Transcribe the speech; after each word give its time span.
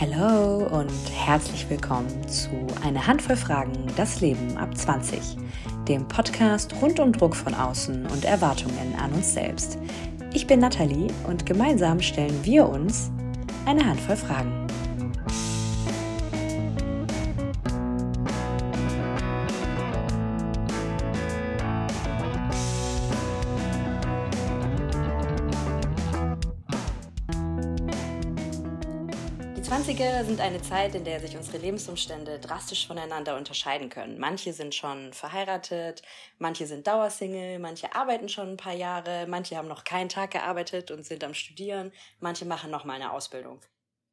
Hallo 0.00 0.66
und 0.66 0.90
herzlich 1.14 1.68
willkommen 1.68 2.26
zu 2.26 2.48
Eine 2.82 3.06
Handvoll 3.06 3.36
Fragen, 3.36 3.86
das 3.98 4.22
Leben 4.22 4.56
ab 4.56 4.74
20, 4.74 5.36
dem 5.88 6.08
Podcast 6.08 6.74
rund 6.80 6.98
um 7.00 7.12
Druck 7.12 7.36
von 7.36 7.52
außen 7.52 8.06
und 8.06 8.24
Erwartungen 8.24 8.94
an 8.98 9.12
uns 9.12 9.34
selbst. 9.34 9.76
Ich 10.32 10.46
bin 10.46 10.60
Nathalie 10.60 11.08
und 11.28 11.44
gemeinsam 11.44 12.00
stellen 12.00 12.42
wir 12.44 12.66
uns 12.66 13.10
eine 13.66 13.84
Handvoll 13.84 14.16
Fragen. 14.16 14.59
20er 30.00 30.24
sind 30.24 30.40
eine 30.40 30.62
Zeit, 30.62 30.94
in 30.94 31.04
der 31.04 31.20
sich 31.20 31.36
unsere 31.36 31.58
Lebensumstände 31.58 32.38
drastisch 32.38 32.86
voneinander 32.86 33.36
unterscheiden 33.36 33.90
können. 33.90 34.18
Manche 34.18 34.54
sind 34.54 34.74
schon 34.74 35.12
verheiratet, 35.12 36.00
manche 36.38 36.66
sind 36.66 36.86
Dauersingle, 36.86 37.58
manche 37.58 37.94
arbeiten 37.94 38.30
schon 38.30 38.52
ein 38.52 38.56
paar 38.56 38.72
Jahre, 38.72 39.26
manche 39.28 39.58
haben 39.58 39.68
noch 39.68 39.84
keinen 39.84 40.08
Tag 40.08 40.30
gearbeitet 40.30 40.90
und 40.90 41.04
sind 41.04 41.22
am 41.22 41.34
Studieren, 41.34 41.92
manche 42.18 42.46
machen 42.46 42.70
noch 42.70 42.86
mal 42.86 42.94
eine 42.94 43.12
Ausbildung. 43.12 43.60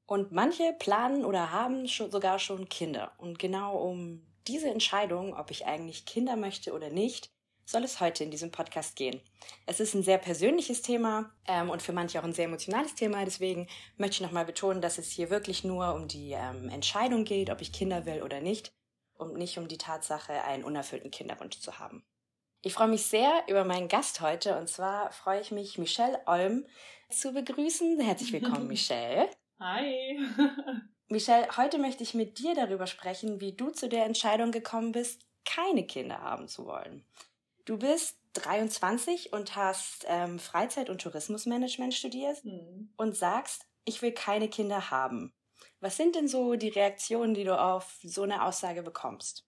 Und 0.05 0.33
manche 0.33 0.73
planen 0.77 1.23
oder 1.23 1.53
haben 1.53 1.87
schon, 1.87 2.11
sogar 2.11 2.37
schon 2.37 2.67
Kinder. 2.67 3.13
Und 3.17 3.39
genau 3.39 3.77
um 3.77 4.27
diese 4.45 4.69
Entscheidung, 4.69 5.37
ob 5.37 5.51
ich 5.51 5.67
eigentlich 5.67 6.05
Kinder 6.05 6.35
möchte 6.35 6.73
oder 6.73 6.89
nicht, 6.89 7.29
soll 7.67 7.83
es 7.83 7.99
heute 7.99 8.23
in 8.23 8.31
diesem 8.31 8.49
Podcast 8.49 8.95
gehen. 8.95 9.19
Es 9.65 9.81
ist 9.81 9.93
ein 9.93 10.01
sehr 10.01 10.17
persönliches 10.17 10.81
Thema 10.81 11.29
ähm, 11.47 11.69
und 11.69 11.81
für 11.81 11.91
manche 11.91 12.17
auch 12.17 12.23
ein 12.23 12.33
sehr 12.33 12.45
emotionales 12.45 12.95
Thema. 12.95 13.23
Deswegen 13.25 13.67
möchte 13.97 14.15
ich 14.15 14.21
nochmal 14.21 14.45
betonen, 14.45 14.81
dass 14.81 14.97
es 14.97 15.11
hier 15.11 15.29
wirklich 15.29 15.65
nur 15.65 15.93
um 15.93 16.07
die 16.07 16.31
ähm, 16.31 16.69
Entscheidung 16.69 17.25
geht, 17.25 17.49
ob 17.49 17.61
ich 17.61 17.73
Kinder 17.73 18.05
will 18.05 18.23
oder 18.23 18.39
nicht 18.39 18.71
und 19.17 19.35
nicht 19.35 19.57
um 19.57 19.67
die 19.67 19.77
Tatsache, 19.77 20.45
einen 20.45 20.63
unerfüllten 20.63 21.11
Kinderwunsch 21.11 21.59
zu 21.59 21.77
haben. 21.77 22.05
Ich 22.61 22.73
freue 22.73 22.87
mich 22.87 23.05
sehr 23.05 23.43
über 23.49 23.65
meinen 23.65 23.89
Gast 23.89 24.21
heute 24.21 24.57
und 24.57 24.69
zwar 24.69 25.11
freue 25.11 25.41
ich 25.41 25.51
mich, 25.51 25.77
Michelle 25.77 26.21
Olm 26.25 26.65
zu 27.09 27.33
begrüßen. 27.33 27.99
Herzlich 27.99 28.31
willkommen, 28.31 28.67
Michelle. 28.69 29.29
Hi. 29.59 30.19
Michelle, 31.09 31.47
heute 31.57 31.79
möchte 31.79 32.03
ich 32.03 32.13
mit 32.13 32.39
dir 32.39 32.55
darüber 32.55 32.87
sprechen, 32.87 33.41
wie 33.41 33.51
du 33.51 33.71
zu 33.71 33.89
der 33.89 34.05
Entscheidung 34.05 34.51
gekommen 34.51 34.93
bist, 34.93 35.25
keine 35.43 35.85
Kinder 35.85 36.21
haben 36.21 36.47
zu 36.47 36.65
wollen. 36.65 37.05
Du 37.67 37.77
bist 37.77 38.17
23 38.35 39.33
und 39.33 39.57
hast 39.57 40.05
ähm, 40.07 40.39
Freizeit- 40.39 40.89
und 40.89 41.01
Tourismusmanagement 41.01 41.93
studiert 41.93 42.45
mhm. 42.45 42.93
und 42.95 43.13
sagst, 43.13 43.67
ich 43.83 44.01
will 44.01 44.13
keine 44.13 44.47
Kinder 44.47 44.89
haben. 44.89 45.33
Was 45.81 45.97
sind 45.97 46.15
denn 46.15 46.29
so 46.29 46.55
die 46.55 46.69
Reaktionen, 46.69 47.33
die 47.33 47.43
du 47.43 47.59
auf 47.59 47.99
so 48.03 48.23
eine 48.23 48.45
Aussage 48.45 48.83
bekommst? 48.83 49.45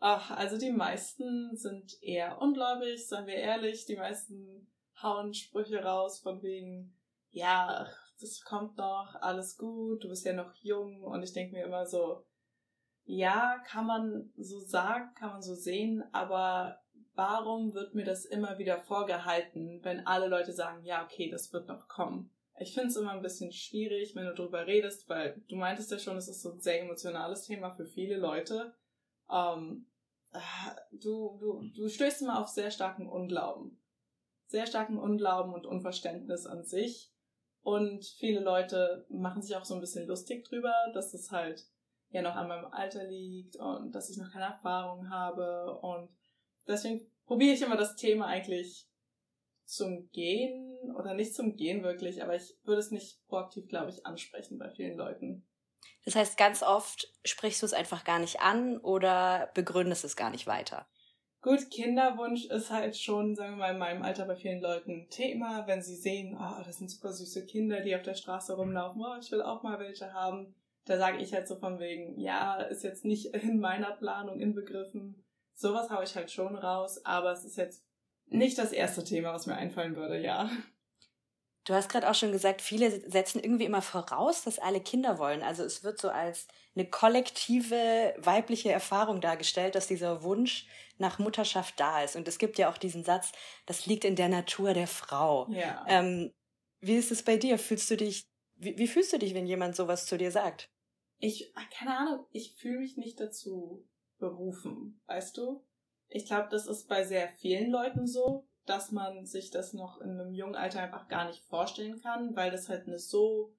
Ach, 0.00 0.32
also 0.32 0.58
die 0.58 0.70
meisten 0.70 1.56
sind 1.56 1.96
eher 2.02 2.42
ungläubig, 2.42 3.08
seien 3.08 3.26
wir 3.26 3.36
ehrlich. 3.36 3.86
Die 3.86 3.96
meisten 3.96 4.70
hauen 5.02 5.32
Sprüche 5.32 5.82
raus 5.82 6.20
von 6.20 6.42
wegen, 6.42 6.94
ja, 7.30 7.88
das 8.20 8.42
kommt 8.42 8.76
noch, 8.76 9.14
alles 9.22 9.56
gut, 9.56 10.04
du 10.04 10.08
bist 10.10 10.26
ja 10.26 10.34
noch 10.34 10.54
jung. 10.56 11.02
Und 11.02 11.22
ich 11.22 11.32
denke 11.32 11.56
mir 11.56 11.64
immer 11.64 11.86
so, 11.86 12.26
ja, 13.04 13.62
kann 13.66 13.86
man 13.86 14.30
so 14.36 14.60
sagen, 14.60 15.14
kann 15.14 15.30
man 15.30 15.42
so 15.42 15.54
sehen, 15.54 16.04
aber 16.12 16.81
warum 17.14 17.74
wird 17.74 17.94
mir 17.94 18.04
das 18.04 18.24
immer 18.24 18.58
wieder 18.58 18.78
vorgehalten, 18.78 19.80
wenn 19.82 20.06
alle 20.06 20.28
Leute 20.28 20.52
sagen, 20.52 20.84
ja, 20.84 21.04
okay, 21.04 21.30
das 21.30 21.52
wird 21.52 21.68
noch 21.68 21.88
kommen? 21.88 22.30
Ich 22.58 22.74
finde 22.74 22.88
es 22.88 22.96
immer 22.96 23.12
ein 23.12 23.22
bisschen 23.22 23.52
schwierig, 23.52 24.14
wenn 24.14 24.26
du 24.26 24.34
drüber 24.34 24.66
redest, 24.66 25.08
weil 25.08 25.42
du 25.48 25.56
meintest 25.56 25.90
ja 25.90 25.98
schon, 25.98 26.16
es 26.16 26.28
ist 26.28 26.42
so 26.42 26.52
ein 26.52 26.60
sehr 26.60 26.82
emotionales 26.82 27.46
Thema 27.46 27.70
für 27.70 27.86
viele 27.86 28.16
Leute. 28.16 28.74
Ähm, 29.30 29.86
du, 30.92 31.38
du, 31.40 31.70
du 31.74 31.88
stößt 31.88 32.22
immer 32.22 32.40
auf 32.40 32.48
sehr 32.48 32.70
starken 32.70 33.08
Unglauben. 33.08 33.78
Sehr 34.46 34.66
starken 34.66 34.98
Unglauben 34.98 35.54
und 35.54 35.66
Unverständnis 35.66 36.46
an 36.46 36.64
sich. 36.64 37.10
Und 37.62 38.04
viele 38.04 38.40
Leute 38.40 39.06
machen 39.08 39.40
sich 39.40 39.56
auch 39.56 39.64
so 39.64 39.74
ein 39.74 39.80
bisschen 39.80 40.06
lustig 40.06 40.44
drüber, 40.44 40.74
dass 40.94 41.12
das 41.12 41.30
halt 41.30 41.66
ja 42.10 42.20
noch 42.22 42.34
an 42.34 42.48
meinem 42.48 42.66
Alter 42.66 43.04
liegt 43.04 43.56
und 43.56 43.92
dass 43.92 44.10
ich 44.10 44.18
noch 44.18 44.30
keine 44.30 44.46
Erfahrung 44.46 45.10
habe 45.10 45.78
und 45.80 46.10
deswegen 46.66 47.06
probiere 47.26 47.54
ich 47.54 47.62
immer 47.62 47.76
das 47.76 47.96
Thema 47.96 48.26
eigentlich 48.26 48.86
zum 49.64 50.10
Gehen 50.10 50.90
oder 50.96 51.14
nicht 51.14 51.34
zum 51.34 51.56
Gehen 51.56 51.82
wirklich, 51.82 52.22
aber 52.22 52.34
ich 52.34 52.54
würde 52.64 52.80
es 52.80 52.90
nicht 52.90 53.26
proaktiv, 53.28 53.68
glaube 53.68 53.90
ich, 53.90 54.04
ansprechen 54.04 54.58
bei 54.58 54.70
vielen 54.70 54.96
Leuten. 54.96 55.46
Das 56.04 56.16
heißt, 56.16 56.36
ganz 56.36 56.62
oft 56.62 57.12
sprichst 57.24 57.62
du 57.62 57.66
es 57.66 57.72
einfach 57.72 58.04
gar 58.04 58.18
nicht 58.18 58.40
an 58.40 58.78
oder 58.78 59.50
begründest 59.54 60.04
es 60.04 60.16
gar 60.16 60.30
nicht 60.30 60.46
weiter. 60.46 60.86
Gut, 61.40 61.70
Kinderwunsch 61.70 62.46
ist 62.46 62.70
halt 62.70 62.96
schon, 62.96 63.34
sagen 63.34 63.54
wir 63.54 63.58
mal, 63.58 63.72
in 63.72 63.78
meinem 63.78 64.02
Alter 64.02 64.26
bei 64.26 64.36
vielen 64.36 64.60
Leuten 64.60 64.92
ein 64.92 65.10
Thema, 65.10 65.66
wenn 65.66 65.82
sie 65.82 65.96
sehen, 65.96 66.38
oh, 66.40 66.62
das 66.64 66.78
sind 66.78 66.88
super 66.88 67.12
süße 67.12 67.46
Kinder, 67.46 67.80
die 67.80 67.96
auf 67.96 68.02
der 68.02 68.14
Straße 68.14 68.54
rumlaufen, 68.54 69.02
oh, 69.04 69.18
ich 69.20 69.30
will 69.32 69.42
auch 69.42 69.62
mal 69.64 69.80
welche 69.80 70.12
haben. 70.12 70.54
Da 70.84 70.98
sage 70.98 71.18
ich 71.18 71.32
halt 71.32 71.48
so 71.48 71.56
von 71.56 71.80
wegen, 71.80 72.18
ja, 72.18 72.60
ist 72.62 72.84
jetzt 72.84 73.04
nicht 73.04 73.34
in 73.34 73.58
meiner 73.58 73.92
Planung 73.92 74.38
inbegriffen. 74.38 75.21
Sowas 75.54 75.90
haue 75.90 76.04
ich 76.04 76.16
halt 76.16 76.30
schon 76.30 76.56
raus, 76.56 77.04
aber 77.04 77.32
es 77.32 77.44
ist 77.44 77.56
jetzt 77.56 77.84
nicht 78.26 78.58
das 78.58 78.72
erste 78.72 79.04
Thema, 79.04 79.32
was 79.32 79.46
mir 79.46 79.56
einfallen 79.56 79.96
würde, 79.96 80.18
ja. 80.20 80.50
Du 81.64 81.74
hast 81.74 81.88
gerade 81.88 82.10
auch 82.10 82.14
schon 82.14 82.32
gesagt, 82.32 82.60
viele 82.60 82.90
setzen 83.08 83.38
irgendwie 83.38 83.66
immer 83.66 83.82
voraus, 83.82 84.42
dass 84.42 84.58
alle 84.58 84.80
Kinder 84.80 85.18
wollen. 85.18 85.42
Also 85.42 85.62
es 85.62 85.84
wird 85.84 86.00
so 86.00 86.08
als 86.10 86.48
eine 86.74 86.88
kollektive 86.88 88.14
weibliche 88.18 88.72
Erfahrung 88.72 89.20
dargestellt, 89.20 89.76
dass 89.76 89.86
dieser 89.86 90.24
Wunsch 90.24 90.66
nach 90.98 91.20
Mutterschaft 91.20 91.78
da 91.78 92.02
ist. 92.02 92.16
Und 92.16 92.26
es 92.26 92.38
gibt 92.38 92.58
ja 92.58 92.68
auch 92.68 92.78
diesen 92.78 93.04
Satz, 93.04 93.30
das 93.66 93.86
liegt 93.86 94.04
in 94.04 94.16
der 94.16 94.28
Natur 94.28 94.74
der 94.74 94.88
Frau. 94.88 95.48
Ja. 95.50 95.84
Ähm, 95.86 96.32
wie 96.80 96.96
ist 96.96 97.12
es 97.12 97.22
bei 97.22 97.36
dir? 97.36 97.58
Fühlst 97.58 97.88
du 97.90 97.96
dich, 97.96 98.26
wie, 98.56 98.76
wie 98.76 98.88
fühlst 98.88 99.12
du 99.12 99.18
dich, 99.18 99.34
wenn 99.34 99.46
jemand 99.46 99.76
sowas 99.76 100.06
zu 100.06 100.18
dir 100.18 100.32
sagt? 100.32 100.68
Ich, 101.18 101.52
keine 101.78 101.96
Ahnung, 101.96 102.26
ich 102.32 102.56
fühle 102.56 102.80
mich 102.80 102.96
nicht 102.96 103.20
dazu 103.20 103.86
berufen, 104.22 105.02
weißt 105.06 105.36
du? 105.36 105.64
Ich 106.08 106.26
glaube, 106.26 106.48
das 106.50 106.66
ist 106.66 106.88
bei 106.88 107.04
sehr 107.04 107.28
vielen 107.28 107.70
Leuten 107.70 108.06
so, 108.06 108.46
dass 108.66 108.92
man 108.92 109.26
sich 109.26 109.50
das 109.50 109.72
noch 109.72 110.00
in 110.00 110.10
einem 110.10 110.32
jungen 110.32 110.54
Alter 110.54 110.80
einfach 110.80 111.08
gar 111.08 111.26
nicht 111.26 111.42
vorstellen 111.46 112.00
kann, 112.00 112.36
weil 112.36 112.52
das 112.52 112.68
halt 112.68 112.86
eine 112.86 113.00
so 113.00 113.52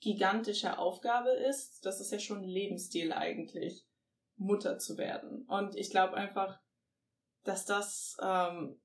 gigantische 0.00 0.78
Aufgabe 0.78 1.30
ist. 1.30 1.84
Das 1.84 2.00
ist 2.00 2.12
ja 2.12 2.20
schon 2.20 2.42
ein 2.42 2.48
Lebensstil 2.48 3.12
eigentlich, 3.12 3.84
Mutter 4.36 4.78
zu 4.78 4.96
werden. 4.96 5.44
Und 5.46 5.74
ich 5.74 5.90
glaube 5.90 6.14
einfach, 6.14 6.60
dass 7.42 7.64
das 7.64 8.16
ähm, 8.22 8.80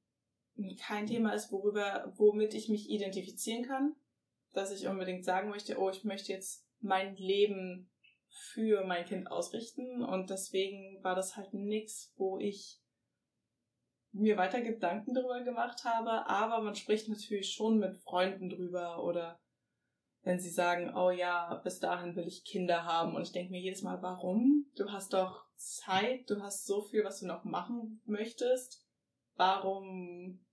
kein 0.80 1.06
Thema 1.06 1.34
ist, 1.34 1.52
worüber, 1.52 2.12
womit 2.16 2.56
ich 2.56 2.70
mich 2.70 2.90
identifizieren 2.90 3.64
kann, 3.64 3.96
dass 4.54 4.72
ich 4.72 4.88
unbedingt 4.88 5.26
sagen 5.26 5.50
möchte, 5.50 5.78
oh, 5.78 5.92
ich 5.92 6.04
möchte 6.04 6.32
jetzt 6.32 6.66
mein 6.80 7.16
Leben 7.18 7.91
für 8.32 8.84
mein 8.86 9.06
Kind 9.06 9.30
ausrichten 9.30 10.04
und 10.04 10.30
deswegen 10.30 11.04
war 11.04 11.16
das 11.16 11.36
halt 11.36 11.54
nix, 11.54 12.14
wo 12.16 12.40
ich 12.40 12.80
mir 14.14 14.38
weiter 14.38 14.62
Gedanken 14.62 15.14
darüber 15.14 15.42
gemacht 15.44 15.84
habe, 15.84 16.28
aber 16.28 16.62
man 16.62 16.76
spricht 16.76 17.08
natürlich 17.10 17.52
schon 17.54 17.78
mit 17.78 17.98
Freunden 17.98 18.50
drüber 18.50 19.04
oder 19.04 19.40
wenn 20.24 20.40
sie 20.40 20.50
sagen, 20.50 20.96
oh 20.96 21.10
ja, 21.10 21.56
bis 21.64 21.80
dahin 21.80 22.16
will 22.16 22.28
ich 22.28 22.46
Kinder 22.46 22.86
haben 22.86 23.16
und 23.16 23.24
ich 23.24 23.32
denke 23.32 23.52
mir 23.52 23.62
jedes 23.62 23.82
Mal, 23.82 24.02
warum? 24.02 24.68
Du 24.76 24.92
hast 24.92 25.14
doch 25.14 25.46
Zeit, 25.56 26.30
du 26.30 26.42
hast 26.42 26.66
so 26.66 26.82
viel, 26.82 27.04
was 27.04 27.20
du 27.20 27.28
noch 27.28 27.44
machen 27.44 28.02
möchtest. 28.06 28.86
Warum, 29.36 30.46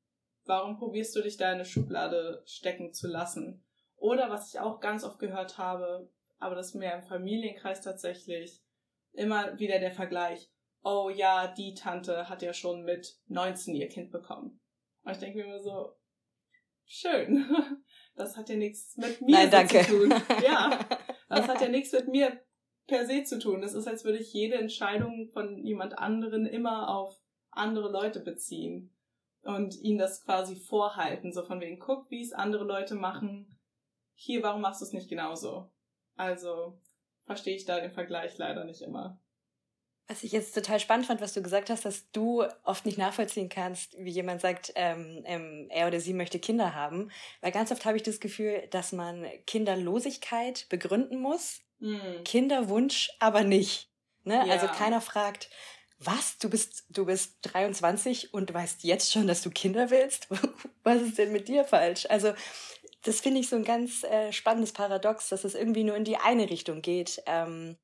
warum 0.45 0.79
probierst 0.79 1.15
du 1.15 1.23
dich 1.23 1.37
da 1.37 1.49
in 1.49 1.57
eine 1.57 1.65
Schublade 1.65 2.43
stecken 2.47 2.93
zu 2.95 3.09
lassen? 3.09 3.63
Oder 3.97 4.31
was 4.31 4.55
ich 4.55 4.61
auch 4.61 4.81
ganz 4.81 5.05
oft 5.05 5.19
gehört 5.19 5.59
habe, 5.59 6.11
aber 6.39 6.55
das 6.55 6.69
ist 6.69 6.75
mehr 6.75 6.95
im 6.97 7.03
Familienkreis 7.03 7.81
tatsächlich 7.81 8.63
immer 9.13 9.59
wieder 9.59 9.79
der 9.79 9.93
Vergleich. 9.93 10.51
Oh 10.83 11.11
ja, 11.11 11.49
die 11.49 11.75
Tante 11.75 12.29
hat 12.29 12.43
ja 12.43 12.53
schon 12.53 12.83
mit 12.85 13.19
19 13.27 13.75
ihr 13.75 13.89
Kind 13.89 14.11
bekommen. 14.11 14.61
Und 15.03 15.13
ich 15.13 15.19
denke 15.19 15.39
mir 15.39 15.45
immer 15.45 15.61
so, 15.61 15.97
schön. 16.87 17.45
Das 18.15 18.37
hat 18.37 18.49
ja 18.49 18.57
nichts 18.57 18.97
mit 18.97 19.21
mir 19.21 19.31
Nein, 19.31 19.49
danke. 19.49 19.81
zu 19.83 20.09
tun. 20.09 20.13
Ja, 20.45 20.77
das 21.29 21.47
hat 21.47 21.61
ja 21.61 21.69
nichts 21.69 21.93
mit 21.93 22.09
mir 22.09 22.43
per 22.89 23.07
se 23.07 23.23
zu 23.23 23.39
tun. 23.39 23.61
Das 23.61 23.75
ist, 23.75 23.87
als 23.87 24.05
würde 24.05 24.19
ich 24.19 24.33
jede 24.33 24.57
Entscheidung 24.57 25.31
von 25.33 25.65
jemand 25.65 25.97
anderen 25.97 26.45
immer 26.45 26.89
auf 26.89 27.17
andere 27.53 27.93
Leute 27.93 28.19
beziehen 28.19 28.93
und 29.43 29.77
ihnen 29.81 29.99
das 29.99 30.25
quasi 30.25 30.57
vorhalten. 30.57 31.33
So 31.33 31.45
von 31.45 31.61
wegen, 31.61 31.79
guck, 31.79 32.11
wie 32.11 32.21
es 32.21 32.33
andere 32.33 32.65
Leute 32.65 32.97
machen. 32.97 33.57
Hier, 34.15 34.43
warum 34.43 34.63
machst 34.63 34.81
du 34.81 34.87
es 34.87 34.93
nicht 34.93 35.09
genauso? 35.09 35.71
Also 36.19 36.79
verstehe 37.25 37.57
ich 37.57 37.65
da 37.65 37.81
den 37.81 37.93
Vergleich 37.93 38.37
leider 38.37 38.65
nicht 38.65 38.83
immer. 38.83 39.19
Was 40.07 40.23
ich 40.23 40.33
jetzt 40.33 40.55
total 40.55 40.81
spannend 40.81 41.07
fand, 41.07 41.21
was 41.21 41.33
du 41.35 41.43
gesagt 41.43 41.71
hast, 41.71 41.85
dass 41.85 42.11
du 42.13 42.45
oft 42.65 42.85
nicht 42.87 42.99
nachvollziehen 42.99 43.49
kannst, 43.49 43.97
wie 43.99 44.11
jemand 44.11 44.41
sagt, 44.41 44.73
ähm, 44.75 45.23
ähm, 45.25 45.69
er 45.71 45.87
oder 45.87 46.01
sie 46.01 46.15
möchte 46.15 46.39
Kinder 46.39 46.75
haben. 46.75 47.11
Weil 47.41 47.53
ganz 47.53 47.73
oft 47.73 47.85
habe 47.87 47.97
ich 47.97 48.03
das 48.03 48.21
Gefühl, 48.21 48.67
dass 48.71 48.93
man 48.93 49.27
Kinderlosigkeit 49.47 50.67
begründen 50.69 51.19
muss 51.21 51.61
Mhm. 51.81 52.25
Kinderwunsch 52.25 53.11
aber 53.19 53.45
nicht. 53.45 53.91
Ne? 54.25 54.41
Also 54.41 54.49
ja. 54.49 54.55
Also 54.55 54.67
keiner 54.69 55.01
fragt, 55.01 55.51
was, 55.99 56.39
du 56.39 56.49
bist, 56.49 56.85
du 56.91 57.07
bist 57.07 57.39
23 57.43 58.33
und 58.33 58.53
weißt 58.53 58.85
jetzt 58.85 59.13
schon, 59.13 59.27
dass 59.27 59.43
du 59.43 59.51
Kinder 59.51 59.91
willst? 59.91 60.29
was 60.85 61.03
ist 61.03 61.19
denn 61.19 61.33
mit 61.33 61.49
dir 61.49 61.65
falsch? 61.65 62.07
Also 62.09 62.33
das 63.03 63.21
finde 63.21 63.41
ich 63.41 63.49
so 63.49 63.57
ein 63.57 63.65
ganz 63.65 64.03
äh, 64.05 64.33
spannendes 64.33 64.73
Paradox, 64.73 65.29
dass 65.29 65.45
es 65.45 65.55
irgendwie 65.55 65.85
nur 65.85 65.97
in 65.97 66.05
die 66.05 66.17
eine 66.17 66.51
Richtung 66.51 66.83
geht, 66.83 67.23
ähm, 67.27 67.77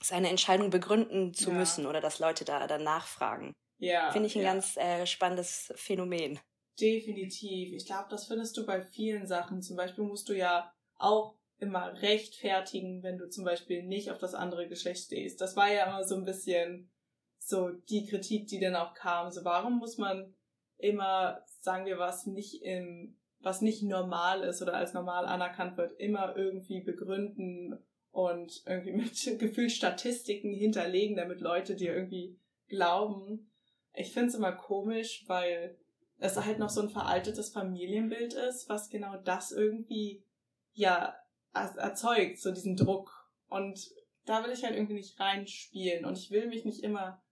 seine 0.00 0.28
Entscheidung 0.28 0.70
begründen 0.70 1.32
zu 1.34 1.50
ja. 1.50 1.56
müssen 1.56 1.86
oder 1.86 2.00
dass 2.00 2.18
Leute 2.18 2.44
da 2.44 2.66
dann 2.66 2.84
nachfragen. 2.84 3.52
Ja. 3.78 4.10
Finde 4.10 4.26
ich 4.26 4.36
ein 4.36 4.42
ja. 4.42 4.52
ganz 4.52 4.76
äh, 4.76 5.06
spannendes 5.06 5.72
Phänomen. 5.76 6.38
Definitiv. 6.80 7.72
Ich 7.72 7.86
glaube, 7.86 8.08
das 8.10 8.26
findest 8.26 8.56
du 8.56 8.66
bei 8.66 8.82
vielen 8.82 9.26
Sachen. 9.26 9.62
Zum 9.62 9.76
Beispiel 9.76 10.04
musst 10.04 10.28
du 10.28 10.34
ja 10.34 10.72
auch 10.96 11.36
immer 11.58 12.00
rechtfertigen, 12.02 13.02
wenn 13.02 13.16
du 13.16 13.28
zum 13.28 13.44
Beispiel 13.44 13.82
nicht 13.82 14.10
auf 14.10 14.18
das 14.18 14.34
andere 14.34 14.68
Geschlecht 14.68 15.04
stehst. 15.04 15.40
Das 15.40 15.56
war 15.56 15.72
ja 15.72 15.86
immer 15.86 16.04
so 16.04 16.16
ein 16.16 16.24
bisschen 16.24 16.90
so 17.38 17.70
die 17.70 18.06
Kritik, 18.06 18.46
die 18.48 18.60
dann 18.60 18.76
auch 18.76 18.92
kam. 18.92 19.30
So, 19.30 19.44
warum 19.44 19.78
muss 19.78 19.96
man 19.96 20.34
immer, 20.76 21.42
sagen 21.60 21.86
wir 21.86 21.98
was, 21.98 22.26
nicht 22.26 22.62
im, 22.62 23.18
was 23.46 23.62
nicht 23.62 23.84
normal 23.84 24.42
ist 24.42 24.60
oder 24.60 24.74
als 24.74 24.92
normal 24.92 25.24
anerkannt 25.24 25.76
wird, 25.76 25.92
immer 26.00 26.36
irgendwie 26.36 26.80
begründen 26.80 27.78
und 28.10 28.64
irgendwie 28.66 28.90
mit 28.90 29.12
Gefühlsstatistiken 29.38 30.52
hinterlegen, 30.52 31.16
damit 31.16 31.40
Leute 31.40 31.76
dir 31.76 31.94
irgendwie 31.94 32.40
glauben. 32.66 33.52
Ich 33.94 34.12
finde 34.12 34.30
es 34.30 34.34
immer 34.34 34.50
komisch, 34.50 35.22
weil 35.28 35.78
es 36.18 36.36
halt 36.36 36.58
noch 36.58 36.70
so 36.70 36.80
ein 36.80 36.90
veraltetes 36.90 37.50
Familienbild 37.50 38.34
ist, 38.34 38.68
was 38.68 38.90
genau 38.90 39.16
das 39.18 39.52
irgendwie 39.52 40.24
ja 40.72 41.14
erzeugt, 41.52 42.40
so 42.40 42.50
diesen 42.50 42.74
Druck. 42.74 43.30
Und 43.48 43.92
da 44.24 44.42
will 44.42 44.50
ich 44.50 44.64
halt 44.64 44.74
irgendwie 44.74 44.94
nicht 44.94 45.20
reinspielen. 45.20 46.04
Und 46.04 46.18
ich 46.18 46.32
will 46.32 46.48
mich 46.48 46.64
nicht 46.64 46.82
immer 46.82 47.22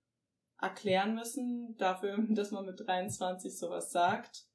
erklären 0.61 1.17
müssen 1.17 1.77
dafür, 1.77 2.19
dass 2.29 2.53
man 2.53 2.67
mit 2.67 2.87
23 2.87 3.59
sowas 3.59 3.91
sagt, 3.91 4.47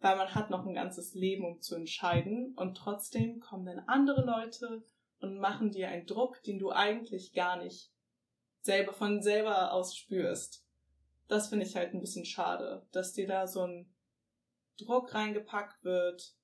weil 0.00 0.16
man 0.16 0.34
hat 0.34 0.50
noch 0.50 0.66
ein 0.66 0.74
ganzes 0.74 1.14
Leben, 1.14 1.44
um 1.44 1.60
zu 1.60 1.74
entscheiden. 1.74 2.54
Und 2.56 2.76
trotzdem 2.76 3.40
kommen 3.40 3.66
dann 3.66 3.80
andere 3.86 4.24
Leute 4.24 4.84
und 5.20 5.38
machen 5.38 5.72
dir 5.72 5.88
einen 5.88 6.06
Druck, 6.06 6.42
den 6.42 6.58
du 6.58 6.70
eigentlich 6.70 7.32
gar 7.32 7.56
nicht 7.56 7.90
selber 8.60 8.92
von 8.92 9.22
selber 9.22 9.72
aus 9.72 9.96
spürst. 9.96 10.64
Das 11.26 11.48
finde 11.48 11.66
ich 11.66 11.76
halt 11.76 11.94
ein 11.94 12.00
bisschen 12.00 12.24
schade, 12.24 12.86
dass 12.92 13.12
dir 13.12 13.26
da 13.26 13.46
so 13.46 13.62
ein 13.62 13.92
Druck 14.78 15.14
reingepackt 15.14 15.84
wird, 15.84 16.34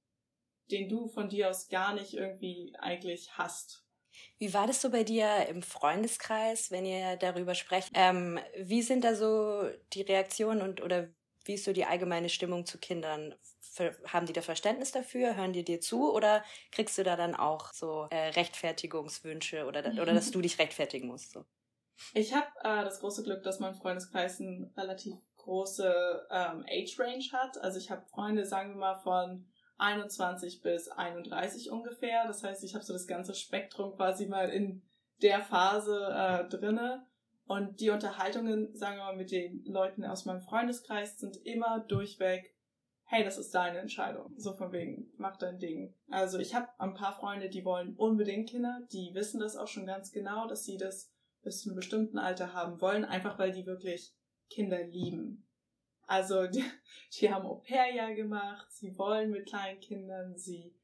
den 0.71 0.89
du 0.89 1.06
von 1.09 1.29
dir 1.29 1.51
aus 1.51 1.69
gar 1.69 1.95
nicht 1.95 2.15
irgendwie 2.15 2.75
eigentlich 2.79 3.39
hast. 3.39 3.85
Wie 4.39 4.55
war 4.55 4.67
das 4.67 4.81
so 4.81 4.91
bei 4.91 5.05
dir 5.05 5.47
im 5.49 5.62
Freundeskreis, 5.62 6.71
wenn 6.71 6.85
ihr 6.85 7.17
darüber 7.17 7.55
sprecht? 7.55 7.91
Ähm, 7.95 8.39
wie 8.59 8.83
sind 8.83 9.05
da 9.05 9.15
so 9.15 9.69
die 9.93 10.03
Reaktionen 10.03 10.62
und 10.62 10.83
oder 10.83 11.09
wie 11.44 11.55
ist 11.55 11.64
so 11.64 11.73
die 11.73 11.85
allgemeine 11.85 12.29
Stimmung 12.29 12.67
zu 12.67 12.79
Kindern? 12.79 13.35
Haben 14.06 14.26
die 14.26 14.32
da 14.32 14.41
Verständnis 14.41 14.93
dafür? 14.93 15.37
Hören 15.37 15.52
die 15.52 15.64
dir 15.64 15.81
zu? 15.81 16.12
Oder 16.12 16.44
kriegst 16.70 16.96
du 16.96 17.02
da 17.02 17.17
dann 17.17 17.35
auch 17.35 17.73
so 17.73 18.06
äh, 18.11 18.29
Rechtfertigungswünsche 18.29 19.67
oder, 19.67 19.85
oder 20.00 20.14
dass 20.14 20.31
du 20.31 20.41
dich 20.41 20.58
rechtfertigen 20.58 21.08
musst? 21.08 21.32
So? 21.32 21.44
Ich 22.12 22.35
habe 22.35 22.46
äh, 22.62 22.85
das 22.85 23.00
große 23.00 23.23
Glück, 23.23 23.43
dass 23.43 23.61
mein 23.61 23.75
Freundeskreis 23.75 24.41
eine 24.41 24.70
relativ 24.76 25.14
große 25.37 26.26
ähm, 26.31 26.64
Age 26.69 26.99
Range 26.99 27.25
hat. 27.32 27.58
Also 27.58 27.79
ich 27.79 27.91
habe 27.91 28.06
Freunde, 28.06 28.46
sagen 28.46 28.70
wir 28.70 28.79
mal, 28.79 28.94
von 28.96 29.46
21 29.79 30.62
bis 30.62 30.88
31 30.88 31.70
ungefähr. 31.70 32.26
Das 32.26 32.43
heißt, 32.43 32.64
ich 32.64 32.75
habe 32.75 32.85
so 32.85 32.93
das 32.93 33.06
ganze 33.06 33.35
Spektrum 33.35 33.94
quasi 33.96 34.26
mal 34.26 34.49
in 34.50 34.82
der 35.23 35.43
Phase 35.43 36.08
äh, 36.12 36.49
drinne. 36.49 37.06
Und 37.46 37.81
die 37.81 37.91
Unterhaltungen, 37.91 38.75
sagen 38.75 38.96
wir 38.96 39.05
mal, 39.05 39.17
mit 39.17 39.31
den 39.31 39.64
Leuten 39.67 40.05
aus 40.05 40.25
meinem 40.25 40.41
Freundeskreis 40.41 41.19
sind 41.19 41.37
immer 41.44 41.81
durchweg, 41.81 42.55
hey, 43.05 43.23
das 43.23 43.37
ist 43.37 43.55
deine 43.55 43.79
Entscheidung. 43.79 44.32
So 44.37 44.55
von 44.55 44.73
wegen, 44.73 45.12
mach 45.17 45.37
dein 45.37 45.58
Ding. 45.58 45.94
Also 46.08 46.38
ich 46.38 46.55
habe 46.55 46.69
ein 46.79 46.94
paar 46.94 47.14
Freunde, 47.14 47.50
die 47.50 47.64
wollen 47.64 47.94
unbedingt 47.96 48.49
Kinder, 48.49 48.81
die 48.93 49.14
wissen 49.14 49.41
das 49.41 49.56
auch 49.56 49.69
schon 49.69 49.87
ganz 49.87 50.11
genau, 50.11 50.46
dass 50.49 50.64
sie 50.64 50.79
das 50.79 51.12
bis 51.43 51.61
zu 51.61 51.69
einem 51.69 51.76
bestimmten 51.76 52.19
Alter 52.19 52.55
haben 52.55 52.81
wollen, 52.81 53.05
einfach 53.05 53.38
weil 53.38 53.52
die 53.52 53.67
wirklich 53.67 54.14
Kinder 54.49 54.82
lieben. 54.82 55.46
Also 56.06 56.46
die, 56.46 56.64
die 57.20 57.31
haben 57.31 57.46
Au-pair-Jahr 57.46 58.14
gemacht, 58.14 58.73
sie 58.73 58.96
wollen 58.99 59.31
mit 59.31 59.46
kleinen 59.46 59.81
Kindern, 59.81 60.37
sie 60.37 60.75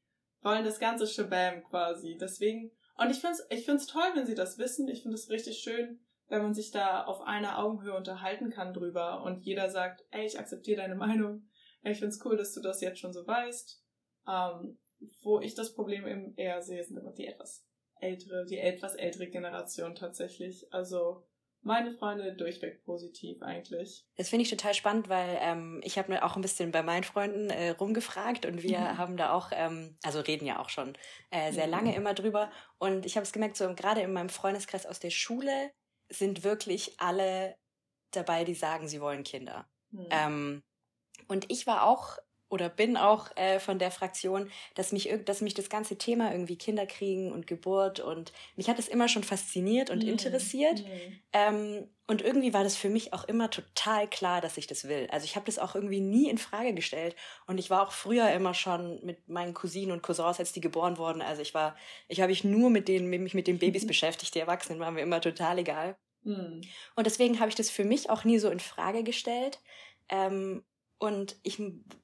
wollen 0.41 0.63
das 0.63 0.79
ganze 0.79 1.07
Shabam 1.07 1.63
quasi. 1.63 2.17
Deswegen, 2.19 2.71
und 2.97 3.09
ich 3.09 3.19
finde 3.19 3.37
es 3.37 3.57
ich 3.57 3.65
find's 3.65 3.87
toll, 3.87 4.11
wenn 4.13 4.25
sie 4.25 4.35
das 4.35 4.57
wissen. 4.57 4.87
Ich 4.87 5.01
finde 5.01 5.15
es 5.15 5.29
richtig 5.29 5.57
schön, 5.57 5.99
wenn 6.31 6.43
man 6.43 6.53
sich 6.53 6.71
da 6.71 7.03
auf 7.03 7.21
einer 7.21 7.59
Augenhöhe 7.59 7.93
unterhalten 7.93 8.51
kann 8.51 8.73
drüber 8.73 9.21
und 9.23 9.41
jeder 9.41 9.69
sagt, 9.69 10.05
ey, 10.11 10.25
ich 10.25 10.39
akzeptiere 10.39 10.77
deine 10.81 10.95
Meinung. 10.95 11.43
Ey, 11.83 11.91
ich 11.91 11.99
finde 11.99 12.15
es 12.15 12.25
cool, 12.25 12.37
dass 12.37 12.53
du 12.53 12.61
das 12.61 12.79
jetzt 12.79 12.99
schon 12.99 13.11
so 13.11 13.27
weißt. 13.27 13.83
Ähm, 14.29 14.79
wo 15.23 15.41
ich 15.41 15.55
das 15.55 15.75
Problem 15.75 16.07
eben 16.07 16.33
eher 16.37 16.61
sehe, 16.61 16.81
sind 16.85 16.97
immer 16.97 17.11
die 17.11 17.27
etwas 17.27 17.67
ältere, 17.99 18.45
die 18.45 18.59
etwas 18.59 18.95
ältere 18.95 19.27
Generation 19.27 19.93
tatsächlich. 19.93 20.71
Also 20.71 21.25
meine 21.63 21.91
Freunde 21.91 22.33
durchweg 22.33 22.81
positiv 22.85 23.41
eigentlich. 23.41 24.05
Das 24.15 24.29
finde 24.29 24.43
ich 24.43 24.49
total 24.49 24.73
spannend, 24.73 25.09
weil 25.09 25.37
ähm, 25.41 25.81
ich 25.83 25.97
habe 25.97 26.13
mir 26.13 26.23
auch 26.23 26.37
ein 26.37 26.41
bisschen 26.41 26.71
bei 26.71 26.81
meinen 26.81 27.03
Freunden 27.03 27.49
äh, 27.49 27.71
rumgefragt 27.71 28.45
und 28.45 28.63
wir 28.63 28.79
mhm. 28.79 28.97
haben 28.97 29.17
da 29.17 29.33
auch, 29.33 29.49
ähm, 29.51 29.97
also 30.01 30.21
reden 30.21 30.45
ja 30.45 30.59
auch 30.59 30.69
schon 30.69 30.97
äh, 31.29 31.51
sehr 31.51 31.65
mhm. 31.65 31.71
lange 31.71 31.95
immer 31.95 32.13
drüber. 32.13 32.49
Und 32.79 33.05
ich 33.05 33.17
habe 33.17 33.25
es 33.25 33.33
gemerkt, 33.33 33.57
so 33.57 33.75
gerade 33.75 33.99
in 33.99 34.13
meinem 34.13 34.29
Freundeskreis 34.29 34.85
aus 34.85 35.01
der 35.01 35.09
Schule 35.09 35.71
sind 36.11 36.43
wirklich 36.43 36.99
alle 36.99 37.57
dabei, 38.11 38.43
die 38.43 38.53
sagen, 38.53 38.87
sie 38.87 39.01
wollen 39.01 39.23
Kinder. 39.23 39.69
Mhm. 39.91 40.07
Ähm, 40.09 40.63
und 41.27 41.49
ich 41.51 41.67
war 41.67 41.83
auch 41.83 42.17
oder 42.51 42.67
bin 42.67 42.97
auch 42.97 43.35
äh, 43.37 43.59
von 43.59 43.79
der 43.79 43.91
Fraktion, 43.91 44.51
dass 44.75 44.91
mich, 44.91 45.09
dass 45.25 45.41
mich 45.41 45.53
das 45.53 45.69
ganze 45.69 45.97
Thema 45.97 46.31
irgendwie 46.31 46.57
Kinderkriegen 46.57 47.31
und 47.31 47.47
Geburt 47.47 48.01
und 48.01 48.33
mich 48.57 48.69
hat 48.69 48.77
es 48.77 48.89
immer 48.89 49.07
schon 49.07 49.23
fasziniert 49.23 49.89
und 49.89 50.03
mhm. 50.03 50.09
interessiert. 50.09 50.83
Mhm. 50.83 51.19
Ähm, 51.31 51.87
und 52.07 52.21
irgendwie 52.21 52.53
war 52.53 52.65
das 52.65 52.75
für 52.75 52.89
mich 52.89 53.13
auch 53.13 53.23
immer 53.23 53.49
total 53.49 54.05
klar, 54.09 54.41
dass 54.41 54.57
ich 54.57 54.67
das 54.67 54.89
will. 54.89 55.07
Also 55.11 55.23
ich 55.23 55.37
habe 55.37 55.45
das 55.45 55.59
auch 55.59 55.75
irgendwie 55.75 56.01
nie 56.01 56.29
in 56.29 56.37
Frage 56.37 56.73
gestellt. 56.73 57.15
Und 57.47 57.57
ich 57.57 57.69
war 57.69 57.87
auch 57.87 57.93
früher 57.93 58.29
immer 58.31 58.53
schon 58.53 58.99
mit 59.05 59.29
meinen 59.29 59.53
Cousinen 59.53 59.93
und 59.93 60.03
Cousins, 60.03 60.37
als 60.37 60.51
die 60.51 60.59
geboren 60.59 60.97
wurden. 60.97 61.21
Also 61.21 61.41
ich 61.41 61.53
war, 61.53 61.77
ich 62.09 62.19
habe 62.19 62.31
mich 62.31 62.43
nur 62.43 62.69
mit 62.69 62.89
denen, 62.89 63.09
mich 63.09 63.33
mit 63.33 63.47
den 63.47 63.59
Babys 63.59 63.87
beschäftigt. 63.87 64.35
Die 64.35 64.39
Erwachsenen 64.39 64.81
waren 64.81 64.95
mir 64.95 65.01
immer 65.01 65.21
total 65.21 65.59
egal. 65.59 65.95
Mhm. 66.23 66.61
Und 66.97 67.07
deswegen 67.07 67.39
habe 67.39 67.47
ich 67.47 67.55
das 67.55 67.69
für 67.69 67.85
mich 67.85 68.09
auch 68.09 68.25
nie 68.25 68.39
so 68.39 68.49
in 68.49 68.59
Frage 68.59 69.03
gestellt. 69.03 69.61
Ähm, 70.09 70.65
und 71.01 71.35
ich, 71.41 71.59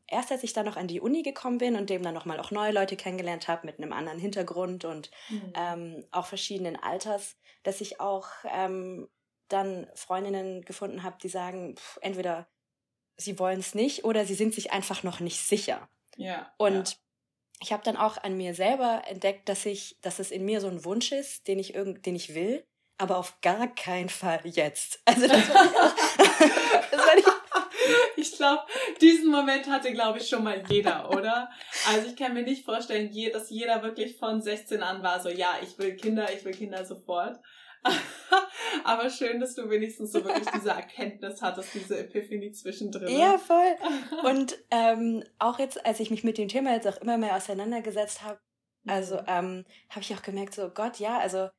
erst 0.08 0.32
als 0.32 0.42
ich 0.42 0.54
dann 0.54 0.66
noch 0.66 0.76
an 0.76 0.88
die 0.88 1.00
Uni 1.00 1.22
gekommen 1.22 1.60
bin 1.60 1.76
und 1.76 1.92
dem 1.92 2.02
dann 2.02 2.16
nochmal 2.16 2.40
auch 2.40 2.50
neue 2.50 2.72
Leute 2.72 2.96
kennengelernt 2.96 3.48
habe 3.48 3.68
mit 3.68 3.78
einem 3.78 3.94
anderen 3.94 4.18
Hintergrund 4.18 4.86
und 4.86 5.12
mhm. 5.30 5.54
ähm, 5.56 6.06
auch 6.10 6.26
verschiedenen 6.26 6.76
Alters, 6.76 7.38
dass 7.62 7.80
ich 7.80 8.02
auch 8.02 8.28
ähm, 8.52 9.08
dann 9.50 9.88
Freundinnen 9.94 10.64
gefunden 10.64 11.04
habe, 11.04 11.18
die 11.22 11.30
sagen, 11.30 11.76
pff, 11.78 12.00
entweder 12.02 12.48
sie 13.18 13.38
wollen 13.38 13.60
es 13.60 13.76
nicht 13.76 14.04
oder 14.04 14.26
sie 14.26 14.34
sind 14.34 14.56
sich 14.56 14.72
einfach 14.72 15.04
noch 15.04 15.20
nicht 15.20 15.42
sicher. 15.42 15.88
Ja. 16.16 16.52
Und 16.58 16.90
ja. 16.90 16.98
ich 17.62 17.74
habe 17.74 17.84
dann 17.84 17.98
auch 17.98 18.18
an 18.18 18.36
mir 18.36 18.56
selber 18.56 19.04
entdeckt, 19.06 19.48
dass 19.48 19.64
ich, 19.68 20.00
dass 20.02 20.18
es 20.18 20.32
in 20.32 20.44
mir 20.44 20.60
so 20.60 20.70
ein 20.70 20.86
Wunsch 20.86 21.12
ist, 21.12 21.48
den 21.48 21.60
ich 21.60 21.76
irgend, 21.76 22.08
den 22.08 22.16
ich 22.16 22.34
will, 22.34 22.66
aber 22.98 23.18
auf 23.18 23.42
gar 23.42 23.68
keinen 23.68 24.10
Fall 24.10 24.42
jetzt. 24.44 25.02
Also 25.06 25.28
das 25.28 25.48
war 25.50 25.66
ich 25.68 25.76
auch, 25.78 26.90
das 26.90 27.00
war 27.00 27.16
ich 27.16 27.28
ich 28.16 28.36
glaube, 28.36 28.64
diesen 29.02 29.32
Moment 29.32 29.68
hatte, 29.68 29.92
glaube 29.92 30.20
ich, 30.20 30.28
schon 30.28 30.44
mal 30.44 30.64
jeder, 30.70 31.10
oder? 31.10 31.50
Also 31.88 32.08
ich 32.08 32.16
kann 32.16 32.34
mir 32.34 32.44
nicht 32.44 32.66
vorstellen, 32.66 33.12
dass 33.32 33.50
jeder 33.50 33.84
wirklich 33.84 34.18
von 34.18 34.42
16 34.42 34.82
an 34.82 35.04
war 35.04 35.20
so, 35.22 35.30
ja, 35.30 35.58
ich 35.62 35.78
will 35.78 35.96
Kinder, 35.96 36.28
ich 36.34 36.44
will 36.46 36.54
Kinder 36.54 36.86
sofort. 36.86 37.40
Aber 38.84 39.10
schön, 39.10 39.40
dass 39.40 39.56
du 39.56 39.70
wenigstens 39.70 40.12
so 40.12 40.24
wirklich 40.24 40.48
diese 40.54 40.72
Erkenntnis 40.72 41.42
hattest, 41.42 41.74
diese 41.74 42.00
Epiphanie 42.00 42.52
zwischendrin. 42.52 43.18
Ja, 43.18 43.38
voll. 43.38 43.76
Und 44.24 44.58
ähm, 44.72 45.24
auch 45.40 45.60
jetzt, 45.60 45.86
als 45.86 46.00
ich 46.00 46.12
mich 46.12 46.24
mit 46.24 46.38
dem 46.38 46.48
Thema 46.48 46.74
jetzt 46.74 46.88
auch 46.88 46.98
immer 46.98 47.18
mehr 47.18 47.36
auseinandergesetzt 47.36 48.24
habe, 48.24 48.40
also 48.86 49.16
mhm. 49.16 49.26
ähm, 49.28 49.66
habe 49.90 50.02
ich 50.02 50.14
auch 50.14 50.22
gemerkt, 50.22 50.56
so 50.56 50.70
Gott, 50.70 51.00
ja, 51.00 51.18
also 51.20 51.50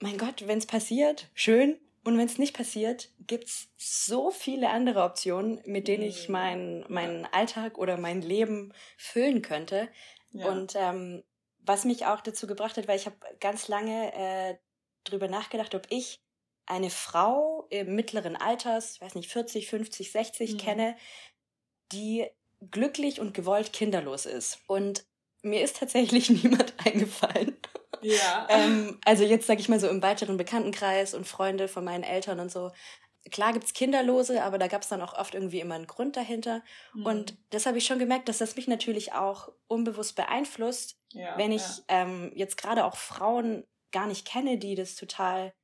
mein 0.00 0.18
Gott, 0.18 0.46
wenn 0.46 0.58
es 0.58 0.66
passiert, 0.66 1.30
schön. 1.34 1.78
Und 2.04 2.18
wenn 2.18 2.26
es 2.26 2.38
nicht 2.38 2.54
passiert, 2.54 3.08
gibt's 3.26 3.68
so 3.78 4.30
viele 4.30 4.68
andere 4.68 5.02
Optionen, 5.02 5.60
mit 5.64 5.88
denen 5.88 6.02
ich 6.02 6.28
mhm. 6.28 6.32
meinen 6.32 6.84
meinen 6.88 7.26
Alltag 7.26 7.78
oder 7.78 7.96
mein 7.96 8.20
Leben 8.20 8.72
füllen 8.98 9.40
könnte. 9.40 9.88
Ja. 10.32 10.46
Und 10.46 10.74
ähm, 10.76 11.24
was 11.60 11.84
mich 11.84 12.04
auch 12.04 12.20
dazu 12.20 12.46
gebracht 12.46 12.76
hat, 12.76 12.88
weil 12.88 12.98
ich 12.98 13.06
habe 13.06 13.16
ganz 13.40 13.68
lange 13.68 14.12
äh, 14.14 14.56
drüber 15.04 15.28
nachgedacht, 15.28 15.74
ob 15.74 15.86
ich 15.88 16.20
eine 16.66 16.90
Frau 16.90 17.66
im 17.70 17.94
mittleren 17.94 18.36
Alters, 18.36 19.00
weiß 19.00 19.14
nicht, 19.14 19.30
40, 19.30 19.68
50, 19.68 20.12
60 20.12 20.52
mhm. 20.52 20.58
kenne, 20.58 20.96
die 21.92 22.26
glücklich 22.70 23.20
und 23.20 23.34
gewollt 23.34 23.72
kinderlos 23.72 24.26
ist. 24.26 24.58
Und 24.66 25.06
mir 25.42 25.62
ist 25.62 25.78
tatsächlich 25.78 26.30
niemand 26.42 26.74
eingefallen. 26.84 27.56
Ja. 28.04 28.46
ähm, 28.50 29.00
also 29.04 29.24
jetzt 29.24 29.46
sage 29.46 29.60
ich 29.60 29.68
mal 29.68 29.80
so 29.80 29.88
im 29.88 30.02
weiteren 30.02 30.36
Bekanntenkreis 30.36 31.14
und 31.14 31.26
Freunde 31.26 31.68
von 31.68 31.84
meinen 31.84 32.04
Eltern 32.04 32.40
und 32.40 32.50
so. 32.50 32.70
Klar 33.30 33.54
gibt's 33.54 33.72
Kinderlose, 33.72 34.42
aber 34.42 34.58
da 34.58 34.66
gab's 34.66 34.88
dann 34.88 35.00
auch 35.00 35.14
oft 35.14 35.34
irgendwie 35.34 35.60
immer 35.60 35.76
einen 35.76 35.86
Grund 35.86 36.16
dahinter. 36.16 36.62
Mhm. 36.92 37.06
Und 37.06 37.36
das 37.50 37.64
habe 37.64 37.78
ich 37.78 37.86
schon 37.86 37.98
gemerkt, 37.98 38.28
dass 38.28 38.38
das 38.38 38.56
mich 38.56 38.68
natürlich 38.68 39.14
auch 39.14 39.50
unbewusst 39.66 40.14
beeinflusst, 40.14 40.98
ja, 41.12 41.38
wenn 41.38 41.50
ich 41.50 41.62
ja. 41.62 42.02
ähm, 42.02 42.32
jetzt 42.34 42.58
gerade 42.58 42.84
auch 42.84 42.96
Frauen 42.96 43.64
gar 43.92 44.06
nicht 44.06 44.26
kenne, 44.26 44.58
die 44.58 44.74
das 44.74 44.94
total 44.94 45.54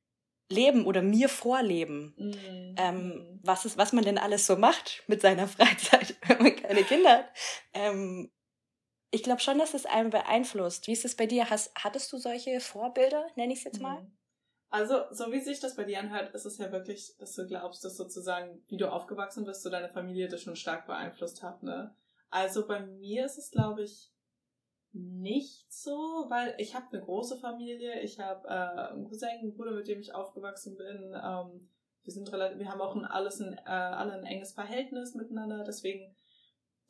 leben 0.51 0.85
oder 0.85 1.01
mir 1.01 1.29
vorleben, 1.29 2.13
mm. 2.17 2.75
ähm, 2.77 3.39
was, 3.41 3.65
ist, 3.65 3.77
was 3.77 3.93
man 3.93 4.03
denn 4.03 4.17
alles 4.17 4.45
so 4.45 4.55
macht 4.55 5.03
mit 5.07 5.21
seiner 5.21 5.47
Freizeit, 5.47 6.15
wenn 6.27 6.43
man 6.43 6.55
keine 6.55 6.83
Kinder 6.83 7.17
hat. 7.19 7.29
Ähm, 7.73 8.31
ich 9.11 9.23
glaube 9.23 9.41
schon, 9.41 9.59
dass 9.59 9.73
es 9.73 9.85
einen 9.85 10.09
beeinflusst. 10.09 10.87
Wie 10.87 10.93
ist 10.93 11.05
es 11.05 11.15
bei 11.15 11.25
dir? 11.25 11.49
Hast, 11.49 11.71
hattest 11.75 12.11
du 12.11 12.17
solche 12.17 12.59
Vorbilder, 12.61 13.27
nenne 13.35 13.53
ich 13.53 13.59
es 13.59 13.65
jetzt 13.65 13.81
mal? 13.81 14.01
Mhm. 14.01 14.17
Also, 14.69 15.03
so 15.11 15.33
wie 15.33 15.41
sich 15.41 15.59
das 15.59 15.75
bei 15.75 15.83
dir 15.83 15.99
anhört, 15.99 16.33
ist 16.33 16.45
es 16.45 16.57
ja 16.57 16.71
wirklich, 16.71 17.17
dass 17.17 17.35
du 17.35 17.45
glaubst, 17.45 17.83
dass 17.83 17.97
sozusagen, 17.97 18.63
wie 18.69 18.77
du 18.77 18.89
aufgewachsen 18.89 19.43
bist, 19.43 19.63
so 19.63 19.69
deine 19.69 19.89
Familie 19.89 20.29
das 20.29 20.41
schon 20.41 20.55
stark 20.55 20.87
beeinflusst 20.87 21.43
hat, 21.43 21.61
ne? 21.61 21.93
Also 22.29 22.65
bei 22.65 22.79
mir 22.79 23.25
ist 23.25 23.37
es, 23.37 23.51
glaube 23.51 23.83
ich, 23.83 24.09
nicht 24.93 25.71
so, 25.71 26.25
weil 26.29 26.55
ich 26.57 26.73
habe 26.73 26.85
eine 26.91 27.01
große 27.01 27.37
Familie, 27.37 27.99
ich 27.99 28.19
habe 28.19 28.47
äh, 28.47 28.91
einen 28.91 29.03
Cousin, 29.03 29.29
einen 29.29 29.53
Bruder, 29.53 29.71
mit 29.71 29.89
dem 29.89 29.99
ich 29.99 30.15
aufgewachsen 30.15 30.77
bin. 30.77 31.13
Ähm, 31.21 31.69
wir 32.03 32.13
sind 32.13 32.31
relativ, 32.31 32.59
wir 32.59 32.69
haben 32.69 32.79
auch 32.79 32.95
ein, 32.95 33.03
alles 33.03 33.41
ein, 33.41 33.57
äh, 33.57 33.69
alle 33.69 34.13
ein 34.13 34.25
enges 34.25 34.53
Verhältnis 34.53 35.15
miteinander, 35.15 35.65
deswegen 35.65 36.15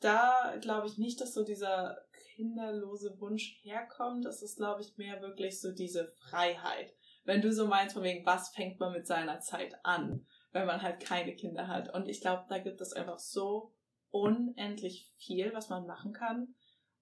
da 0.02 0.54
glaube 0.60 0.86
ich 0.86 0.98
nicht, 0.98 1.20
dass 1.20 1.34
so 1.34 1.44
dieser 1.44 1.98
kinderlose 2.34 3.18
Wunsch 3.20 3.58
herkommt. 3.62 4.24
Es 4.26 4.42
ist, 4.42 4.56
glaube 4.56 4.82
ich, 4.82 4.96
mehr 4.96 5.20
wirklich 5.20 5.60
so 5.60 5.72
diese 5.72 6.08
Freiheit. 6.08 6.94
Wenn 7.24 7.40
du 7.40 7.52
so 7.52 7.66
meinst, 7.66 7.94
von 7.94 8.02
wegen, 8.02 8.26
was 8.26 8.50
fängt 8.50 8.80
man 8.80 8.92
mit 8.92 9.06
seiner 9.06 9.40
Zeit 9.40 9.74
an, 9.84 10.26
wenn 10.52 10.66
man 10.66 10.82
halt 10.82 11.00
keine 11.00 11.34
Kinder 11.34 11.68
hat. 11.68 11.92
Und 11.94 12.08
ich 12.08 12.20
glaube, 12.20 12.44
da 12.48 12.58
gibt 12.58 12.80
es 12.80 12.92
einfach 12.92 13.18
so 13.18 13.72
unendlich 14.10 15.10
viel, 15.16 15.52
was 15.54 15.68
man 15.68 15.86
machen 15.86 16.12
kann. 16.12 16.54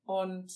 Und 0.05 0.53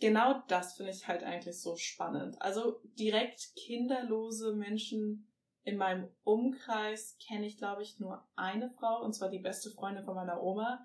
genau 0.00 0.42
das 0.48 0.74
finde 0.74 0.92
ich 0.92 1.06
halt 1.06 1.22
eigentlich 1.22 1.60
so 1.60 1.76
spannend. 1.76 2.40
Also 2.40 2.80
direkt 2.98 3.54
kinderlose 3.56 4.54
Menschen 4.54 5.30
in 5.62 5.76
meinem 5.76 6.08
Umkreis 6.24 7.16
kenne 7.26 7.46
ich, 7.46 7.58
glaube 7.58 7.82
ich, 7.82 7.98
nur 7.98 8.26
eine 8.34 8.70
Frau, 8.70 9.02
und 9.02 9.12
zwar 9.12 9.28
die 9.28 9.38
beste 9.38 9.70
Freundin 9.70 10.04
von 10.04 10.14
meiner 10.14 10.42
Oma. 10.42 10.84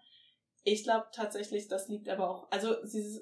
Ich 0.67 0.83
glaube 0.83 1.05
tatsächlich, 1.13 1.67
das 1.67 1.87
liegt 1.89 2.09
aber 2.09 2.27
auch, 2.27 2.51
also 2.51 2.83
sie, 2.83 3.21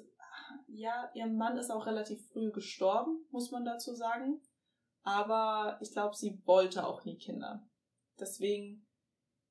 ja, 0.66 1.10
ihr 1.12 1.26
Mann 1.26 1.58
ist 1.58 1.70
auch 1.70 1.84
relativ 1.84 2.26
früh 2.30 2.50
gestorben, 2.50 3.26
muss 3.30 3.50
man 3.50 3.66
dazu 3.66 3.94
sagen. 3.94 4.40
Aber 5.02 5.78
ich 5.82 5.92
glaube, 5.92 6.16
sie 6.16 6.40
wollte 6.46 6.86
auch 6.86 7.04
nie 7.04 7.18
Kinder. 7.18 7.68
Deswegen 8.18 8.86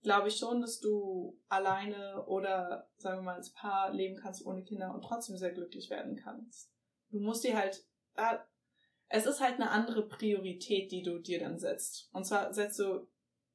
glaube 0.02 0.30
ich 0.30 0.38
schon, 0.38 0.60
dass 0.60 0.80
du 0.80 1.40
alleine 1.50 2.26
oder 2.26 2.90
sagen 2.98 3.20
wir 3.20 3.26
mal 3.26 3.36
als 3.36 3.54
Paar 3.54 3.94
leben 3.94 4.18
kannst 4.18 4.44
ohne 4.44 4.64
Kinder 4.64 4.92
und 4.92 5.04
trotzdem 5.04 5.38
sehr 5.38 5.52
glücklich 5.52 5.92
werden 5.92 6.16
kannst. 6.16 6.72
Du 7.12 7.20
musst 7.20 7.44
dir 7.44 7.56
halt, 7.56 7.86
äh, 8.16 8.38
es 9.08 9.28
ist 9.28 9.40
halt 9.40 9.56
eine 9.56 9.70
andere 9.70 10.08
Priorität, 10.08 10.92
die 10.92 11.04
du 11.04 11.20
dir 11.20 11.40
dann 11.40 11.60
setzt. 11.60 12.10
Und 12.12 12.26
zwar 12.26 12.56
setzt 12.56 12.80
du 12.80 13.08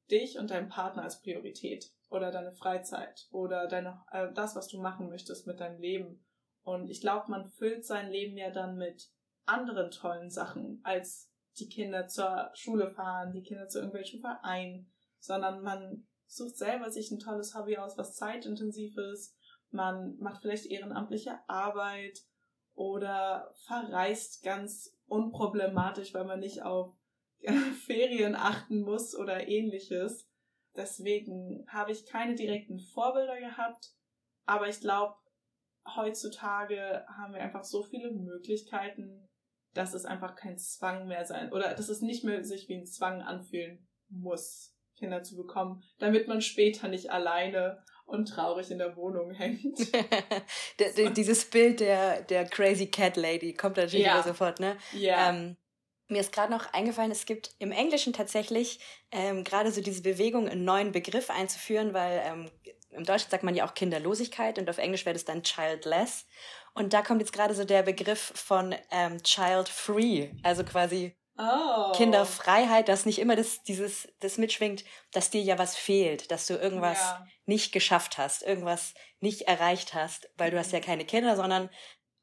dich 0.09 0.39
und 0.39 0.49
deinen 0.49 0.69
Partner 0.69 1.03
als 1.03 1.21
Priorität 1.21 1.91
oder 2.09 2.31
deine 2.31 2.51
Freizeit 2.51 3.27
oder 3.31 3.67
deine, 3.67 4.03
äh, 4.11 4.31
das, 4.33 4.55
was 4.55 4.67
du 4.67 4.81
machen 4.81 5.09
möchtest 5.09 5.47
mit 5.47 5.59
deinem 5.59 5.79
Leben. 5.79 6.25
Und 6.63 6.89
ich 6.89 7.01
glaube, 7.01 7.31
man 7.31 7.49
füllt 7.49 7.85
sein 7.85 8.09
Leben 8.09 8.37
ja 8.37 8.51
dann 8.51 8.77
mit 8.77 9.09
anderen 9.45 9.91
tollen 9.91 10.29
Sachen, 10.29 10.81
als 10.83 11.31
die 11.57 11.67
Kinder 11.67 12.07
zur 12.07 12.51
Schule 12.53 12.91
fahren, 12.91 13.31
die 13.33 13.43
Kinder 13.43 13.67
zu 13.67 13.79
irgendwelchen 13.79 14.21
Vereinen, 14.21 14.91
sondern 15.19 15.61
man 15.61 16.07
sucht 16.25 16.57
selber 16.57 16.89
sich 16.91 17.11
ein 17.11 17.19
tolles 17.19 17.55
Hobby 17.55 17.77
aus, 17.77 17.97
was 17.97 18.15
zeitintensiv 18.15 18.95
ist. 18.97 19.35
Man 19.71 20.15
macht 20.17 20.41
vielleicht 20.41 20.67
ehrenamtliche 20.67 21.39
Arbeit 21.47 22.19
oder 22.73 23.53
verreist 23.65 24.43
ganz 24.43 24.95
unproblematisch, 25.07 26.13
weil 26.13 26.25
man 26.25 26.39
nicht 26.39 26.63
auf 26.63 26.95
Ferien 27.85 28.35
achten 28.35 28.81
muss 28.81 29.15
oder 29.15 29.47
ähnliches. 29.47 30.28
Deswegen 30.79 31.65
habe 31.67 31.91
ich 31.91 32.05
keine 32.05 32.35
direkten 32.35 32.79
Vorbilder 32.79 33.37
gehabt, 33.37 33.91
aber 34.45 34.69
ich 34.69 34.79
glaube, 34.79 35.13
heutzutage 35.95 37.05
haben 37.17 37.33
wir 37.33 37.41
einfach 37.41 37.65
so 37.65 37.83
viele 37.83 38.11
Möglichkeiten, 38.11 39.27
dass 39.73 39.93
es 39.93 40.05
einfach 40.05 40.37
kein 40.37 40.57
Zwang 40.57 41.07
mehr 41.07 41.25
sein 41.25 41.51
oder 41.51 41.73
dass 41.73 41.89
es 41.89 42.01
nicht 42.01 42.23
mehr 42.23 42.45
sich 42.45 42.69
wie 42.69 42.75
ein 42.75 42.85
Zwang 42.85 43.21
anfühlen 43.21 43.89
muss. 44.07 44.73
Kinder 44.97 45.23
zu 45.23 45.35
bekommen, 45.35 45.81
damit 45.97 46.27
man 46.27 46.41
später 46.41 46.87
nicht 46.87 47.09
alleine 47.09 47.83
und 48.05 48.27
traurig 48.27 48.69
in 48.69 48.79
der 48.79 48.95
Wohnung 48.95 49.31
hängt. 49.31 49.79
Dieses 51.15 51.49
Bild 51.49 51.79
der, 51.79 52.21
der 52.23 52.45
Crazy 52.45 52.87
Cat 52.87 53.15
Lady 53.15 53.53
kommt 53.53 53.77
natürlich 53.77 54.05
ja. 54.05 54.21
sofort, 54.21 54.59
ne? 54.59 54.77
Ja. 54.93 55.29
Ähm, 55.29 55.55
mir 56.09 56.21
ist 56.21 56.31
gerade 56.31 56.51
noch 56.51 56.73
eingefallen, 56.73 57.11
es 57.11 57.25
gibt 57.25 57.51
im 57.59 57.71
Englischen 57.71 58.13
tatsächlich 58.13 58.79
ähm, 59.11 59.43
gerade 59.43 59.71
so 59.71 59.81
diese 59.81 60.01
Bewegung, 60.01 60.47
einen 60.47 60.65
neuen 60.65 60.91
Begriff 60.91 61.29
einzuführen, 61.29 61.93
weil 61.93 62.21
ähm, 62.25 62.51
im 62.91 63.05
Deutschen 63.05 63.29
sagt 63.29 63.43
man 63.43 63.55
ja 63.55 63.67
auch 63.67 63.73
Kinderlosigkeit 63.73 64.57
und 64.57 64.69
auf 64.69 64.79
Englisch 64.79 65.05
wäre 65.05 65.13
das 65.13 65.25
dann 65.25 65.43
childless. 65.43 66.25
Und 66.73 66.93
da 66.93 67.01
kommt 67.01 67.21
jetzt 67.21 67.33
gerade 67.33 67.53
so 67.53 67.63
der 67.63 67.83
Begriff 67.83 68.31
von 68.35 68.75
ähm, 68.91 69.21
child 69.23 69.69
free, 69.69 70.29
also 70.43 70.63
quasi 70.63 71.15
Oh. 71.41 71.93
Kinderfreiheit, 71.93 72.89
dass 72.89 73.05
nicht 73.05 73.17
immer 73.17 73.37
das, 73.37 73.63
dieses, 73.63 74.09
das 74.19 74.37
mitschwingt, 74.37 74.83
dass 75.13 75.29
dir 75.29 75.41
ja 75.41 75.57
was 75.57 75.77
fehlt, 75.77 76.31
dass 76.31 76.47
du 76.47 76.55
irgendwas 76.55 76.99
ja. 76.99 77.25
nicht 77.45 77.71
geschafft 77.71 78.17
hast, 78.17 78.43
irgendwas 78.43 78.93
nicht 79.21 79.43
erreicht 79.43 79.93
hast, 79.93 80.29
weil 80.35 80.51
du 80.51 80.59
hast 80.59 80.73
ja 80.73 80.79
mhm. 80.79 80.83
keine 80.83 81.05
Kinder, 81.05 81.37
sondern 81.37 81.69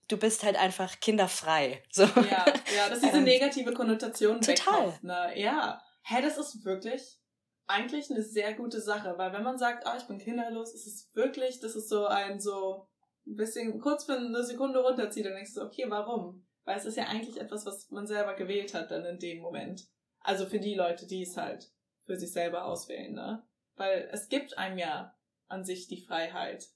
du 0.08 0.16
bist 0.16 0.42
halt 0.44 0.56
einfach 0.56 1.00
kinderfrei. 1.00 1.82
So. 1.90 2.04
Ja, 2.04 2.44
ja, 2.74 2.88
dass 2.88 3.00
diese 3.00 3.16
ähm, 3.16 3.24
negative 3.24 3.72
Konnotation 3.72 4.40
Total. 4.40 4.56
Wegkommt, 4.56 5.04
ne? 5.04 5.32
Ja. 5.36 5.82
Hä, 6.02 6.22
das 6.22 6.38
ist 6.38 6.64
wirklich 6.64 7.18
eigentlich 7.66 8.10
eine 8.10 8.22
sehr 8.22 8.54
gute 8.54 8.80
Sache, 8.80 9.14
weil 9.18 9.32
wenn 9.32 9.42
man 9.42 9.58
sagt, 9.58 9.86
ah, 9.86 9.94
oh, 9.94 9.98
ich 9.98 10.06
bin 10.06 10.18
kinderlos, 10.18 10.72
ist 10.72 10.86
es 10.86 11.10
wirklich, 11.14 11.60
das 11.60 11.74
ist 11.74 11.88
so 11.88 12.06
ein 12.06 12.40
so 12.40 12.88
ein 13.26 13.34
bisschen 13.34 13.80
kurz 13.80 14.04
für 14.04 14.16
eine 14.16 14.44
Sekunde 14.44 14.78
runterzieht 14.80 15.26
und 15.26 15.32
denkst 15.32 15.54
du, 15.54 15.62
okay, 15.62 15.86
warum? 15.88 16.46
Weil 16.64 16.78
es 16.78 16.84
ist 16.84 16.96
ja 16.96 17.04
eigentlich 17.04 17.40
etwas, 17.40 17.66
was 17.66 17.90
man 17.90 18.06
selber 18.06 18.34
gewählt 18.34 18.74
hat 18.74 18.90
dann 18.90 19.04
in 19.04 19.18
dem 19.18 19.40
Moment. 19.40 19.88
Also 20.20 20.46
für 20.46 20.60
die 20.60 20.74
Leute, 20.74 21.06
die 21.06 21.22
es 21.22 21.36
halt 21.36 21.72
für 22.04 22.16
sich 22.16 22.32
selber 22.32 22.64
auswählen, 22.64 23.14
ne? 23.14 23.44
Weil 23.74 24.08
es 24.12 24.28
gibt 24.28 24.56
einem 24.58 24.78
ja 24.78 25.16
an 25.48 25.64
sich 25.64 25.88
die 25.88 26.00
Freiheit. 26.00 26.66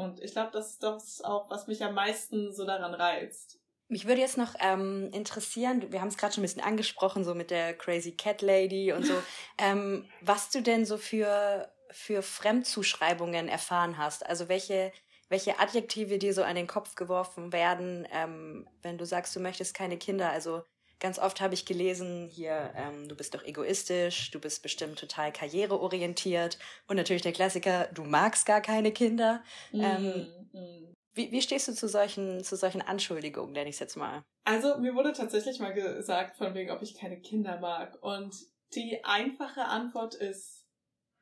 Und 0.00 0.20
ich 0.20 0.32
glaube, 0.32 0.50
das 0.52 0.70
ist 0.70 0.82
doch 0.82 1.00
auch, 1.24 1.50
was 1.50 1.66
mich 1.66 1.84
am 1.84 1.94
meisten 1.94 2.52
so 2.52 2.64
daran 2.64 2.94
reizt. 2.94 3.58
Mich 3.88 4.06
würde 4.06 4.20
jetzt 4.20 4.38
noch 4.38 4.54
ähm, 4.60 5.10
interessieren, 5.12 5.90
wir 5.90 6.00
haben 6.00 6.08
es 6.08 6.16
gerade 6.16 6.32
schon 6.32 6.42
ein 6.42 6.46
bisschen 6.46 6.62
angesprochen, 6.62 7.24
so 7.24 7.34
mit 7.34 7.50
der 7.50 7.74
Crazy 7.74 8.12
Cat 8.12 8.40
Lady 8.40 8.92
und 8.92 9.04
so, 9.04 9.14
ähm, 9.58 10.08
was 10.20 10.50
du 10.50 10.62
denn 10.62 10.86
so 10.86 10.96
für, 10.96 11.72
für 11.90 12.22
Fremdzuschreibungen 12.22 13.48
erfahren 13.48 13.98
hast. 13.98 14.24
Also 14.24 14.48
welche 14.48 14.92
welche 15.30 15.60
Adjektive 15.60 16.18
dir 16.18 16.34
so 16.34 16.42
an 16.42 16.56
den 16.56 16.66
Kopf 16.66 16.96
geworfen 16.96 17.52
werden, 17.52 18.06
ähm, 18.12 18.68
wenn 18.82 18.98
du 18.98 19.06
sagst, 19.06 19.34
du 19.36 19.40
möchtest 19.40 19.74
keine 19.74 19.96
Kinder. 19.96 20.28
Also 20.30 20.64
ganz 21.00 21.18
oft 21.18 21.40
habe 21.40 21.54
ich 21.54 21.64
gelesen, 21.64 22.28
hier, 22.28 22.72
ähm, 22.76 23.08
du 23.08 23.16
bist 23.16 23.34
doch 23.34 23.42
egoistisch, 23.42 24.30
du 24.30 24.38
bist 24.38 24.62
bestimmt 24.62 24.98
total 24.98 25.32
karriereorientiert 25.32 26.58
und 26.86 26.96
natürlich 26.96 27.22
der 27.22 27.32
Klassiker, 27.32 27.88
du 27.92 28.04
magst 28.04 28.46
gar 28.46 28.60
keine 28.60 28.92
Kinder. 28.92 29.42
Mm, 29.72 29.80
ähm, 29.80 30.26
mm. 30.52 30.94
Wie, 31.12 31.32
wie 31.32 31.42
stehst 31.42 31.66
du 31.66 31.72
zu 31.72 31.88
solchen, 31.88 32.44
zu 32.44 32.56
solchen 32.56 32.82
Anschuldigungen, 32.82 33.52
nenne 33.52 33.68
ich 33.68 33.76
es 33.76 33.80
jetzt 33.80 33.96
mal? 33.96 34.22
Also 34.44 34.78
mir 34.78 34.94
wurde 34.94 35.12
tatsächlich 35.12 35.58
mal 35.58 35.74
gesagt, 35.74 36.36
von 36.36 36.54
wegen, 36.54 36.70
ob 36.70 36.82
ich 36.82 36.94
keine 36.94 37.20
Kinder 37.20 37.58
mag. 37.58 38.00
Und 38.02 38.34
die 38.74 39.02
einfache 39.02 39.64
Antwort 39.64 40.14
ist, 40.14 40.66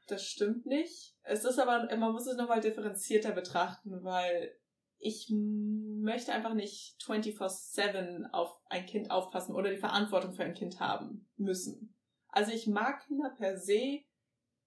das 0.06 0.26
stimmt 0.26 0.66
nicht. 0.66 1.14
Es 1.22 1.44
ist 1.44 1.58
aber, 1.58 1.94
man 1.96 2.12
muss 2.12 2.26
es 2.26 2.36
nochmal 2.36 2.60
differenzierter 2.60 3.32
betrachten, 3.32 4.04
weil 4.04 4.57
ich 4.98 5.30
möchte 5.30 6.32
einfach 6.32 6.54
nicht 6.54 6.96
24-7 7.02 8.30
auf 8.32 8.58
ein 8.68 8.86
Kind 8.86 9.10
aufpassen 9.10 9.54
oder 9.54 9.70
die 9.70 9.76
Verantwortung 9.76 10.34
für 10.34 10.44
ein 10.44 10.54
Kind 10.54 10.80
haben 10.80 11.28
müssen. 11.36 11.94
Also 12.28 12.52
ich 12.52 12.66
mag 12.66 13.06
Kinder 13.06 13.30
per 13.30 13.58
se. 13.58 14.00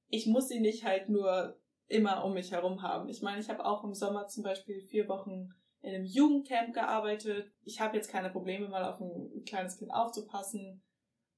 Ich 0.08 0.28
muss 0.28 0.48
sie 0.48 0.60
nicht 0.60 0.86
halt 0.86 1.10
nur 1.10 1.60
immer 1.88 2.24
um 2.24 2.34
mich 2.34 2.52
herum 2.52 2.82
haben. 2.82 3.10
Ich 3.10 3.22
meine, 3.22 3.40
ich 3.40 3.50
habe 3.50 3.66
auch 3.66 3.84
im 3.84 3.94
Sommer 3.94 4.28
zum 4.28 4.44
Beispiel 4.44 4.82
vier 4.82 5.08
Wochen 5.10 5.50
in 5.82 5.96
einem 5.96 6.06
Jugendcamp 6.06 6.74
gearbeitet. 6.74 7.52
Ich 7.64 7.82
habe 7.82 7.98
jetzt 7.98 8.10
keine 8.10 8.30
Probleme, 8.30 8.70
mal 8.70 8.86
auf 8.86 9.02
ein 9.02 9.44
kleines 9.46 9.78
Kind 9.78 9.92
aufzupassen. 9.94 10.84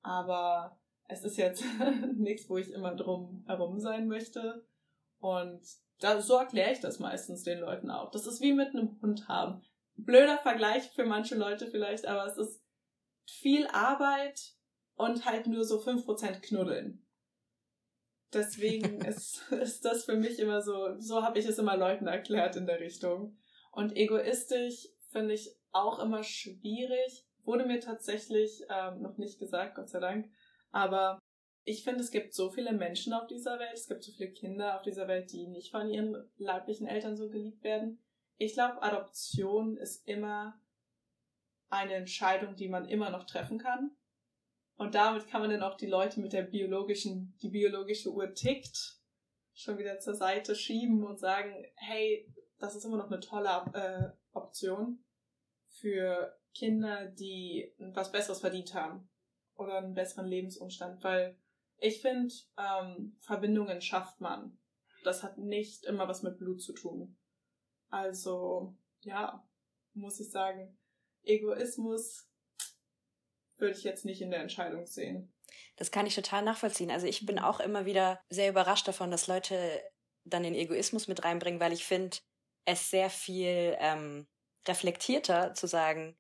Aber 0.01 0.79
es 1.07 1.23
ist 1.23 1.37
jetzt 1.37 1.63
nichts, 2.15 2.49
wo 2.49 2.57
ich 2.57 2.71
immer 2.71 2.95
drum 2.95 3.43
herum 3.47 3.79
sein 3.79 4.07
möchte. 4.07 4.65
Und 5.19 5.61
da, 5.99 6.21
so 6.21 6.37
erkläre 6.37 6.71
ich 6.71 6.79
das 6.79 6.99
meistens 6.99 7.43
den 7.43 7.59
Leuten 7.59 7.89
auch. 7.89 8.11
Das 8.11 8.27
ist 8.27 8.41
wie 8.41 8.53
mit 8.53 8.69
einem 8.69 8.99
Hund 9.01 9.27
haben. 9.27 9.61
Blöder 9.95 10.37
Vergleich 10.37 10.89
für 10.91 11.05
manche 11.05 11.35
Leute 11.35 11.67
vielleicht, 11.67 12.05
aber 12.05 12.25
es 12.25 12.37
ist 12.37 12.63
viel 13.29 13.67
Arbeit 13.67 14.53
und 14.95 15.25
halt 15.25 15.47
nur 15.47 15.63
so 15.63 15.79
5% 15.79 16.41
knuddeln. 16.41 17.05
Deswegen 18.33 19.01
ist, 19.05 19.51
ist 19.51 19.85
das 19.85 20.05
für 20.05 20.15
mich 20.15 20.39
immer 20.39 20.61
so, 20.61 20.99
so 20.99 21.23
habe 21.23 21.39
ich 21.39 21.45
es 21.45 21.59
immer 21.59 21.77
Leuten 21.77 22.07
erklärt 22.07 22.55
in 22.55 22.65
der 22.65 22.79
Richtung. 22.79 23.37
Und 23.71 23.95
egoistisch 23.95 24.87
finde 25.11 25.33
ich 25.33 25.55
auch 25.71 25.99
immer 25.99 26.23
schwierig. 26.23 27.25
Wurde 27.43 27.65
mir 27.65 27.79
tatsächlich 27.79 28.63
ähm, 28.69 29.01
noch 29.01 29.17
nicht 29.17 29.39
gesagt, 29.39 29.75
Gott 29.75 29.89
sei 29.89 29.99
Dank. 29.99 30.29
Aber 30.71 31.19
ich 31.65 31.83
finde, 31.83 32.01
es 32.01 32.11
gibt 32.11 32.33
so 32.33 32.49
viele 32.49 32.73
Menschen 32.73 33.13
auf 33.13 33.27
dieser 33.27 33.57
Welt, 33.59 33.73
es 33.73 33.87
gibt 33.87 34.03
so 34.03 34.11
viele 34.11 34.31
Kinder 34.31 34.75
auf 34.75 34.81
dieser 34.81 35.07
Welt, 35.07 35.31
die 35.31 35.47
nicht 35.47 35.71
von 35.71 35.89
ihren 35.89 36.29
leiblichen 36.37 36.87
Eltern 36.87 37.15
so 37.15 37.29
geliebt 37.29 37.63
werden. 37.63 37.99
Ich 38.37 38.53
glaube, 38.53 38.81
Adoption 38.81 39.77
ist 39.77 40.07
immer 40.07 40.59
eine 41.69 41.93
Entscheidung, 41.93 42.55
die 42.55 42.67
man 42.67 42.87
immer 42.87 43.09
noch 43.09 43.25
treffen 43.25 43.59
kann. 43.59 43.91
Und 44.75 44.95
damit 44.95 45.27
kann 45.27 45.41
man 45.41 45.51
dann 45.51 45.63
auch 45.63 45.77
die 45.77 45.87
Leute 45.87 46.19
mit 46.19 46.33
der 46.33 46.43
biologischen, 46.43 47.37
die 47.41 47.49
biologische 47.49 48.11
Uhr 48.11 48.33
tickt, 48.33 48.99
schon 49.53 49.77
wieder 49.77 49.99
zur 49.99 50.15
Seite 50.15 50.55
schieben 50.55 51.03
und 51.03 51.19
sagen, 51.19 51.65
hey, 51.75 52.27
das 52.57 52.75
ist 52.75 52.85
immer 52.85 52.97
noch 52.97 53.07
eine 53.07 53.19
tolle 53.19 53.49
äh, 53.73 54.35
Option 54.35 55.03
für 55.67 56.35
Kinder, 56.53 57.05
die 57.05 57.73
was 57.77 58.11
Besseres 58.11 58.39
verdient 58.39 58.73
haben 58.73 59.09
oder 59.55 59.77
einen 59.77 59.93
besseren 59.93 60.27
Lebensumstand, 60.27 61.03
weil 61.03 61.37
ich 61.83 62.01
finde, 62.01 62.33
ähm, 62.57 63.17
Verbindungen 63.19 63.81
schafft 63.81 64.21
man. 64.21 64.57
Das 65.03 65.21
hat 65.21 65.37
nicht 65.37 65.83
immer 65.83 66.07
was 66.07 66.23
mit 66.23 66.37
Blut 66.37 66.61
zu 66.61 66.73
tun. 66.73 67.17
Also, 67.89 68.75
ja, 69.01 69.45
muss 69.93 70.19
ich 70.19 70.31
sagen, 70.31 70.77
Egoismus 71.23 72.29
würde 73.57 73.75
ich 73.77 73.83
jetzt 73.83 74.05
nicht 74.05 74.21
in 74.21 74.31
der 74.31 74.39
Entscheidung 74.39 74.85
sehen. 74.85 75.33
Das 75.75 75.91
kann 75.91 76.07
ich 76.07 76.15
total 76.15 76.41
nachvollziehen. 76.43 76.89
Also 76.89 77.05
ich 77.05 77.25
bin 77.25 77.37
auch 77.37 77.59
immer 77.59 77.85
wieder 77.85 78.21
sehr 78.29 78.49
überrascht 78.49 78.87
davon, 78.87 79.11
dass 79.11 79.27
Leute 79.27 79.83
dann 80.23 80.43
den 80.43 80.55
Egoismus 80.55 81.07
mit 81.07 81.23
reinbringen, 81.23 81.59
weil 81.59 81.73
ich 81.73 81.85
finde 81.85 82.17
es 82.65 82.89
sehr 82.89 83.09
viel 83.09 83.75
ähm, 83.79 84.25
reflektierter 84.67 85.53
zu 85.53 85.67
sagen, 85.67 86.17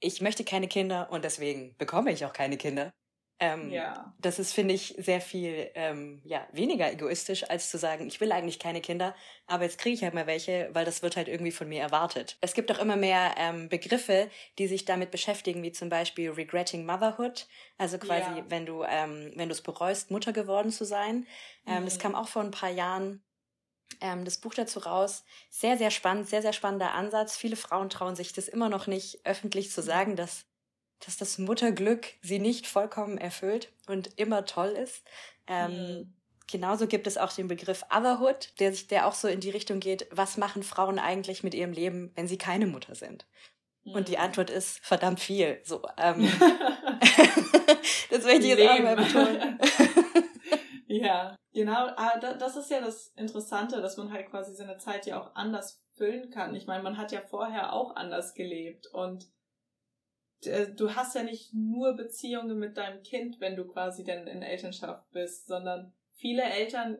ich 0.00 0.20
möchte 0.20 0.44
keine 0.44 0.66
Kinder 0.66 1.10
und 1.12 1.24
deswegen 1.24 1.76
bekomme 1.76 2.12
ich 2.12 2.24
auch 2.24 2.32
keine 2.32 2.56
Kinder. 2.56 2.92
Ähm, 3.42 3.70
ja. 3.70 4.14
Das 4.20 4.38
ist, 4.38 4.52
finde 4.52 4.74
ich, 4.74 4.94
sehr 4.98 5.20
viel 5.20 5.68
ähm, 5.74 6.22
ja, 6.24 6.46
weniger 6.52 6.92
egoistisch, 6.92 7.50
als 7.50 7.70
zu 7.70 7.78
sagen, 7.78 8.06
ich 8.06 8.20
will 8.20 8.30
eigentlich 8.30 8.60
keine 8.60 8.80
Kinder, 8.80 9.16
aber 9.48 9.64
jetzt 9.64 9.78
kriege 9.78 9.94
ich 9.94 10.04
halt 10.04 10.14
mal 10.14 10.28
welche, 10.28 10.70
weil 10.72 10.84
das 10.84 11.02
wird 11.02 11.16
halt 11.16 11.26
irgendwie 11.26 11.50
von 11.50 11.68
mir 11.68 11.80
erwartet. 11.80 12.36
Es 12.40 12.54
gibt 12.54 12.70
auch 12.70 12.78
immer 12.78 12.94
mehr 12.94 13.34
ähm, 13.36 13.68
Begriffe, 13.68 14.30
die 14.58 14.68
sich 14.68 14.84
damit 14.84 15.10
beschäftigen, 15.10 15.60
wie 15.64 15.72
zum 15.72 15.88
Beispiel 15.88 16.30
Regretting 16.30 16.86
Motherhood, 16.86 17.48
also 17.78 17.98
quasi, 17.98 18.38
ja. 18.38 18.44
wenn 18.48 18.64
du 18.64 18.84
ähm, 18.84 19.32
wenn 19.34 19.48
du 19.48 19.54
es 19.54 19.62
bereust, 19.62 20.12
Mutter 20.12 20.32
geworden 20.32 20.70
zu 20.70 20.84
sein. 20.84 21.26
Ähm, 21.66 21.80
mhm. 21.80 21.84
Das 21.86 21.98
kam 21.98 22.14
auch 22.14 22.28
vor 22.28 22.42
ein 22.42 22.52
paar 22.52 22.70
Jahren 22.70 23.24
ähm, 24.00 24.24
das 24.24 24.38
Buch 24.38 24.54
dazu 24.54 24.78
raus. 24.78 25.24
Sehr, 25.50 25.76
sehr 25.76 25.90
spannend, 25.90 26.28
sehr, 26.28 26.42
sehr 26.42 26.52
spannender 26.52 26.94
Ansatz. 26.94 27.36
Viele 27.36 27.56
Frauen 27.56 27.90
trauen 27.90 28.14
sich 28.14 28.32
das 28.32 28.46
immer 28.46 28.68
noch 28.68 28.86
nicht 28.86 29.26
öffentlich 29.26 29.72
zu 29.72 29.82
sagen, 29.82 30.14
dass 30.14 30.46
dass 31.04 31.16
das 31.16 31.38
Mutterglück 31.38 32.14
sie 32.22 32.38
nicht 32.38 32.66
vollkommen 32.66 33.18
erfüllt 33.18 33.72
und 33.86 34.18
immer 34.18 34.44
toll 34.44 34.70
ist. 34.70 35.02
Ähm, 35.46 35.72
mhm. 35.72 36.14
Genauso 36.50 36.86
gibt 36.86 37.06
es 37.06 37.16
auch 37.16 37.32
den 37.32 37.48
Begriff 37.48 37.84
Otherhood, 37.90 38.52
der 38.58 38.72
sich, 38.72 38.86
der 38.86 39.06
auch 39.06 39.14
so 39.14 39.26
in 39.26 39.40
die 39.40 39.50
Richtung 39.50 39.80
geht, 39.80 40.06
was 40.10 40.36
machen 40.36 40.62
Frauen 40.62 40.98
eigentlich 40.98 41.42
mit 41.42 41.54
ihrem 41.54 41.72
Leben, 41.72 42.12
wenn 42.14 42.28
sie 42.28 42.38
keine 42.38 42.66
Mutter 42.66 42.94
sind? 42.94 43.26
Mhm. 43.84 43.94
Und 43.94 44.08
die 44.08 44.16
mhm. 44.16 44.22
Antwort 44.22 44.50
ist 44.50 44.78
verdammt 44.84 45.20
viel. 45.20 45.60
So, 45.64 45.82
ähm, 45.96 46.20
das 48.10 48.24
möchte 48.24 48.46
ich 48.46 48.58
jetzt 48.58 48.68
auch 48.68 48.78
mal 48.80 48.96
betonen. 48.96 49.58
ja, 50.86 51.36
genau. 51.52 51.86
Ah, 51.96 52.18
das 52.18 52.56
ist 52.56 52.70
ja 52.70 52.80
das 52.80 53.08
Interessante, 53.16 53.80
dass 53.80 53.96
man 53.96 54.12
halt 54.12 54.30
quasi 54.30 54.54
seine 54.54 54.76
Zeit 54.78 55.06
ja 55.06 55.20
auch 55.20 55.34
anders 55.34 55.82
füllen 55.94 56.30
kann. 56.30 56.54
Ich 56.54 56.66
meine, 56.66 56.82
man 56.82 56.96
hat 56.96 57.12
ja 57.12 57.20
vorher 57.20 57.72
auch 57.72 57.96
anders 57.96 58.34
gelebt 58.34 58.86
und 58.88 59.26
du 60.42 60.94
hast 60.94 61.14
ja 61.14 61.22
nicht 61.22 61.54
nur 61.54 61.94
Beziehungen 61.94 62.58
mit 62.58 62.76
deinem 62.76 63.02
Kind, 63.02 63.40
wenn 63.40 63.56
du 63.56 63.64
quasi 63.66 64.04
dann 64.04 64.26
in 64.26 64.42
Elternschaft 64.42 65.10
bist, 65.12 65.46
sondern 65.46 65.92
viele 66.14 66.42
Eltern 66.42 66.98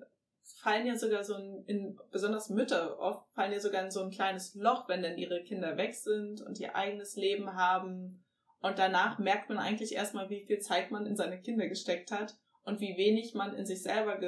fallen 0.60 0.86
ja 0.86 0.96
sogar 0.96 1.24
so 1.24 1.34
in, 1.34 1.64
in, 1.66 1.98
besonders 2.10 2.50
Mütter 2.50 2.98
oft 2.98 3.28
fallen 3.34 3.52
ja 3.52 3.60
sogar 3.60 3.84
in 3.84 3.90
so 3.90 4.02
ein 4.02 4.10
kleines 4.10 4.54
Loch, 4.54 4.88
wenn 4.88 5.02
dann 5.02 5.18
ihre 5.18 5.42
Kinder 5.42 5.76
weg 5.76 5.94
sind 5.94 6.40
und 6.40 6.58
ihr 6.58 6.74
eigenes 6.76 7.16
Leben 7.16 7.54
haben. 7.54 8.24
Und 8.60 8.78
danach 8.78 9.18
merkt 9.18 9.48
man 9.48 9.58
eigentlich 9.58 9.94
erstmal, 9.94 10.30
wie 10.30 10.44
viel 10.44 10.60
Zeit 10.60 10.90
man 10.90 11.06
in 11.06 11.16
seine 11.16 11.40
Kinder 11.40 11.68
gesteckt 11.68 12.12
hat 12.12 12.36
und 12.64 12.80
wie 12.80 12.96
wenig 12.96 13.34
man 13.34 13.54
in 13.54 13.66
sich 13.66 13.82
selber 13.82 14.18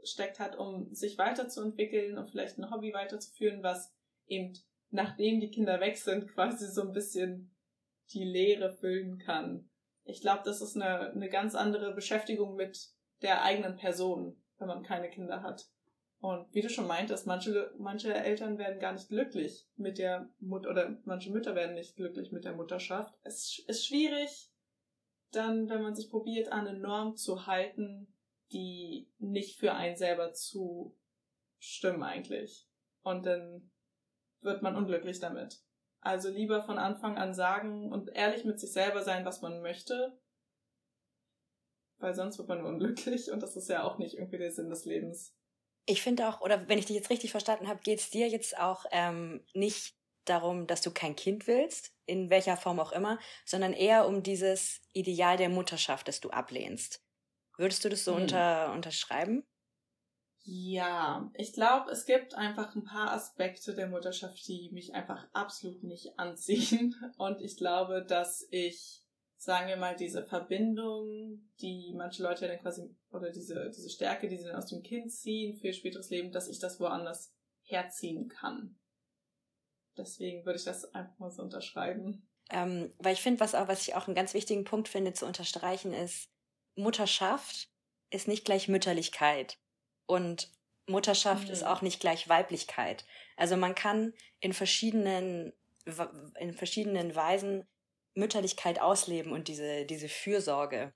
gesteckt 0.00 0.38
hat, 0.38 0.56
um 0.56 0.92
sich 0.94 1.18
weiterzuentwickeln 1.18 2.18
und 2.18 2.30
vielleicht 2.30 2.58
ein 2.58 2.70
Hobby 2.70 2.92
weiterzuführen, 2.92 3.62
was 3.62 3.92
eben 4.26 4.54
nachdem 4.90 5.40
die 5.40 5.50
Kinder 5.50 5.80
weg 5.80 5.96
sind, 5.96 6.28
quasi 6.34 6.68
so 6.68 6.82
ein 6.82 6.92
bisschen 6.92 7.53
die 8.12 8.24
Leere 8.24 8.72
füllen 8.72 9.18
kann. 9.18 9.68
Ich 10.04 10.20
glaube, 10.20 10.42
das 10.44 10.60
ist 10.60 10.76
eine, 10.76 11.10
eine 11.12 11.28
ganz 11.28 11.54
andere 11.54 11.94
Beschäftigung 11.94 12.56
mit 12.56 12.90
der 13.22 13.42
eigenen 13.42 13.76
Person, 13.76 14.36
wenn 14.58 14.68
man 14.68 14.82
keine 14.82 15.08
Kinder 15.08 15.42
hat. 15.42 15.66
Und 16.20 16.54
wie 16.54 16.62
du 16.62 16.70
schon 16.70 16.86
meintest, 16.86 17.26
manche, 17.26 17.72
manche 17.76 18.14
Eltern 18.14 18.56
werden 18.56 18.80
gar 18.80 18.92
nicht 18.92 19.08
glücklich 19.08 19.68
mit 19.76 19.98
der 19.98 20.30
Mutter 20.40 20.70
oder 20.70 20.96
manche 21.04 21.30
Mütter 21.30 21.54
werden 21.54 21.74
nicht 21.74 21.96
glücklich 21.96 22.32
mit 22.32 22.44
der 22.44 22.54
Mutterschaft. 22.54 23.14
Es 23.24 23.62
ist 23.66 23.86
schwierig, 23.86 24.50
dann, 25.32 25.68
wenn 25.68 25.82
man 25.82 25.94
sich 25.94 26.08
probiert, 26.08 26.50
an 26.50 26.66
eine 26.66 26.78
Norm 26.78 27.16
zu 27.16 27.46
halten, 27.46 28.08
die 28.52 29.10
nicht 29.18 29.58
für 29.58 29.74
einen 29.74 29.96
selber 29.96 30.32
zu 30.32 30.96
stimmen 31.58 32.02
eigentlich. 32.02 32.68
Und 33.02 33.26
dann 33.26 33.70
wird 34.40 34.62
man 34.62 34.76
unglücklich 34.76 35.20
damit. 35.20 35.60
Also 36.04 36.28
lieber 36.28 36.62
von 36.62 36.78
Anfang 36.78 37.16
an 37.16 37.32
sagen 37.32 37.90
und 37.90 38.14
ehrlich 38.14 38.44
mit 38.44 38.60
sich 38.60 38.72
selber 38.72 39.02
sein, 39.02 39.24
was 39.24 39.40
man 39.40 39.62
möchte. 39.62 40.16
Weil 41.98 42.14
sonst 42.14 42.36
wird 42.36 42.46
man 42.46 42.58
nur 42.58 42.68
unglücklich 42.68 43.30
und 43.32 43.42
das 43.42 43.56
ist 43.56 43.70
ja 43.70 43.84
auch 43.84 43.96
nicht 43.96 44.14
irgendwie 44.14 44.36
der 44.36 44.52
Sinn 44.52 44.68
des 44.68 44.84
Lebens. 44.84 45.34
Ich 45.86 46.02
finde 46.02 46.28
auch, 46.28 46.42
oder 46.42 46.68
wenn 46.68 46.78
ich 46.78 46.84
dich 46.86 46.96
jetzt 46.96 47.08
richtig 47.08 47.30
verstanden 47.30 47.68
habe, 47.68 47.80
geht 47.82 48.00
es 48.00 48.10
dir 48.10 48.28
jetzt 48.28 48.58
auch 48.58 48.84
ähm, 48.90 49.46
nicht 49.54 49.96
darum, 50.26 50.66
dass 50.66 50.82
du 50.82 50.90
kein 50.90 51.16
Kind 51.16 51.46
willst, 51.46 51.94
in 52.04 52.28
welcher 52.28 52.58
Form 52.58 52.80
auch 52.80 52.92
immer, 52.92 53.18
sondern 53.46 53.72
eher 53.72 54.06
um 54.06 54.22
dieses 54.22 54.82
Ideal 54.92 55.38
der 55.38 55.48
Mutterschaft, 55.48 56.06
das 56.08 56.20
du 56.20 56.30
ablehnst. 56.30 57.02
Würdest 57.56 57.82
du 57.84 57.88
das 57.88 58.04
so 58.04 58.14
hm. 58.14 58.22
unter, 58.22 58.72
unterschreiben? 58.72 59.46
Ja, 60.46 61.30
ich 61.34 61.54
glaube, 61.54 61.90
es 61.90 62.04
gibt 62.04 62.34
einfach 62.34 62.76
ein 62.76 62.84
paar 62.84 63.12
Aspekte 63.12 63.74
der 63.74 63.86
Mutterschaft, 63.86 64.46
die 64.46 64.68
mich 64.72 64.92
einfach 64.92 65.26
absolut 65.32 65.82
nicht 65.82 66.18
anziehen. 66.18 66.94
Und 67.16 67.40
ich 67.40 67.56
glaube, 67.56 68.04
dass 68.06 68.46
ich, 68.50 69.02
sagen 69.38 69.68
wir 69.68 69.78
mal, 69.78 69.96
diese 69.96 70.22
Verbindung, 70.22 71.48
die 71.62 71.94
manche 71.96 72.22
Leute 72.22 72.42
ja 72.42 72.48
dann 72.48 72.60
quasi, 72.60 72.94
oder 73.10 73.30
diese, 73.30 73.70
diese 73.70 73.88
Stärke, 73.88 74.28
die 74.28 74.36
sie 74.36 74.44
dann 74.44 74.56
aus 74.56 74.66
dem 74.66 74.82
Kind 74.82 75.10
ziehen 75.10 75.56
für 75.56 75.68
ihr 75.68 75.72
späteres 75.72 76.10
Leben, 76.10 76.30
dass 76.30 76.48
ich 76.48 76.58
das 76.58 76.78
woanders 76.78 77.34
herziehen 77.62 78.28
kann. 78.28 78.78
Deswegen 79.96 80.44
würde 80.44 80.58
ich 80.58 80.64
das 80.64 80.92
einfach 80.94 81.18
mal 81.18 81.30
so 81.30 81.42
unterschreiben. 81.42 82.28
Ähm, 82.50 82.92
weil 82.98 83.14
ich 83.14 83.22
finde, 83.22 83.40
was 83.40 83.54
auch, 83.54 83.68
was 83.68 83.88
ich 83.88 83.94
auch 83.94 84.08
einen 84.08 84.14
ganz 84.14 84.34
wichtigen 84.34 84.64
Punkt 84.64 84.88
finde 84.88 85.14
zu 85.14 85.24
unterstreichen, 85.24 85.94
ist, 85.94 86.28
Mutterschaft 86.74 87.70
ist 88.10 88.28
nicht 88.28 88.44
gleich 88.44 88.68
Mütterlichkeit. 88.68 89.58
Und 90.06 90.50
Mutterschaft 90.86 91.46
mhm. 91.46 91.52
ist 91.52 91.64
auch 91.64 91.82
nicht 91.82 92.00
gleich 92.00 92.28
Weiblichkeit. 92.28 93.04
Also 93.36 93.56
man 93.56 93.74
kann 93.74 94.12
in 94.40 94.52
verschiedenen, 94.52 95.52
in 96.38 96.52
verschiedenen 96.52 97.14
Weisen 97.14 97.66
Mütterlichkeit 98.14 98.80
ausleben 98.80 99.32
und 99.32 99.48
diese, 99.48 99.84
diese 99.86 100.08
Fürsorge, 100.08 100.92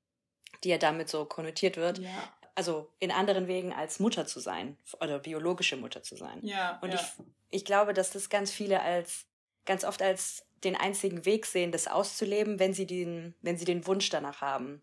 die 0.63 0.69
ja 0.69 0.79
damit 0.79 1.09
so 1.09 1.25
konnotiert 1.25 1.77
wird. 1.77 1.99
Ja. 1.99 2.33
Also 2.55 2.91
in 2.99 3.11
anderen 3.11 3.47
Wegen 3.47 3.73
als 3.73 4.01
Mutter 4.01 4.27
zu 4.27 4.41
sein 4.41 4.77
oder 5.01 5.19
biologische 5.19 5.77
Mutter 5.77 6.03
zu 6.03 6.17
sein. 6.17 6.41
Ja, 6.43 6.79
und 6.83 6.93
ja. 6.93 7.01
Ich, 7.01 7.25
ich 7.51 7.65
glaube, 7.65 7.95
dass 7.95 8.11
das 8.11 8.31
ganz 8.31 8.51
viele 8.51 8.83
als, 8.83 9.27
ganz 9.65 9.85
oft 9.85 10.03
als 10.03 10.45
den 10.65 10.75
einzigen 10.75 11.25
Weg 11.25 11.47
sehen, 11.47 11.71
das 11.71 11.87
auszuleben, 11.87 12.59
wenn 12.59 12.75
sie 12.75 12.87
den, 12.87 13.35
wenn 13.43 13.57
sie 13.57 13.65
den 13.65 13.87
Wunsch 13.87 14.11
danach 14.11 14.41
haben. 14.41 14.83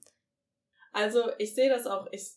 Also 0.93 1.31
ich 1.37 1.53
sehe 1.53 1.69
das 1.69 1.85
auch, 1.85 2.07
ich 2.11 2.31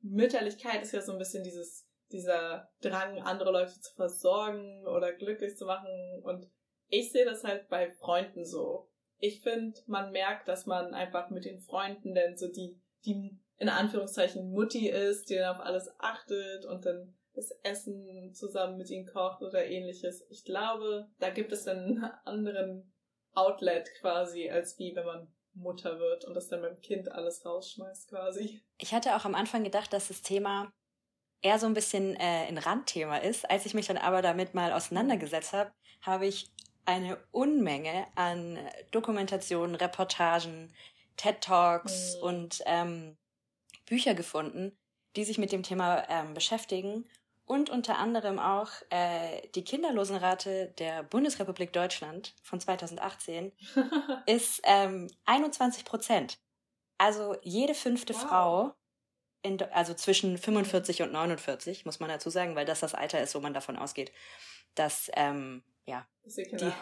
Mütterlichkeit 0.00 0.82
ist 0.82 0.92
ja 0.92 1.00
so 1.00 1.12
ein 1.12 1.18
bisschen 1.18 1.42
dieses, 1.42 1.88
dieser 2.12 2.68
Drang, 2.80 3.20
andere 3.22 3.52
Leute 3.52 3.80
zu 3.80 3.94
versorgen 3.94 4.86
oder 4.86 5.12
glücklich 5.12 5.56
zu 5.56 5.66
machen. 5.66 6.22
Und 6.22 6.48
ich 6.88 7.12
sehe 7.12 7.24
das 7.24 7.44
halt 7.44 7.68
bei 7.68 7.90
Freunden 7.90 8.44
so. 8.44 8.88
Ich 9.18 9.40
finde, 9.40 9.78
man 9.86 10.12
merkt, 10.12 10.46
dass 10.48 10.66
man 10.66 10.94
einfach 10.94 11.30
mit 11.30 11.44
den 11.44 11.60
Freunden 11.60 12.14
denn 12.14 12.36
so 12.36 12.48
die, 12.48 12.80
die 13.04 13.38
in 13.58 13.68
Anführungszeichen 13.68 14.50
Mutti 14.50 14.88
ist, 14.88 15.30
die 15.30 15.36
dann 15.36 15.56
auf 15.56 15.64
alles 15.64 15.90
achtet 15.98 16.66
und 16.66 16.84
dann 16.84 17.16
das 17.34 17.50
Essen 17.62 18.32
zusammen 18.34 18.78
mit 18.78 18.90
ihnen 18.90 19.06
kocht 19.06 19.42
oder 19.42 19.64
ähnliches. 19.64 20.26
Ich 20.30 20.44
glaube, 20.44 21.08
da 21.18 21.30
gibt 21.30 21.52
es 21.52 21.66
einen 21.66 22.02
anderen 22.24 22.92
Outlet 23.32 23.88
quasi, 24.00 24.50
als 24.50 24.78
wie 24.78 24.94
wenn 24.96 25.04
man 25.04 25.35
Mutter 25.56 25.98
wird 25.98 26.24
und 26.24 26.34
das 26.34 26.48
dann 26.48 26.62
beim 26.62 26.80
Kind 26.80 27.10
alles 27.10 27.44
rausschmeißt 27.44 28.08
quasi. 28.08 28.60
Ich 28.78 28.94
hatte 28.94 29.16
auch 29.16 29.24
am 29.24 29.34
Anfang 29.34 29.64
gedacht, 29.64 29.92
dass 29.92 30.08
das 30.08 30.22
Thema 30.22 30.72
eher 31.42 31.58
so 31.58 31.66
ein 31.66 31.74
bisschen 31.74 32.14
äh, 32.16 32.46
ein 32.48 32.58
Randthema 32.58 33.18
ist. 33.18 33.48
Als 33.48 33.66
ich 33.66 33.74
mich 33.74 33.86
dann 33.86 33.98
aber 33.98 34.22
damit 34.22 34.54
mal 34.54 34.72
auseinandergesetzt 34.72 35.52
habe, 35.52 35.72
habe 36.02 36.26
ich 36.26 36.50
eine 36.84 37.18
Unmenge 37.32 38.06
an 38.14 38.58
Dokumentationen, 38.92 39.74
Reportagen, 39.74 40.72
TED 41.16 41.40
Talks 41.40 42.16
mhm. 42.16 42.22
und 42.22 42.62
ähm, 42.66 43.16
Bücher 43.86 44.14
gefunden, 44.14 44.76
die 45.16 45.24
sich 45.24 45.38
mit 45.38 45.52
dem 45.52 45.62
Thema 45.62 46.08
ähm, 46.08 46.34
beschäftigen 46.34 47.06
und 47.46 47.70
unter 47.70 47.98
anderem 47.98 48.38
auch 48.38 48.70
äh, 48.90 49.48
die 49.54 49.64
Kinderlosenrate 49.64 50.74
der 50.78 51.04
Bundesrepublik 51.04 51.72
Deutschland 51.72 52.34
von 52.42 52.60
2018 52.60 53.52
ist 54.26 54.60
ähm, 54.64 55.08
21 55.24 55.84
Prozent. 55.84 56.38
Also 56.98 57.36
jede 57.42 57.74
fünfte 57.74 58.14
wow. 58.14 58.20
Frau, 58.20 58.74
in, 59.42 59.62
also 59.72 59.94
zwischen 59.94 60.38
45 60.38 61.02
und 61.02 61.12
49, 61.12 61.86
muss 61.86 62.00
man 62.00 62.08
dazu 62.08 62.30
sagen, 62.30 62.56
weil 62.56 62.66
das 62.66 62.80
das 62.80 62.94
Alter 62.94 63.22
ist, 63.22 63.34
wo 63.36 63.40
man 63.40 63.54
davon 63.54 63.76
ausgeht, 63.76 64.10
dass, 64.74 65.08
ähm, 65.14 65.62
ja, 65.86 66.04
dass, 66.24 66.34
die, 66.34 66.72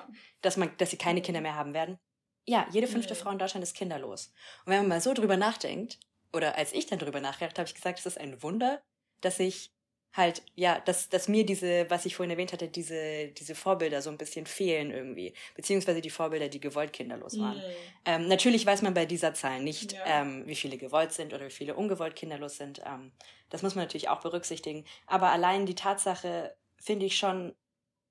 dass, 0.41 0.57
man, 0.57 0.75
dass 0.79 0.91
sie 0.91 0.99
keine 0.99 1.21
Kinder 1.21 1.43
mehr 1.43 1.57
haben 1.57 1.75
werden. 1.75 1.99
Ja, 2.47 2.67
jede 2.71 2.87
fünfte 2.87 3.13
mhm. 3.15 3.19
Frau 3.19 3.31
in 3.31 3.39
Deutschland 3.39 3.63
ist 3.63 3.77
kinderlos. 3.77 4.33
Und 4.65 4.73
wenn 4.73 4.79
man 4.79 4.89
mal 4.89 5.01
so 5.03 5.13
drüber 5.13 5.37
nachdenkt, 5.37 5.99
oder 6.33 6.57
als 6.57 6.73
ich 6.73 6.87
dann 6.87 6.99
drüber 6.99 7.21
nachgedacht 7.21 7.59
habe, 7.59 7.67
habe 7.67 7.69
ich 7.69 7.75
gesagt, 7.75 7.99
es 7.99 8.07
ist 8.07 8.19
ein 8.19 8.43
Wunder, 8.43 8.83
dass 9.21 9.39
ich 9.39 9.74
halt, 10.17 10.43
ja, 10.55 10.79
dass, 10.81 11.09
dass 11.09 11.29
mir 11.29 11.45
diese, 11.45 11.91
was 11.91 12.07
ich 12.07 12.15
vorhin 12.15 12.31
erwähnt 12.31 12.53
hatte, 12.53 12.69
diese, 12.69 13.29
diese 13.29 13.55
Vorbilder 13.57 14.01
so 14.01 14.11
ein 14.11 14.17
bisschen 14.17 14.47
fehlen 14.47 14.93
irgendwie. 14.93 15.35
Beziehungsweise 15.57 16.01
die 16.01 16.11
Vorbilder, 16.11 16.49
die 16.49 16.61
gewollt 16.61 16.93
kinderlos 16.93 17.39
waren. 17.39 17.57
Mhm. 17.57 17.63
Ähm, 18.05 18.29
natürlich 18.29 18.65
weiß 18.65 18.83
man 18.83 18.95
bei 18.95 19.07
dieser 19.07 19.35
Zahl 19.35 19.61
nicht, 19.61 19.93
ja. 19.93 20.23
ähm, 20.23 20.47
wie 20.47 20.55
viele 20.55 20.79
gewollt 20.79 21.13
sind 21.13 21.35
oder 21.35 21.47
wie 21.47 21.51
viele 21.51 21.75
ungewollt 21.75 22.15
kinderlos 22.15 22.57
sind. 22.57 22.81
Ähm, 22.87 23.11
das 23.51 23.63
muss 23.63 23.75
man 23.75 23.85
natürlich 23.85 24.09
auch 24.09 24.21
berücksichtigen. 24.21 24.85
Aber 25.07 25.31
allein 25.31 25.67
die 25.67 25.75
Tatsache 25.75 26.55
finde 26.77 27.07
ich 27.07 27.19
schon, 27.19 27.55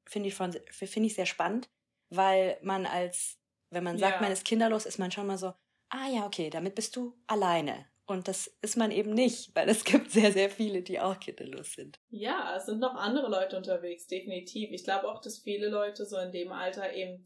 finde 0.06 0.28
ich, 0.28 0.36
von, 0.36 0.52
finde 0.72 1.08
ich 1.08 1.16
sehr 1.16 1.26
spannend, 1.26 1.70
weil 2.10 2.58
man 2.62 2.86
als, 2.86 3.38
wenn 3.70 3.84
man 3.84 3.98
sagt, 3.98 4.16
ja. 4.16 4.22
man 4.22 4.32
ist 4.32 4.44
kinderlos, 4.44 4.86
ist 4.86 5.00
man 5.00 5.12
schon 5.12 5.28
mal 5.28 5.38
so, 5.38 5.54
ah 5.90 6.08
ja, 6.14 6.26
okay, 6.26 6.50
damit 6.50 6.76
bist 6.76 6.98
du 6.98 7.16
alleine. 7.28 7.86
Und 8.14 8.28
das 8.28 8.46
ist 8.62 8.78
man 8.78 8.92
eben 8.92 9.12
nicht, 9.14 9.56
weil 9.56 9.68
es 9.68 9.84
gibt 9.84 10.12
sehr, 10.12 10.32
sehr 10.32 10.52
viele, 10.52 10.84
die 10.84 11.00
auch 11.00 11.20
kinderlos 11.20 11.74
sind. 11.74 12.00
Ja, 12.10 12.56
es 12.56 12.68
sind 12.68 12.80
noch 12.80 12.94
andere 12.94 13.28
Leute 13.28 13.58
unterwegs, 13.58 14.06
definitiv. 14.06 14.70
Ich 14.72 14.84
glaube 14.84 15.10
auch, 15.10 15.20
dass 15.20 15.40
viele 15.40 15.68
Leute 15.68 16.06
so 16.06 16.18
in 16.18 16.32
dem 16.32 16.52
Alter 16.52 16.94
eben 16.94 17.26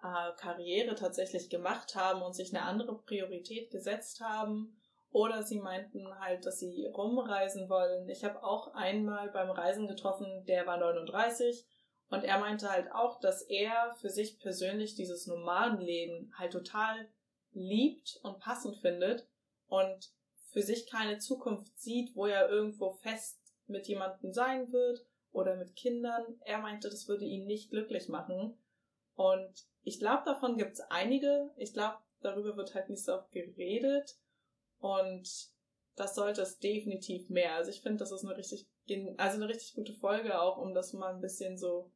äh, 0.00 0.32
Karriere 0.36 0.94
tatsächlich 0.94 1.50
gemacht 1.50 1.96
haben 1.96 2.22
und 2.22 2.34
sich 2.34 2.54
eine 2.54 2.64
andere 2.64 3.02
Priorität 3.02 3.72
gesetzt 3.72 4.20
haben. 4.20 4.80
Oder 5.10 5.42
sie 5.42 5.58
meinten 5.58 6.06
halt, 6.20 6.46
dass 6.46 6.60
sie 6.60 6.86
rumreisen 6.86 7.68
wollen. 7.68 8.08
Ich 8.08 8.22
habe 8.22 8.44
auch 8.44 8.74
einmal 8.74 9.30
beim 9.30 9.50
Reisen 9.50 9.88
getroffen, 9.88 10.44
der 10.46 10.66
war 10.66 10.76
39 10.76 11.66
und 12.10 12.22
er 12.22 12.38
meinte 12.38 12.70
halt 12.70 12.92
auch, 12.92 13.18
dass 13.18 13.42
er 13.42 13.96
für 14.00 14.10
sich 14.10 14.38
persönlich 14.38 14.94
dieses 14.94 15.26
Nomadenleben 15.26 16.32
halt 16.38 16.52
total 16.52 17.08
liebt 17.52 18.20
und 18.22 18.38
passend 18.38 18.76
findet 18.76 19.26
und 19.66 20.12
für 20.58 20.64
sich 20.64 20.90
keine 20.90 21.18
Zukunft 21.18 21.78
sieht, 21.78 22.16
wo 22.16 22.26
er 22.26 22.48
irgendwo 22.48 22.90
fest 22.90 23.38
mit 23.68 23.86
jemandem 23.86 24.32
sein 24.32 24.72
wird 24.72 25.06
oder 25.30 25.54
mit 25.54 25.76
Kindern. 25.76 26.40
Er 26.40 26.58
meinte, 26.58 26.90
das 26.90 27.06
würde 27.06 27.24
ihn 27.24 27.46
nicht 27.46 27.70
glücklich 27.70 28.08
machen. 28.08 28.58
Und 29.14 29.68
ich 29.84 30.00
glaube, 30.00 30.24
davon 30.24 30.56
gibt 30.56 30.72
es 30.72 30.80
einige. 30.90 31.52
Ich 31.58 31.74
glaube, 31.74 31.98
darüber 32.22 32.56
wird 32.56 32.74
halt 32.74 32.90
nicht 32.90 33.04
so 33.04 33.14
oft 33.14 33.30
geredet. 33.30 34.18
Und 34.80 35.28
das 35.94 36.16
sollte 36.16 36.42
es 36.42 36.58
definitiv 36.58 37.30
mehr. 37.30 37.54
Also 37.54 37.70
ich 37.70 37.80
finde, 37.80 37.98
das 37.98 38.10
ist 38.10 38.24
eine 38.24 38.36
richtig, 38.36 38.66
also 39.16 39.36
eine 39.36 39.48
richtig 39.48 39.76
gute 39.76 39.94
Folge 39.94 40.40
auch, 40.40 40.58
um 40.58 40.74
das 40.74 40.92
mal 40.92 41.14
ein 41.14 41.20
bisschen 41.20 41.56
so 41.56 41.92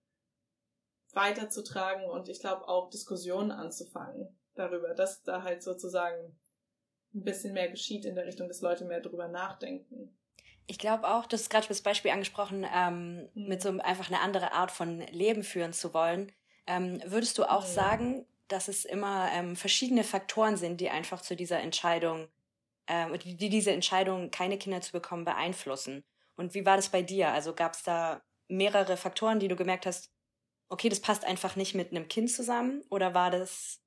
weiterzutragen 1.15 2.09
und 2.09 2.29
ich 2.29 2.39
glaube 2.39 2.69
auch 2.69 2.91
Diskussionen 2.91 3.51
anzufangen 3.51 4.39
darüber, 4.55 4.95
dass 4.95 5.25
da 5.25 5.43
halt 5.43 5.65
sozusagen 5.65 6.39
ein 7.15 7.25
bisschen 7.25 7.53
mehr 7.53 7.69
geschieht 7.69 8.05
in 8.05 8.15
der 8.15 8.27
Richtung, 8.27 8.49
dass 8.49 8.61
Leute 8.61 8.85
mehr 8.85 9.01
drüber 9.01 9.29
nachdenken. 9.29 10.11
Ich 10.67 10.79
glaube 10.79 11.09
auch, 11.09 11.27
das 11.27 11.43
ist 11.43 11.51
gerade 11.51 11.69
das 11.69 11.83
Beispiel 11.83 12.11
angesprochen, 12.11 12.67
ähm, 12.75 13.29
mhm. 13.35 13.49
mit 13.49 13.63
so 13.63 13.69
einfach 13.81 14.09
eine 14.09 14.21
andere 14.21 14.53
Art 14.53 14.71
von 14.71 15.01
Leben 15.09 15.43
führen 15.43 15.73
zu 15.73 15.93
wollen. 15.93 16.33
Ähm, 16.67 17.03
würdest 17.05 17.39
du 17.39 17.45
auch 17.45 17.67
mhm. 17.67 17.73
sagen, 17.73 18.27
dass 18.49 18.69
es 18.69 18.85
immer 18.85 19.31
ähm, 19.33 19.57
verschiedene 19.57 20.05
Faktoren 20.05 20.57
sind, 20.57 20.81
die 20.81 20.91
einfach 20.91 21.21
zu 21.21 21.37
dieser 21.37 21.61
Entscheidung, 21.61 22.29
ähm, 22.87 23.19
die, 23.19 23.37
die 23.37 23.49
diese 23.49 23.73
Entscheidung, 23.73 24.31
keine 24.31 24.59
Kinder 24.59 24.81
zu 24.81 24.93
bekommen, 24.93 25.25
beeinflussen? 25.25 26.05
Und 26.37 26.55
wie 26.55 26.65
war 26.65 26.77
das 26.77 26.89
bei 26.89 27.03
dir? 27.03 27.29
Also 27.31 27.55
gab 27.55 27.75
es 27.75 27.83
da 27.83 28.23
mehrere 28.49 28.97
Faktoren, 28.97 29.41
die 29.41 29.49
du 29.49 29.57
gemerkt 29.57 29.87
hast, 29.87 30.11
okay, 30.69 30.89
das 30.89 31.01
passt 31.01 31.25
einfach 31.25 31.57
nicht 31.57 31.75
mit 31.75 31.91
einem 31.91 32.09
Kind 32.09 32.31
zusammen? 32.31 32.83
Oder 32.89 33.15
war 33.15 33.31
das 33.31 33.81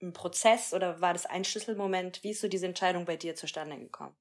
ein 0.00 0.12
Prozess 0.12 0.72
oder 0.72 1.00
war 1.00 1.12
das 1.12 1.26
ein 1.26 1.44
Schlüsselmoment? 1.44 2.22
Wie 2.22 2.30
ist 2.30 2.40
so 2.40 2.48
diese 2.48 2.66
Entscheidung 2.66 3.04
bei 3.04 3.16
dir 3.16 3.34
zustande 3.34 3.78
gekommen? 3.78 4.16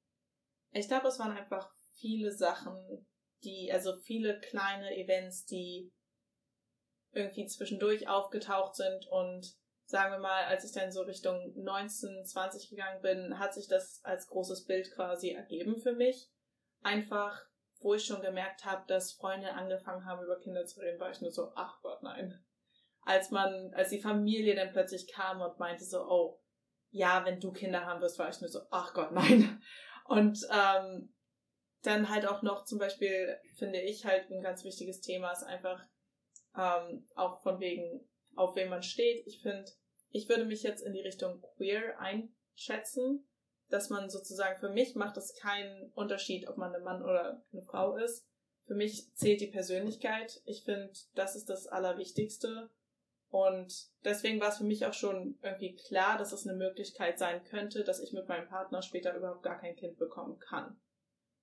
Ich 0.71 0.87
glaube, 0.87 1.07
es 1.07 1.19
waren 1.19 1.35
einfach 1.35 1.71
viele 1.95 2.31
Sachen, 2.31 3.07
die, 3.43 3.71
also 3.71 3.97
viele 3.97 4.39
kleine 4.39 4.95
Events, 4.97 5.45
die 5.45 5.91
irgendwie 7.11 7.47
zwischendurch 7.47 8.07
aufgetaucht 8.07 8.75
sind 8.75 9.07
und 9.07 9.55
sagen 9.85 10.11
wir 10.11 10.19
mal, 10.19 10.45
als 10.45 10.65
ich 10.65 10.73
dann 10.73 10.91
so 10.91 11.01
Richtung 11.03 11.53
19, 11.55 12.25
20 12.25 12.69
gegangen 12.69 13.01
bin, 13.01 13.39
hat 13.39 13.53
sich 13.53 13.67
das 13.67 14.01
als 14.03 14.27
großes 14.27 14.65
Bild 14.65 14.91
quasi 14.93 15.29
ergeben 15.29 15.79
für 15.79 15.93
mich. 15.93 16.29
Einfach, 16.81 17.41
wo 17.79 17.93
ich 17.93 18.05
schon 18.05 18.21
gemerkt 18.21 18.65
habe, 18.65 18.85
dass 18.87 19.13
Freunde 19.13 19.53
angefangen 19.53 20.05
haben, 20.05 20.23
über 20.23 20.39
Kinder 20.39 20.65
zu 20.65 20.81
reden, 20.81 20.99
war 20.99 21.11
ich 21.11 21.21
nur 21.21 21.31
so, 21.31 21.51
ach 21.55 21.81
Gott, 21.81 22.03
nein 22.03 22.43
als 23.07 23.31
man, 23.31 23.73
als 23.73 23.89
die 23.89 24.01
Familie 24.01 24.53
dann 24.53 24.73
plötzlich 24.73 25.07
kam 25.07 25.39
und 25.39 25.57
meinte 25.59 25.85
so, 25.85 26.05
oh, 26.09 26.41
ja, 26.89 27.23
wenn 27.25 27.39
du 27.39 27.53
Kinder 27.53 27.85
haben 27.85 28.01
wirst, 28.01 28.19
war 28.19 28.29
ich 28.29 28.41
nur 28.41 28.49
so, 28.49 28.59
ach 28.69 28.93
Gott, 28.93 29.13
nein. 29.13 29.61
Und 30.05 30.39
ähm, 30.51 31.13
dann 31.83 32.09
halt 32.09 32.25
auch 32.27 32.41
noch 32.41 32.65
zum 32.65 32.79
Beispiel, 32.79 33.37
finde 33.55 33.79
ich 33.81 34.05
halt 34.05 34.29
ein 34.29 34.41
ganz 34.41 34.65
wichtiges 34.65 34.99
Thema 34.99 35.31
ist 35.31 35.43
einfach 35.43 35.81
ähm, 36.57 37.07
auch 37.15 37.41
von 37.43 37.61
wegen, 37.61 38.05
auf 38.35 38.55
wem 38.55 38.69
man 38.69 38.83
steht. 38.83 39.25
Ich 39.25 39.41
finde, 39.41 39.71
ich 40.09 40.27
würde 40.27 40.43
mich 40.43 40.63
jetzt 40.63 40.81
in 40.81 40.93
die 40.93 41.01
Richtung 41.01 41.41
queer 41.55 41.97
einschätzen, 41.99 43.25
dass 43.69 43.89
man 43.89 44.09
sozusagen, 44.09 44.59
für 44.59 44.69
mich 44.69 44.95
macht 44.95 45.15
es 45.15 45.33
keinen 45.35 45.91
Unterschied, 45.93 46.49
ob 46.49 46.57
man 46.57 46.75
ein 46.75 46.83
Mann 46.83 47.01
oder 47.01 47.41
eine 47.53 47.63
Frau 47.63 47.95
ist. 47.95 48.27
Für 48.65 48.75
mich 48.75 49.13
zählt 49.13 49.39
die 49.39 49.51
Persönlichkeit. 49.51 50.41
Ich 50.43 50.63
finde, 50.65 50.91
das 51.15 51.37
ist 51.37 51.49
das 51.49 51.67
Allerwichtigste. 51.67 52.69
Und 53.29 53.89
deswegen 54.05 54.39
war 54.39 54.49
es 54.49 54.57
für 54.57 54.63
mich 54.63 54.85
auch 54.85 54.93
schon 54.93 55.37
irgendwie 55.41 55.75
klar, 55.75 56.17
dass 56.17 56.31
es 56.31 56.47
eine 56.47 56.57
Möglichkeit 56.57 57.19
sein 57.19 57.43
könnte, 57.43 57.83
dass 57.83 57.99
ich 57.99 58.13
mit 58.13 58.27
meinem 58.27 58.47
Partner 58.47 58.81
später 58.81 59.15
überhaupt 59.15 59.43
gar 59.43 59.59
kein 59.59 59.75
Kind 59.75 59.97
bekommen 59.97 60.39
kann. 60.39 60.79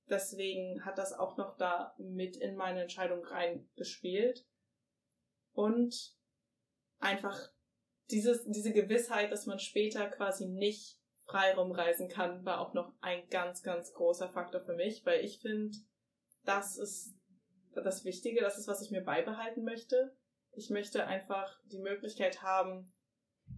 Deswegen 0.08 0.84
hat 0.84 0.98
das 0.98 1.12
auch 1.12 1.36
noch 1.36 1.56
da 1.56 1.94
mit 1.98 2.36
in 2.36 2.56
meine 2.56 2.82
Entscheidung 2.82 3.24
reingespielt. 3.24 4.46
Und 5.52 6.16
einfach 6.98 7.38
dieses, 8.10 8.44
diese 8.44 8.72
Gewissheit, 8.72 9.30
dass 9.30 9.46
man 9.46 9.58
später 9.58 10.08
quasi 10.08 10.46
nicht 10.46 10.98
frei 11.26 11.54
rumreisen 11.54 12.08
kann, 12.08 12.44
war 12.44 12.60
auch 12.60 12.74
noch 12.74 12.92
ein 13.00 13.28
ganz, 13.28 13.62
ganz 13.62 13.92
großer 13.92 14.30
Faktor 14.30 14.60
für 14.62 14.74
mich, 14.74 15.04
weil 15.06 15.24
ich 15.24 15.40
finde, 15.40 15.76
das 16.44 16.76
ist 16.76 17.14
das 17.74 18.04
Wichtige, 18.04 18.40
das 18.40 18.58
ist, 18.58 18.68
was 18.68 18.82
ich 18.82 18.90
mir 18.90 19.02
beibehalten 19.02 19.64
möchte 19.64 20.14
ich 20.56 20.70
möchte 20.70 21.06
einfach 21.06 21.60
die 21.66 21.78
Möglichkeit 21.78 22.42
haben, 22.42 22.92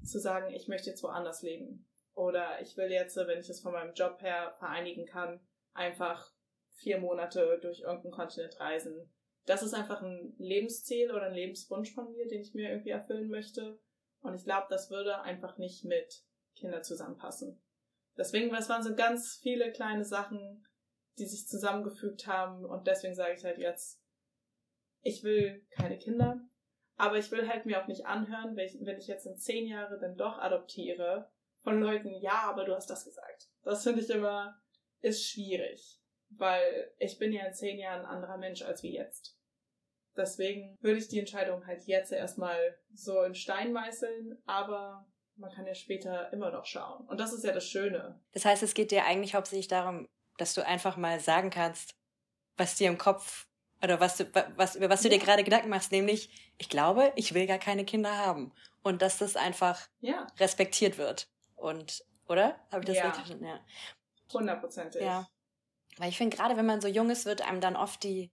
zu 0.02 0.18
sagen, 0.18 0.52
ich 0.52 0.68
möchte 0.68 0.90
jetzt 0.90 1.02
woanders 1.02 1.42
leben. 1.42 1.88
Oder 2.14 2.60
ich 2.62 2.76
will 2.76 2.90
jetzt, 2.90 3.16
wenn 3.16 3.38
ich 3.38 3.48
es 3.48 3.60
von 3.60 3.72
meinem 3.72 3.94
Job 3.94 4.20
her 4.22 4.54
vereinigen 4.58 5.06
kann, 5.06 5.40
einfach 5.74 6.32
vier 6.76 6.98
Monate 6.98 7.58
durch 7.60 7.80
irgendeinen 7.80 8.12
Kontinent 8.12 8.58
reisen. 8.58 9.12
Das 9.44 9.62
ist 9.62 9.74
einfach 9.74 10.02
ein 10.02 10.34
Lebensziel 10.38 11.12
oder 11.12 11.26
ein 11.26 11.34
Lebenswunsch 11.34 11.94
von 11.94 12.10
mir, 12.12 12.26
den 12.26 12.40
ich 12.40 12.54
mir 12.54 12.70
irgendwie 12.70 12.90
erfüllen 12.90 13.28
möchte. 13.28 13.78
Und 14.20 14.34
ich 14.34 14.44
glaube, 14.44 14.66
das 14.70 14.90
würde 14.90 15.20
einfach 15.20 15.58
nicht 15.58 15.84
mit 15.84 16.24
Kindern 16.56 16.82
zusammenpassen. 16.82 17.62
Deswegen, 18.16 18.52
es 18.54 18.68
waren 18.68 18.82
so 18.82 18.94
ganz 18.94 19.38
viele 19.42 19.70
kleine 19.72 20.04
Sachen, 20.04 20.66
die 21.18 21.26
sich 21.26 21.46
zusammengefügt 21.46 22.26
haben. 22.26 22.64
Und 22.64 22.86
deswegen 22.86 23.14
sage 23.14 23.34
ich 23.34 23.44
halt 23.44 23.58
jetzt, 23.58 24.02
ich 25.02 25.22
will 25.22 25.64
keine 25.70 25.98
Kinder. 25.98 26.40
Aber 26.96 27.18
ich 27.18 27.30
will 27.30 27.48
halt 27.48 27.66
mir 27.66 27.82
auch 27.82 27.86
nicht 27.86 28.06
anhören, 28.06 28.56
wenn 28.56 28.98
ich, 28.98 29.06
jetzt 29.06 29.26
in 29.26 29.36
zehn 29.36 29.66
Jahren 29.66 30.00
dann 30.00 30.16
doch 30.16 30.38
adoptiere, 30.38 31.30
von 31.62 31.80
Leuten, 31.80 32.14
ja, 32.20 32.48
aber 32.48 32.64
du 32.64 32.74
hast 32.74 32.88
das 32.88 33.04
gesagt. 33.04 33.48
Das 33.64 33.82
finde 33.82 34.00
ich 34.00 34.08
immer, 34.08 34.56
ist 35.00 35.28
schwierig. 35.28 36.00
Weil 36.30 36.92
ich 36.98 37.18
bin 37.18 37.32
ja 37.32 37.44
in 37.44 37.54
zehn 37.54 37.78
Jahren 37.78 38.00
ein 38.02 38.06
anderer 38.06 38.38
Mensch 38.38 38.62
als 38.62 38.82
wie 38.82 38.94
jetzt. 38.94 39.36
Deswegen 40.16 40.76
würde 40.80 40.98
ich 40.98 41.08
die 41.08 41.18
Entscheidung 41.18 41.66
halt 41.66 41.82
jetzt 41.86 42.12
erstmal 42.12 42.78
so 42.92 43.20
in 43.22 43.34
Stein 43.34 43.72
meißeln, 43.72 44.40
aber 44.46 45.06
man 45.34 45.52
kann 45.52 45.66
ja 45.66 45.74
später 45.74 46.32
immer 46.32 46.50
noch 46.50 46.64
schauen. 46.64 47.06
Und 47.08 47.18
das 47.18 47.32
ist 47.32 47.44
ja 47.44 47.52
das 47.52 47.66
Schöne. 47.66 48.20
Das 48.32 48.44
heißt, 48.44 48.62
es 48.62 48.74
geht 48.74 48.90
dir 48.90 49.04
eigentlich 49.04 49.34
hauptsächlich 49.34 49.68
darum, 49.68 50.06
dass 50.38 50.54
du 50.54 50.64
einfach 50.64 50.96
mal 50.96 51.20
sagen 51.20 51.50
kannst, 51.50 51.96
was 52.56 52.76
dir 52.76 52.88
im 52.88 52.98
Kopf 52.98 53.45
oder 53.82 54.00
was 54.00 54.16
du, 54.16 54.24
was, 54.56 54.76
über 54.76 54.88
was 54.88 55.02
du 55.02 55.08
ja. 55.08 55.18
dir 55.18 55.24
gerade 55.24 55.44
Gedanken 55.44 55.68
machst, 55.68 55.92
nämlich, 55.92 56.30
ich 56.58 56.68
glaube, 56.68 57.12
ich 57.16 57.34
will 57.34 57.46
gar 57.46 57.58
keine 57.58 57.84
Kinder 57.84 58.16
haben. 58.16 58.52
Und 58.82 59.02
dass 59.02 59.18
das 59.18 59.36
einfach 59.36 59.80
ja. 60.00 60.26
respektiert 60.38 60.96
wird. 60.96 61.28
Und, 61.56 62.04
oder? 62.28 62.58
Habe 62.70 62.80
ich 62.80 62.86
das 62.86 62.96
ja. 62.96 63.10
richtig? 63.10 63.36
Ja. 63.40 63.60
Hundertprozentig. 64.32 65.02
Ja. 65.02 65.28
Weil 65.98 66.10
ich 66.10 66.16
finde, 66.16 66.36
gerade 66.36 66.56
wenn 66.56 66.66
man 66.66 66.80
so 66.80 66.88
jung 66.88 67.10
ist, 67.10 67.26
wird 67.26 67.42
einem 67.42 67.60
dann 67.60 67.76
oft 67.76 68.02
die, 68.02 68.30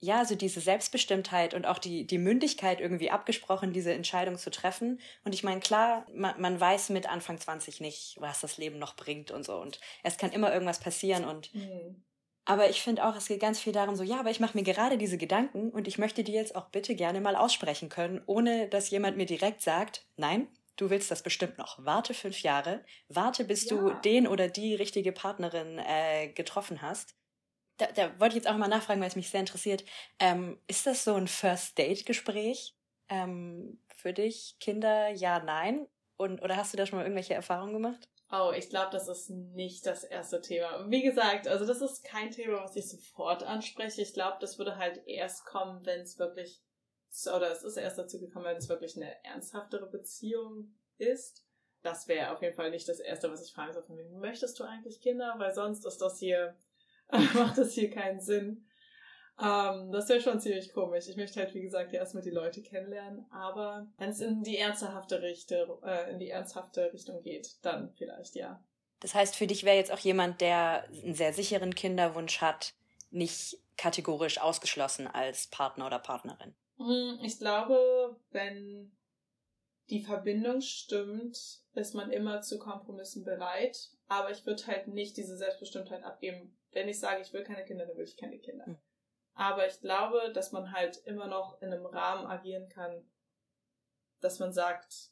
ja, 0.00 0.24
so 0.24 0.34
diese 0.34 0.60
Selbstbestimmtheit 0.60 1.52
und 1.52 1.66
auch 1.66 1.78
die, 1.78 2.06
die 2.06 2.18
Mündigkeit 2.18 2.80
irgendwie 2.80 3.10
abgesprochen, 3.10 3.72
diese 3.72 3.92
Entscheidung 3.92 4.38
zu 4.38 4.50
treffen. 4.50 4.98
Und 5.24 5.34
ich 5.34 5.44
meine, 5.44 5.60
klar, 5.60 6.06
man, 6.14 6.40
man 6.40 6.58
weiß 6.58 6.88
mit 6.88 7.08
Anfang 7.08 7.38
20 7.38 7.80
nicht, 7.80 8.16
was 8.18 8.40
das 8.40 8.56
Leben 8.56 8.78
noch 8.78 8.96
bringt 8.96 9.30
und 9.30 9.44
so. 9.44 9.56
Und 9.60 9.78
es 10.02 10.16
kann 10.16 10.32
immer 10.32 10.52
irgendwas 10.52 10.80
passieren 10.80 11.24
und 11.24 11.54
mhm. 11.54 12.02
Aber 12.44 12.70
ich 12.70 12.82
finde 12.82 13.04
auch, 13.04 13.14
es 13.16 13.28
geht 13.28 13.40
ganz 13.40 13.60
viel 13.60 13.72
darum, 13.72 13.96
so, 13.96 14.02
ja, 14.02 14.18
aber 14.18 14.30
ich 14.30 14.40
mache 14.40 14.56
mir 14.56 14.64
gerade 14.64 14.98
diese 14.98 15.18
Gedanken 15.18 15.70
und 15.70 15.86
ich 15.86 15.98
möchte 15.98 16.24
die 16.24 16.32
jetzt 16.32 16.56
auch 16.56 16.68
bitte 16.70 16.94
gerne 16.94 17.20
mal 17.20 17.36
aussprechen 17.36 17.88
können, 17.88 18.22
ohne 18.26 18.68
dass 18.68 18.90
jemand 18.90 19.16
mir 19.16 19.26
direkt 19.26 19.62
sagt, 19.62 20.06
nein, 20.16 20.48
du 20.76 20.90
willst 20.90 21.10
das 21.10 21.22
bestimmt 21.22 21.58
noch. 21.58 21.84
Warte 21.84 22.14
fünf 22.14 22.42
Jahre, 22.42 22.84
warte, 23.08 23.44
bis 23.44 23.68
ja. 23.68 23.76
du 23.76 23.90
den 24.04 24.26
oder 24.26 24.48
die 24.48 24.74
richtige 24.74 25.12
Partnerin 25.12 25.78
äh, 25.78 26.28
getroffen 26.28 26.82
hast 26.82 27.14
da, 27.80 27.86
da 27.86 28.20
wollte 28.20 28.36
ich 28.36 28.44
jetzt 28.44 28.52
auch 28.52 28.58
mal 28.58 28.68
nachfragen, 28.68 29.00
weil 29.00 29.08
es 29.08 29.16
mich 29.16 29.30
sehr 29.30 29.40
interessiert. 29.40 29.84
Ähm, 30.18 30.58
ist 30.66 30.86
das 30.86 31.04
so 31.04 31.14
ein 31.14 31.28
First-Date-Gespräch 31.28 32.74
ähm, 33.08 33.80
für 33.96 34.12
dich? 34.12 34.56
Kinder, 34.60 35.10
ja, 35.10 35.40
nein? 35.40 35.86
Und, 36.16 36.42
oder 36.42 36.56
hast 36.56 36.72
du 36.72 36.76
da 36.76 36.86
schon 36.86 36.98
mal 36.98 37.04
irgendwelche 37.04 37.34
Erfahrungen 37.34 37.72
gemacht? 37.72 38.08
Oh, 38.32 38.52
ich 38.56 38.68
glaube, 38.68 38.90
das 38.92 39.08
ist 39.08 39.30
nicht 39.30 39.84
das 39.86 40.04
erste 40.04 40.40
Thema. 40.40 40.88
Wie 40.88 41.02
gesagt, 41.02 41.48
also 41.48 41.66
das 41.66 41.80
ist 41.80 42.04
kein 42.04 42.30
Thema, 42.30 42.62
was 42.62 42.76
ich 42.76 42.88
sofort 42.88 43.42
anspreche. 43.42 44.02
Ich 44.02 44.14
glaube, 44.14 44.36
das 44.40 44.56
würde 44.58 44.76
halt 44.76 45.02
erst 45.06 45.44
kommen, 45.44 45.84
wenn 45.84 46.00
es 46.00 46.18
wirklich, 46.18 46.62
oder 47.26 47.50
es 47.50 47.64
ist 47.64 47.76
erst 47.76 47.98
dazu 47.98 48.20
gekommen, 48.20 48.44
wenn 48.44 48.56
es 48.56 48.68
wirklich 48.68 48.96
eine 48.96 49.24
ernsthaftere 49.24 49.90
Beziehung 49.90 50.74
ist. 50.98 51.44
Das 51.82 52.06
wäre 52.06 52.32
auf 52.32 52.42
jeden 52.42 52.54
Fall 52.54 52.70
nicht 52.70 52.88
das 52.88 53.00
Erste, 53.00 53.30
was 53.32 53.44
ich 53.44 53.52
frage. 53.52 53.72
So 53.72 53.82
von 53.82 53.96
wem, 53.96 54.20
möchtest 54.20 54.60
du 54.60 54.64
eigentlich 54.64 55.00
Kinder? 55.00 55.34
Weil 55.38 55.52
sonst 55.52 55.84
ist 55.84 55.98
das 55.98 56.18
hier 56.18 56.56
macht 57.34 57.58
das 57.58 57.72
hier 57.72 57.90
keinen 57.90 58.20
Sinn. 58.20 58.66
Ähm, 59.40 59.90
das 59.90 60.08
wäre 60.08 60.20
schon 60.20 60.40
ziemlich 60.40 60.72
komisch. 60.72 61.08
Ich 61.08 61.16
möchte 61.16 61.40
halt, 61.40 61.54
wie 61.54 61.62
gesagt, 61.62 61.92
erstmal 61.92 62.22
die 62.22 62.30
Leute 62.30 62.62
kennenlernen, 62.62 63.24
aber 63.30 63.86
wenn 63.98 64.10
es 64.10 64.20
in 64.20 64.42
die 64.42 64.58
ernsthafte 64.58 65.22
Richtung, 65.22 65.82
äh, 65.82 66.10
in 66.10 66.18
die 66.18 66.30
ernsthafte 66.30 66.92
Richtung 66.92 67.22
geht, 67.22 67.56
dann 67.62 67.92
vielleicht 67.96 68.34
ja. 68.34 68.62
Das 69.00 69.14
heißt, 69.14 69.36
für 69.36 69.46
dich 69.46 69.64
wäre 69.64 69.76
jetzt 69.76 69.92
auch 69.92 69.98
jemand, 69.98 70.40
der 70.40 70.84
einen 70.88 71.14
sehr 71.14 71.32
sicheren 71.32 71.74
Kinderwunsch 71.74 72.40
hat, 72.40 72.74
nicht 73.10 73.58
kategorisch 73.76 74.38
ausgeschlossen 74.38 75.06
als 75.06 75.46
Partner 75.46 75.86
oder 75.86 75.98
Partnerin. 75.98 76.54
Hm, 76.76 77.18
ich 77.22 77.38
glaube, 77.38 78.16
wenn 78.30 78.92
die 79.88 80.02
Verbindung 80.02 80.60
stimmt, 80.60 81.62
ist 81.74 81.94
man 81.94 82.10
immer 82.10 82.42
zu 82.42 82.58
Kompromissen 82.58 83.24
bereit. 83.24 83.90
Aber 84.08 84.30
ich 84.30 84.44
würde 84.44 84.66
halt 84.66 84.88
nicht 84.88 85.16
diese 85.16 85.36
Selbstbestimmtheit 85.36 86.02
abgeben, 86.04 86.56
wenn 86.72 86.88
ich 86.88 86.98
sage, 86.98 87.22
ich 87.22 87.32
will 87.32 87.42
keine 87.42 87.64
Kinder, 87.64 87.86
dann 87.86 87.96
will 87.96 88.04
ich 88.04 88.16
keine 88.16 88.38
Kinder. 88.38 88.64
Aber 89.34 89.66
ich 89.66 89.80
glaube, 89.80 90.32
dass 90.32 90.52
man 90.52 90.72
halt 90.72 90.98
immer 91.04 91.26
noch 91.26 91.60
in 91.62 91.72
einem 91.72 91.86
Rahmen 91.86 92.26
agieren 92.26 92.68
kann, 92.68 93.08
dass 94.20 94.38
man 94.38 94.52
sagt, 94.52 95.10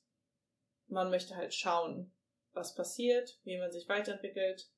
man 0.86 1.10
möchte 1.10 1.36
halt 1.36 1.54
schauen, 1.54 2.12
was 2.52 2.74
passiert, 2.74 3.38
wie 3.44 3.58
man 3.58 3.70
sich 3.70 3.88
weiterentwickelt. 3.88 4.70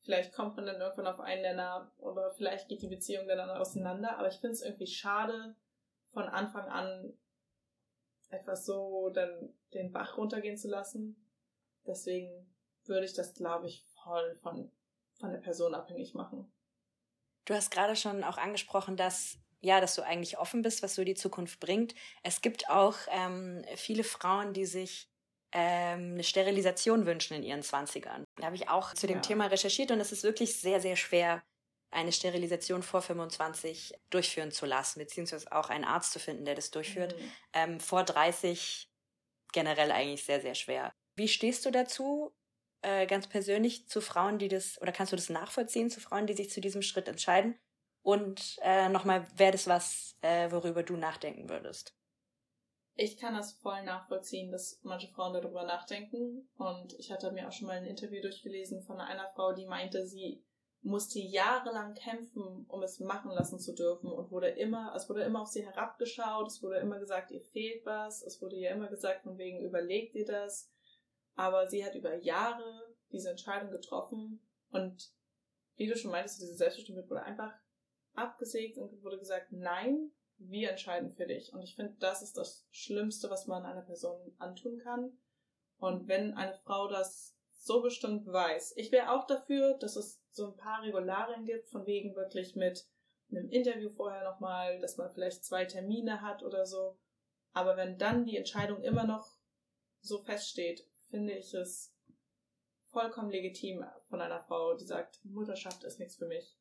Vielleicht 0.00 0.34
kommt 0.34 0.56
man 0.56 0.66
dann 0.66 0.80
irgendwann 0.80 1.06
auf 1.06 1.20
einen 1.20 1.42
Nenner 1.42 1.92
oder 1.98 2.30
vielleicht 2.32 2.68
geht 2.68 2.82
die 2.82 2.88
Beziehung 2.88 3.26
dann 3.26 3.50
auseinander. 3.50 4.18
Aber 4.18 4.28
ich 4.28 4.34
finde 4.34 4.52
es 4.52 4.62
irgendwie 4.62 4.86
schade, 4.86 5.56
von 6.12 6.24
Anfang 6.24 6.68
an 6.68 7.16
etwas 8.28 8.66
so 8.66 9.10
dann 9.10 9.54
den 9.72 9.92
Bach 9.92 10.18
runtergehen 10.18 10.58
zu 10.58 10.68
lassen. 10.68 11.16
Deswegen 11.86 12.54
würde 12.84 13.06
ich 13.06 13.14
das, 13.14 13.34
glaube 13.34 13.66
ich, 13.66 13.86
voll 14.02 14.36
von 14.42 14.70
von 15.18 15.32
der 15.32 15.38
Person 15.38 15.74
abhängig 15.74 16.14
machen. 16.14 16.52
Du 17.44 17.54
hast 17.54 17.70
gerade 17.70 17.96
schon 17.96 18.24
auch 18.24 18.38
angesprochen, 18.38 18.96
dass 18.96 19.38
ja, 19.64 19.80
dass 19.80 19.94
du 19.94 20.02
eigentlich 20.02 20.36
offen 20.36 20.60
bist, 20.60 20.82
was 20.82 20.94
so 20.94 21.04
die 21.04 21.14
Zukunft 21.14 21.58
bringt. 21.58 21.94
Es 22.22 22.42
gibt 22.42 22.68
auch 22.68 22.96
ähm, 23.10 23.64
viele 23.76 24.04
Frauen, 24.04 24.52
die 24.52 24.66
sich 24.66 25.08
ähm, 25.52 26.12
eine 26.12 26.22
Sterilisation 26.22 27.06
wünschen 27.06 27.34
in 27.34 27.42
ihren 27.42 27.62
Zwanzigern. 27.62 28.24
Da 28.36 28.44
habe 28.44 28.56
ich 28.56 28.68
auch 28.68 28.92
zu 28.92 29.06
dem 29.06 29.16
ja. 29.16 29.22
Thema 29.22 29.46
recherchiert 29.46 29.90
und 29.90 30.00
es 30.00 30.12
ist 30.12 30.22
wirklich 30.22 30.60
sehr, 30.60 30.82
sehr 30.82 30.96
schwer, 30.96 31.42
eine 31.90 32.12
Sterilisation 32.12 32.82
vor 32.82 33.00
25 33.00 33.94
durchführen 34.10 34.50
zu 34.50 34.66
lassen, 34.66 34.98
beziehungsweise 34.98 35.50
auch 35.52 35.70
einen 35.70 35.84
Arzt 35.84 36.12
zu 36.12 36.18
finden, 36.18 36.44
der 36.44 36.56
das 36.56 36.70
durchführt. 36.70 37.16
Mhm. 37.18 37.32
Ähm, 37.54 37.80
vor 37.80 38.04
30 38.04 38.90
generell 39.52 39.92
eigentlich 39.92 40.24
sehr, 40.24 40.42
sehr 40.42 40.56
schwer. 40.56 40.92
Wie 41.16 41.28
stehst 41.28 41.64
du 41.64 41.70
dazu? 41.70 42.34
Äh, 42.84 43.06
ganz 43.06 43.26
persönlich 43.26 43.88
zu 43.88 44.00
Frauen, 44.00 44.38
die 44.38 44.48
das, 44.48 44.80
oder 44.80 44.92
kannst 44.92 45.12
du 45.12 45.16
das 45.16 45.30
nachvollziehen 45.30 45.90
zu 45.90 46.00
Frauen, 46.00 46.26
die 46.26 46.34
sich 46.34 46.50
zu 46.50 46.60
diesem 46.60 46.82
Schritt 46.82 47.08
entscheiden? 47.08 47.58
Und 48.02 48.58
äh, 48.62 48.88
nochmal, 48.88 49.26
wäre 49.36 49.52
das 49.52 49.66
was, 49.66 50.16
äh, 50.20 50.50
worüber 50.50 50.82
du 50.82 50.96
nachdenken 50.96 51.48
würdest? 51.48 51.96
Ich 52.96 53.16
kann 53.16 53.34
das 53.34 53.54
voll 53.54 53.82
nachvollziehen, 53.82 54.52
dass 54.52 54.78
manche 54.82 55.08
Frauen 55.08 55.32
darüber 55.32 55.64
nachdenken. 55.64 56.48
Und 56.56 56.92
ich 56.98 57.10
hatte 57.10 57.32
mir 57.32 57.48
auch 57.48 57.52
schon 57.52 57.66
mal 57.66 57.78
ein 57.78 57.86
Interview 57.86 58.22
durchgelesen 58.22 58.82
von 58.82 59.00
einer 59.00 59.28
Frau, 59.34 59.52
die 59.52 59.66
meinte, 59.66 60.06
sie 60.06 60.44
musste 60.82 61.18
jahrelang 61.18 61.94
kämpfen, 61.94 62.66
um 62.68 62.82
es 62.82 63.00
machen 63.00 63.30
lassen 63.30 63.58
zu 63.58 63.74
dürfen 63.74 64.12
und 64.12 64.30
wurde 64.30 64.48
immer, 64.48 64.94
es 64.94 65.08
wurde 65.08 65.22
immer 65.22 65.40
auf 65.40 65.48
sie 65.48 65.64
herabgeschaut, 65.64 66.46
es 66.46 66.62
wurde 66.62 66.76
immer 66.76 66.98
gesagt, 66.98 67.30
ihr 67.30 67.40
fehlt 67.40 67.86
was, 67.86 68.22
es 68.22 68.40
wurde 68.42 68.56
ihr 68.56 68.70
immer 68.70 68.88
gesagt, 68.88 69.22
von 69.22 69.38
wegen 69.38 69.64
überlegt 69.64 70.14
ihr 70.14 70.26
das, 70.26 70.70
aber 71.34 71.68
sie 71.68 71.84
hat 71.84 71.94
über 71.94 72.14
Jahre 72.16 72.94
diese 73.12 73.30
Entscheidung 73.30 73.70
getroffen 73.70 74.40
und 74.70 75.12
wie 75.76 75.86
du 75.88 75.96
schon 75.96 76.10
meintest, 76.10 76.40
diese 76.40 76.54
Selbstbestimmtheit 76.54 77.10
wurde 77.10 77.22
einfach 77.22 77.52
abgesägt 78.14 78.78
und 78.78 79.02
wurde 79.02 79.18
gesagt, 79.18 79.50
nein, 79.50 80.12
wir 80.38 80.70
entscheiden 80.70 81.12
für 81.12 81.26
dich. 81.26 81.52
Und 81.52 81.62
ich 81.62 81.74
finde, 81.74 81.96
das 81.98 82.22
ist 82.22 82.36
das 82.36 82.66
Schlimmste, 82.70 83.30
was 83.30 83.46
man 83.46 83.64
einer 83.64 83.82
Person 83.82 84.34
antun 84.38 84.78
kann. 84.78 85.18
Und 85.78 86.08
wenn 86.08 86.34
eine 86.34 86.54
Frau 86.64 86.88
das 86.88 87.36
so 87.52 87.82
bestimmt 87.82 88.26
weiß, 88.26 88.74
ich 88.76 88.92
wäre 88.92 89.10
auch 89.10 89.26
dafür, 89.26 89.74
dass 89.78 89.96
es 89.96 90.22
so 90.30 90.46
ein 90.46 90.56
paar 90.56 90.82
Regularien 90.82 91.44
gibt, 91.44 91.68
von 91.68 91.86
wegen 91.86 92.14
wirklich 92.14 92.56
mit 92.56 92.86
einem 93.30 93.48
Interview 93.48 93.90
vorher 93.90 94.24
nochmal, 94.24 94.80
dass 94.80 94.96
man 94.96 95.12
vielleicht 95.12 95.44
zwei 95.44 95.64
Termine 95.64 96.20
hat 96.20 96.42
oder 96.42 96.66
so. 96.66 96.98
Aber 97.52 97.76
wenn 97.76 97.98
dann 97.98 98.26
die 98.26 98.36
Entscheidung 98.36 98.82
immer 98.82 99.04
noch 99.04 99.28
so 100.00 100.18
feststeht, 100.18 100.86
finde 101.14 101.34
ich 101.34 101.54
es 101.54 101.94
vollkommen 102.86 103.30
legitim 103.30 103.84
von 104.08 104.20
einer 104.20 104.42
Frau, 104.42 104.74
die 104.74 104.84
sagt, 104.84 105.24
Mutterschaft 105.24 105.84
ist 105.84 106.00
nichts 106.00 106.16
für 106.16 106.26
mich. 106.26 106.58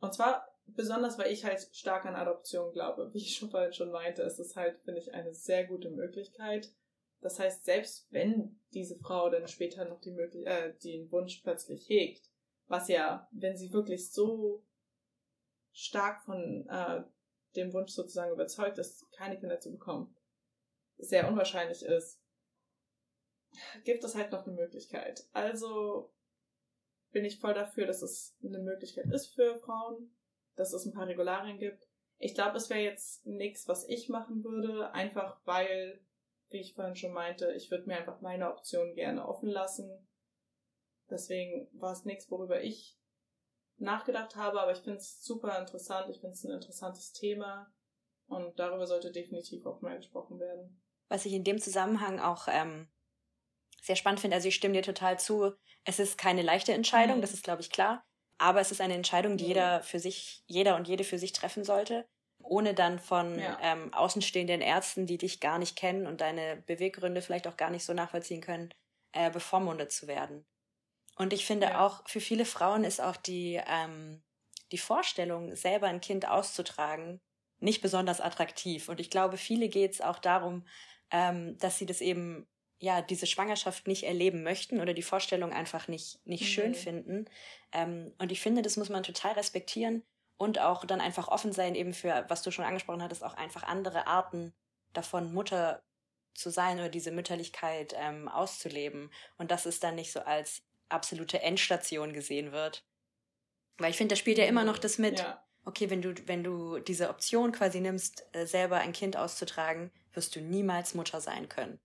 Und 0.00 0.14
zwar 0.14 0.48
besonders, 0.64 1.18
weil 1.18 1.30
ich 1.30 1.44
halt 1.44 1.68
stark 1.74 2.06
an 2.06 2.16
Adoption 2.16 2.72
glaube. 2.72 3.12
Wie 3.12 3.18
ich 3.18 3.36
schon 3.36 3.50
vorhin 3.50 3.74
schon 3.74 3.90
meinte, 3.90 4.22
ist 4.22 4.38
es 4.38 4.56
halt, 4.56 4.80
finde 4.80 5.02
ich, 5.02 5.12
eine 5.12 5.34
sehr 5.34 5.66
gute 5.66 5.90
Möglichkeit. 5.90 6.72
Das 7.20 7.38
heißt, 7.38 7.66
selbst 7.66 8.10
wenn 8.10 8.58
diese 8.72 8.98
Frau 9.00 9.28
dann 9.28 9.46
später 9.48 9.84
noch 9.84 10.00
die 10.00 10.12
Möglich 10.12 10.46
äh, 10.46 10.72
den 10.82 11.12
Wunsch 11.12 11.42
plötzlich 11.42 11.90
hegt, 11.90 12.30
was 12.68 12.88
ja, 12.88 13.28
wenn 13.32 13.58
sie 13.58 13.74
wirklich 13.74 14.10
so 14.10 14.64
stark 15.72 16.24
von 16.24 16.66
äh, 16.70 17.02
dem 17.54 17.74
Wunsch 17.74 17.92
sozusagen 17.92 18.32
überzeugt 18.32 18.78
ist, 18.78 19.12
keine 19.12 19.38
Kinder 19.38 19.60
zu 19.60 19.70
bekommen, 19.70 20.16
sehr 20.96 21.28
unwahrscheinlich 21.28 21.82
ist, 21.82 22.18
gibt 23.84 24.04
es 24.04 24.14
halt 24.14 24.32
noch 24.32 24.46
eine 24.46 24.54
Möglichkeit. 24.54 25.26
Also 25.32 26.12
bin 27.10 27.24
ich 27.24 27.40
voll 27.40 27.54
dafür, 27.54 27.86
dass 27.86 28.02
es 28.02 28.36
eine 28.44 28.58
Möglichkeit 28.58 29.06
ist 29.06 29.34
für 29.34 29.58
Frauen, 29.58 30.14
dass 30.56 30.72
es 30.72 30.84
ein 30.84 30.92
paar 30.92 31.06
Regularien 31.06 31.58
gibt. 31.58 31.86
Ich 32.18 32.34
glaube, 32.34 32.56
es 32.56 32.68
wäre 32.68 32.80
jetzt 32.80 33.24
nichts, 33.26 33.68
was 33.68 33.88
ich 33.88 34.08
machen 34.08 34.42
würde, 34.44 34.92
einfach 34.92 35.40
weil, 35.44 36.00
wie 36.50 36.60
ich 36.60 36.74
vorhin 36.74 36.96
schon 36.96 37.12
meinte, 37.12 37.52
ich 37.52 37.70
würde 37.70 37.86
mir 37.86 37.96
einfach 37.96 38.20
meine 38.20 38.50
Option 38.50 38.94
gerne 38.94 39.26
offen 39.26 39.48
lassen. 39.48 40.08
Deswegen 41.08 41.68
war 41.72 41.92
es 41.92 42.04
nichts, 42.04 42.30
worüber 42.30 42.60
ich 42.62 42.98
nachgedacht 43.76 44.36
habe, 44.36 44.60
aber 44.60 44.72
ich 44.72 44.78
finde 44.78 44.98
es 44.98 45.22
super 45.22 45.58
interessant. 45.58 46.10
Ich 46.10 46.20
finde 46.20 46.34
es 46.34 46.44
ein 46.44 46.52
interessantes 46.52 47.12
Thema 47.12 47.72
und 48.26 48.58
darüber 48.58 48.86
sollte 48.86 49.12
definitiv 49.12 49.64
auch 49.64 49.80
mal 49.80 49.96
gesprochen 49.96 50.38
werden. 50.38 50.82
Was 51.08 51.24
ich 51.24 51.32
in 51.32 51.44
dem 51.44 51.60
Zusammenhang 51.60 52.18
auch 52.18 52.48
ähm, 52.48 52.88
sehr 53.80 53.96
spannend 53.96 54.20
finde. 54.20 54.36
Also 54.36 54.48
ich 54.48 54.54
stimme 54.54 54.74
dir 54.74 54.82
total 54.82 55.18
zu. 55.18 55.52
Es 55.84 55.98
ist 55.98 56.18
keine 56.18 56.42
leichte 56.42 56.72
Entscheidung, 56.72 57.18
mhm. 57.18 57.22
das 57.22 57.32
ist, 57.32 57.44
glaube 57.44 57.62
ich, 57.62 57.70
klar. 57.70 58.04
Aber 58.38 58.60
es 58.60 58.70
ist 58.70 58.80
eine 58.80 58.94
Entscheidung, 58.94 59.36
die 59.36 59.44
mhm. 59.44 59.48
jeder 59.48 59.82
für 59.82 59.98
sich, 59.98 60.42
jeder 60.46 60.76
und 60.76 60.88
jede 60.88 61.04
für 61.04 61.18
sich 61.18 61.32
treffen 61.32 61.64
sollte. 61.64 62.06
ohne 62.42 62.74
dann 62.74 62.98
von 62.98 63.38
ja. 63.38 63.58
ähm, 63.62 63.92
außenstehenden 63.92 64.60
Ärzten, 64.60 65.06
die 65.06 65.18
dich 65.18 65.40
gar 65.40 65.58
nicht 65.58 65.76
kennen 65.76 66.06
und 66.06 66.20
deine 66.20 66.56
Beweggründe 66.66 67.22
vielleicht 67.22 67.46
auch 67.46 67.56
gar 67.56 67.70
nicht 67.70 67.84
so 67.84 67.92
nachvollziehen 67.92 68.40
können, 68.40 68.72
äh, 69.12 69.30
bevormundet 69.30 69.92
zu 69.92 70.06
werden. 70.06 70.46
Und 71.16 71.32
ich 71.32 71.44
finde 71.44 71.68
ja. 71.68 71.84
auch, 71.84 72.08
für 72.08 72.20
viele 72.20 72.44
Frauen 72.44 72.84
ist 72.84 73.00
auch 73.00 73.16
die, 73.16 73.60
ähm, 73.66 74.22
die 74.70 74.78
Vorstellung, 74.78 75.54
selber 75.56 75.88
ein 75.88 76.00
Kind 76.00 76.28
auszutragen, 76.28 77.20
nicht 77.58 77.82
besonders 77.82 78.20
attraktiv. 78.20 78.88
Und 78.88 79.00
ich 79.00 79.10
glaube, 79.10 79.36
viele 79.36 79.68
geht 79.68 79.94
es 79.94 80.00
auch 80.00 80.18
darum, 80.18 80.64
ähm, 81.10 81.58
dass 81.58 81.78
sie 81.78 81.86
das 81.86 82.00
eben, 82.00 82.46
ja, 82.80 83.02
diese 83.02 83.26
Schwangerschaft 83.26 83.86
nicht 83.86 84.04
erleben 84.04 84.42
möchten 84.42 84.80
oder 84.80 84.94
die 84.94 85.02
Vorstellung 85.02 85.52
einfach 85.52 85.88
nicht, 85.88 86.24
nicht 86.26 86.42
mhm. 86.42 86.46
schön 86.46 86.74
finden. 86.74 87.24
Ähm, 87.72 88.12
und 88.18 88.30
ich 88.30 88.40
finde, 88.40 88.62
das 88.62 88.76
muss 88.76 88.88
man 88.88 89.02
total 89.02 89.32
respektieren 89.32 90.02
und 90.36 90.60
auch 90.60 90.84
dann 90.84 91.00
einfach 91.00 91.28
offen 91.28 91.52
sein, 91.52 91.74
eben 91.74 91.92
für, 91.92 92.24
was 92.28 92.42
du 92.42 92.50
schon 92.50 92.64
angesprochen 92.64 93.02
hattest, 93.02 93.24
auch 93.24 93.34
einfach 93.34 93.64
andere 93.64 94.06
Arten 94.06 94.54
davon, 94.92 95.32
Mutter 95.32 95.82
zu 96.34 96.50
sein 96.50 96.78
oder 96.78 96.88
diese 96.88 97.10
Mütterlichkeit 97.10 97.94
ähm, 97.98 98.28
auszuleben. 98.28 99.10
Und 99.36 99.50
dass 99.50 99.66
es 99.66 99.80
dann 99.80 99.96
nicht 99.96 100.12
so 100.12 100.20
als 100.20 100.62
absolute 100.88 101.42
Endstation 101.42 102.12
gesehen 102.12 102.52
wird. 102.52 102.84
Weil 103.78 103.90
ich 103.90 103.96
finde, 103.96 104.14
da 104.14 104.16
spielt 104.16 104.38
ja 104.38 104.46
immer 104.46 104.64
noch 104.64 104.78
das 104.78 104.98
mit, 104.98 105.18
ja. 105.18 105.44
okay, 105.64 105.90
wenn 105.90 106.02
du, 106.02 106.14
wenn 106.26 106.44
du 106.44 106.78
diese 106.78 107.10
Option 107.10 107.50
quasi 107.50 107.80
nimmst, 107.80 108.24
äh, 108.32 108.46
selber 108.46 108.78
ein 108.78 108.92
Kind 108.92 109.16
auszutragen, 109.16 109.90
wirst 110.12 110.36
du 110.36 110.40
niemals 110.40 110.94
Mutter 110.94 111.20
sein 111.20 111.48
können. 111.48 111.80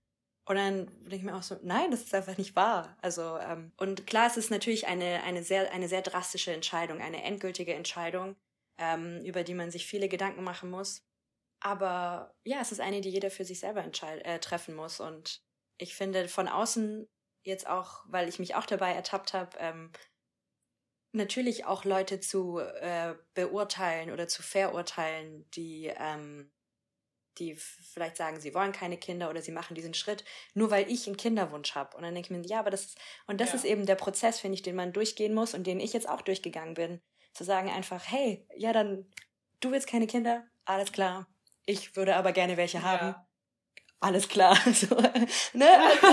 Und 0.45 0.57
dann 0.57 0.87
denke 1.03 1.15
ich 1.15 1.23
mir 1.23 1.35
auch 1.35 1.43
so, 1.43 1.57
nein, 1.63 1.91
das 1.91 2.01
ist 2.01 2.13
einfach 2.13 2.37
nicht 2.37 2.55
wahr. 2.55 2.97
Also, 3.01 3.37
ähm, 3.37 3.71
und 3.77 4.05
klar, 4.07 4.27
es 4.27 4.35
ist 4.35 4.51
natürlich 4.51 4.87
eine, 4.87 5.23
eine, 5.23 5.43
sehr, 5.43 5.71
eine 5.71 5.87
sehr 5.87 6.01
drastische 6.01 6.51
Entscheidung, 6.51 7.01
eine 7.01 7.23
endgültige 7.23 7.73
Entscheidung, 7.73 8.35
ähm, 8.77 9.21
über 9.23 9.43
die 9.43 9.53
man 9.53 9.71
sich 9.71 9.85
viele 9.85 10.09
Gedanken 10.09 10.43
machen 10.43 10.69
muss. 10.69 11.01
Aber 11.61 12.35
ja, 12.43 12.59
es 12.59 12.73
ist 12.73 12.81
eine, 12.81 12.99
die 12.99 13.09
jeder 13.09 13.31
für 13.31 13.45
sich 13.45 13.61
selber 13.61 13.85
äh, 13.85 14.39
treffen 14.39 14.75
muss. 14.75 14.99
Und 14.99 15.41
ich 15.77 15.95
finde, 15.95 16.27
von 16.27 16.49
außen 16.49 17.07
jetzt 17.43 17.67
auch, 17.67 18.03
weil 18.07 18.27
ich 18.27 18.39
mich 18.39 18.55
auch 18.55 18.65
dabei 18.65 18.91
ertappt 18.93 19.33
habe, 19.33 19.57
ähm, 19.59 19.91
natürlich 21.13 21.65
auch 21.65 21.85
Leute 21.85 22.19
zu 22.19 22.59
äh, 22.59 23.15
beurteilen 23.33 24.11
oder 24.11 24.27
zu 24.27 24.43
verurteilen, 24.43 25.49
die, 25.51 25.85
ähm, 25.95 26.51
die 27.39 27.55
vielleicht 27.55 28.17
sagen, 28.17 28.39
sie 28.39 28.53
wollen 28.53 28.71
keine 28.71 28.97
Kinder 28.97 29.29
oder 29.29 29.41
sie 29.41 29.51
machen 29.51 29.75
diesen 29.75 29.93
Schritt, 29.93 30.23
nur 30.53 30.71
weil 30.71 30.89
ich 30.89 31.07
einen 31.07 31.17
Kinderwunsch 31.17 31.75
habe. 31.75 31.95
Und 31.97 32.03
dann 32.03 32.13
denke 32.13 32.27
ich 32.33 32.37
mir, 32.37 32.45
ja, 32.47 32.59
aber 32.59 32.69
das 32.69 32.85
ist, 32.85 32.97
und 33.27 33.41
das 33.41 33.49
ja. 33.49 33.55
ist 33.55 33.65
eben 33.65 33.85
der 33.85 33.95
Prozess, 33.95 34.39
finde 34.39 34.55
ich, 34.55 34.61
den 34.61 34.75
man 34.75 34.93
durchgehen 34.93 35.33
muss 35.33 35.53
und 35.53 35.65
den 35.65 35.79
ich 35.79 35.93
jetzt 35.93 36.09
auch 36.09 36.21
durchgegangen 36.21 36.73
bin. 36.73 37.01
Zu 37.33 37.43
sagen 37.43 37.69
einfach, 37.69 38.03
hey, 38.05 38.47
ja, 38.55 38.73
dann, 38.73 39.09
du 39.59 39.71
willst 39.71 39.87
keine 39.87 40.07
Kinder, 40.07 40.45
alles 40.65 40.91
klar. 40.91 41.27
Ich 41.65 41.95
würde 41.95 42.15
aber 42.15 42.31
gerne 42.31 42.57
welche 42.57 42.79
ja. 42.79 42.83
haben 42.83 43.15
alles 44.03 44.27
klar. 44.27 44.57
So, 44.73 44.95
ne? 44.95 45.67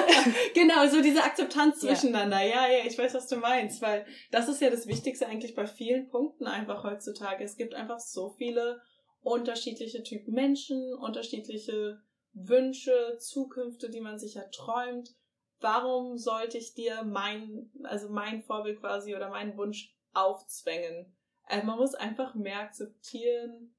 genau, 0.54 0.86
so 0.86 1.02
diese 1.02 1.22
Akzeptanz 1.22 1.80
zwischeneinander. 1.80 2.42
Ja. 2.42 2.66
ja, 2.66 2.78
ja, 2.78 2.84
ich 2.86 2.96
weiß, 2.96 3.14
was 3.14 3.26
du 3.26 3.36
meinst, 3.36 3.82
weil 3.82 4.06
das 4.30 4.48
ist 4.48 4.60
ja 4.60 4.70
das 4.70 4.86
Wichtigste 4.86 5.26
eigentlich 5.26 5.54
bei 5.54 5.66
vielen 5.66 6.08
Punkten 6.08 6.46
einfach 6.46 6.84
heutzutage. 6.84 7.42
Es 7.42 7.56
gibt 7.56 7.74
einfach 7.74 7.98
so 7.98 8.30
viele 8.30 8.80
unterschiedliche 9.22 10.02
Typen 10.02 10.34
Menschen, 10.34 10.94
unterschiedliche 10.94 12.02
Wünsche, 12.32 13.16
Zukünfte, 13.18 13.90
die 13.90 14.00
man 14.00 14.18
sich 14.18 14.36
erträumt. 14.36 15.14
Warum 15.60 16.16
sollte 16.16 16.58
ich 16.58 16.74
dir 16.74 17.02
mein, 17.02 17.70
also 17.82 18.08
mein 18.08 18.42
Vorbild 18.42 18.80
quasi 18.80 19.14
oder 19.14 19.28
meinen 19.28 19.56
Wunsch 19.56 19.94
aufzwängen? 20.12 21.16
Also 21.44 21.66
man 21.66 21.78
muss 21.78 21.94
einfach 21.94 22.34
mehr 22.34 22.60
akzeptieren, 22.60 23.74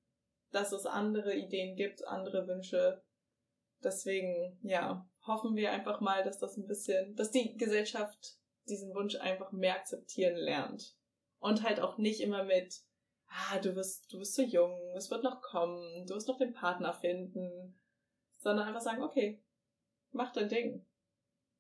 dass 0.52 0.74
es 0.74 0.86
andere 0.86 1.34
Ideen 1.36 1.76
gibt, 1.76 2.08
andere 2.08 2.48
Wünsche, 2.48 3.02
Deswegen, 3.84 4.60
ja, 4.62 5.08
hoffen 5.26 5.56
wir 5.56 5.72
einfach 5.72 6.02
mal, 6.02 6.24
dass 6.24 6.38
das 6.38 6.58
ein 6.58 6.68
bisschen, 6.68 7.16
dass 7.16 7.32
die 7.32 7.58
Gesellschaft 7.58 8.38
diesen 8.68 8.94
Wunsch 8.94 9.16
einfach 9.16 9.52
mehr 9.52 9.76
akzeptieren 9.76 10.36
lernt. 10.36 10.96
Und 11.40 11.64
halt 11.64 11.80
auch 11.80 11.98
nicht 11.98 12.22
immer 12.22 12.44
mit, 12.44 12.76
ah, 13.32 13.60
du 13.60 13.74
bist, 13.74 14.12
du 14.12 14.20
bist 14.20 14.36
zu 14.36 14.44
jung, 14.44 14.78
es 14.96 15.10
wird 15.10 15.24
noch 15.24 15.42
kommen, 15.42 16.06
du 16.06 16.16
wirst 16.16 16.28
noch 16.28 16.38
den 16.38 16.54
Partner 16.54 16.94
finden, 16.94 17.80
sondern 18.40 18.68
einfach 18.68 18.82
sagen, 18.82 19.02
okay, 19.02 19.42
mach 20.12 20.32
dein 20.34 20.50
Ding. 20.50 20.86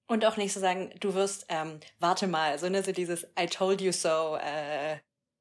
Und 0.08 0.26
auch 0.26 0.38
nicht 0.38 0.54
so 0.54 0.60
sagen, 0.60 0.94
du 1.00 1.14
wirst, 1.14 1.46
ähm, 1.50 1.80
warte 2.00 2.28
mal, 2.28 2.60
so, 2.60 2.68
ne, 2.70 2.84
so 2.84 2.92
dieses 2.92 3.24
I 3.40 3.46
told 3.46 3.82
you 3.82 3.92
so, 3.92 4.36
äh, 4.36 4.98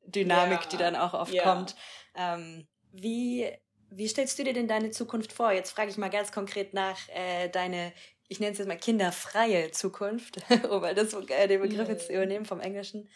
Dynamik, 0.06 0.62
ja, 0.62 0.68
die 0.68 0.76
dann 0.76 0.96
auch 0.96 1.14
oft 1.14 1.34
ja. 1.34 1.42
kommt. 1.42 1.76
Ähm, 2.14 2.66
wie 2.92 3.50
wie 3.90 4.08
stellst 4.08 4.38
du 4.38 4.44
dir 4.44 4.52
denn 4.52 4.68
deine 4.68 4.90
Zukunft 4.90 5.32
vor? 5.32 5.52
Jetzt 5.52 5.72
frage 5.72 5.90
ich 5.90 5.98
mal 5.98 6.10
ganz 6.10 6.32
konkret 6.32 6.74
nach 6.74 6.96
äh, 7.08 7.48
deine, 7.48 7.92
ich 8.28 8.38
nenne 8.38 8.52
es 8.52 8.58
jetzt 8.58 8.68
mal 8.68 8.78
kinderfreie 8.78 9.72
Zukunft, 9.72 10.38
um 10.70 10.82
das, 10.94 11.12
äh, 11.12 11.48
den 11.48 11.60
Begriff 11.60 11.88
jetzt 11.88 12.06
zu 12.06 12.12
übernehmen 12.12 12.44
vom 12.44 12.60
Englischen. 12.60 13.08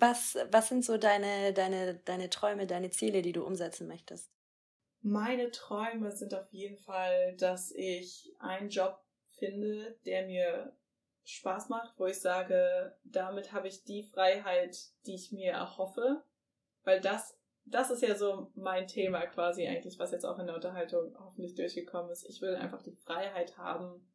Was, 0.00 0.36
was 0.50 0.68
sind 0.68 0.84
so 0.84 0.96
deine, 0.96 1.52
deine, 1.52 1.94
deine 2.04 2.30
Träume, 2.30 2.66
deine 2.66 2.90
Ziele, 2.90 3.22
die 3.22 3.32
du 3.32 3.44
umsetzen 3.44 3.86
möchtest? 3.86 4.30
Meine 5.02 5.50
Träume 5.50 6.10
sind 6.12 6.34
auf 6.34 6.50
jeden 6.52 6.78
Fall, 6.78 7.36
dass 7.36 7.70
ich 7.72 8.34
einen 8.38 8.68
Job 8.68 9.02
finde, 9.38 9.98
der 10.04 10.26
mir 10.26 10.76
Spaß 11.24 11.68
macht, 11.68 11.98
wo 11.98 12.06
ich 12.06 12.20
sage, 12.20 12.96
damit 13.04 13.52
habe 13.52 13.68
ich 13.68 13.84
die 13.84 14.02
Freiheit, 14.02 14.76
die 15.06 15.14
ich 15.14 15.32
mir 15.32 15.52
erhoffe, 15.52 16.24
weil 16.82 17.00
das 17.00 17.36
das 17.66 17.90
ist 17.90 18.02
ja 18.02 18.14
so 18.16 18.50
mein 18.54 18.86
Thema 18.86 19.26
quasi 19.26 19.66
eigentlich, 19.66 19.98
was 19.98 20.12
jetzt 20.12 20.24
auch 20.24 20.38
in 20.38 20.46
der 20.46 20.56
Unterhaltung 20.56 21.14
hoffentlich 21.18 21.54
durchgekommen 21.54 22.10
ist. 22.10 22.28
Ich 22.28 22.40
will 22.40 22.56
einfach 22.56 22.82
die 22.82 22.96
Freiheit 22.96 23.56
haben, 23.58 24.06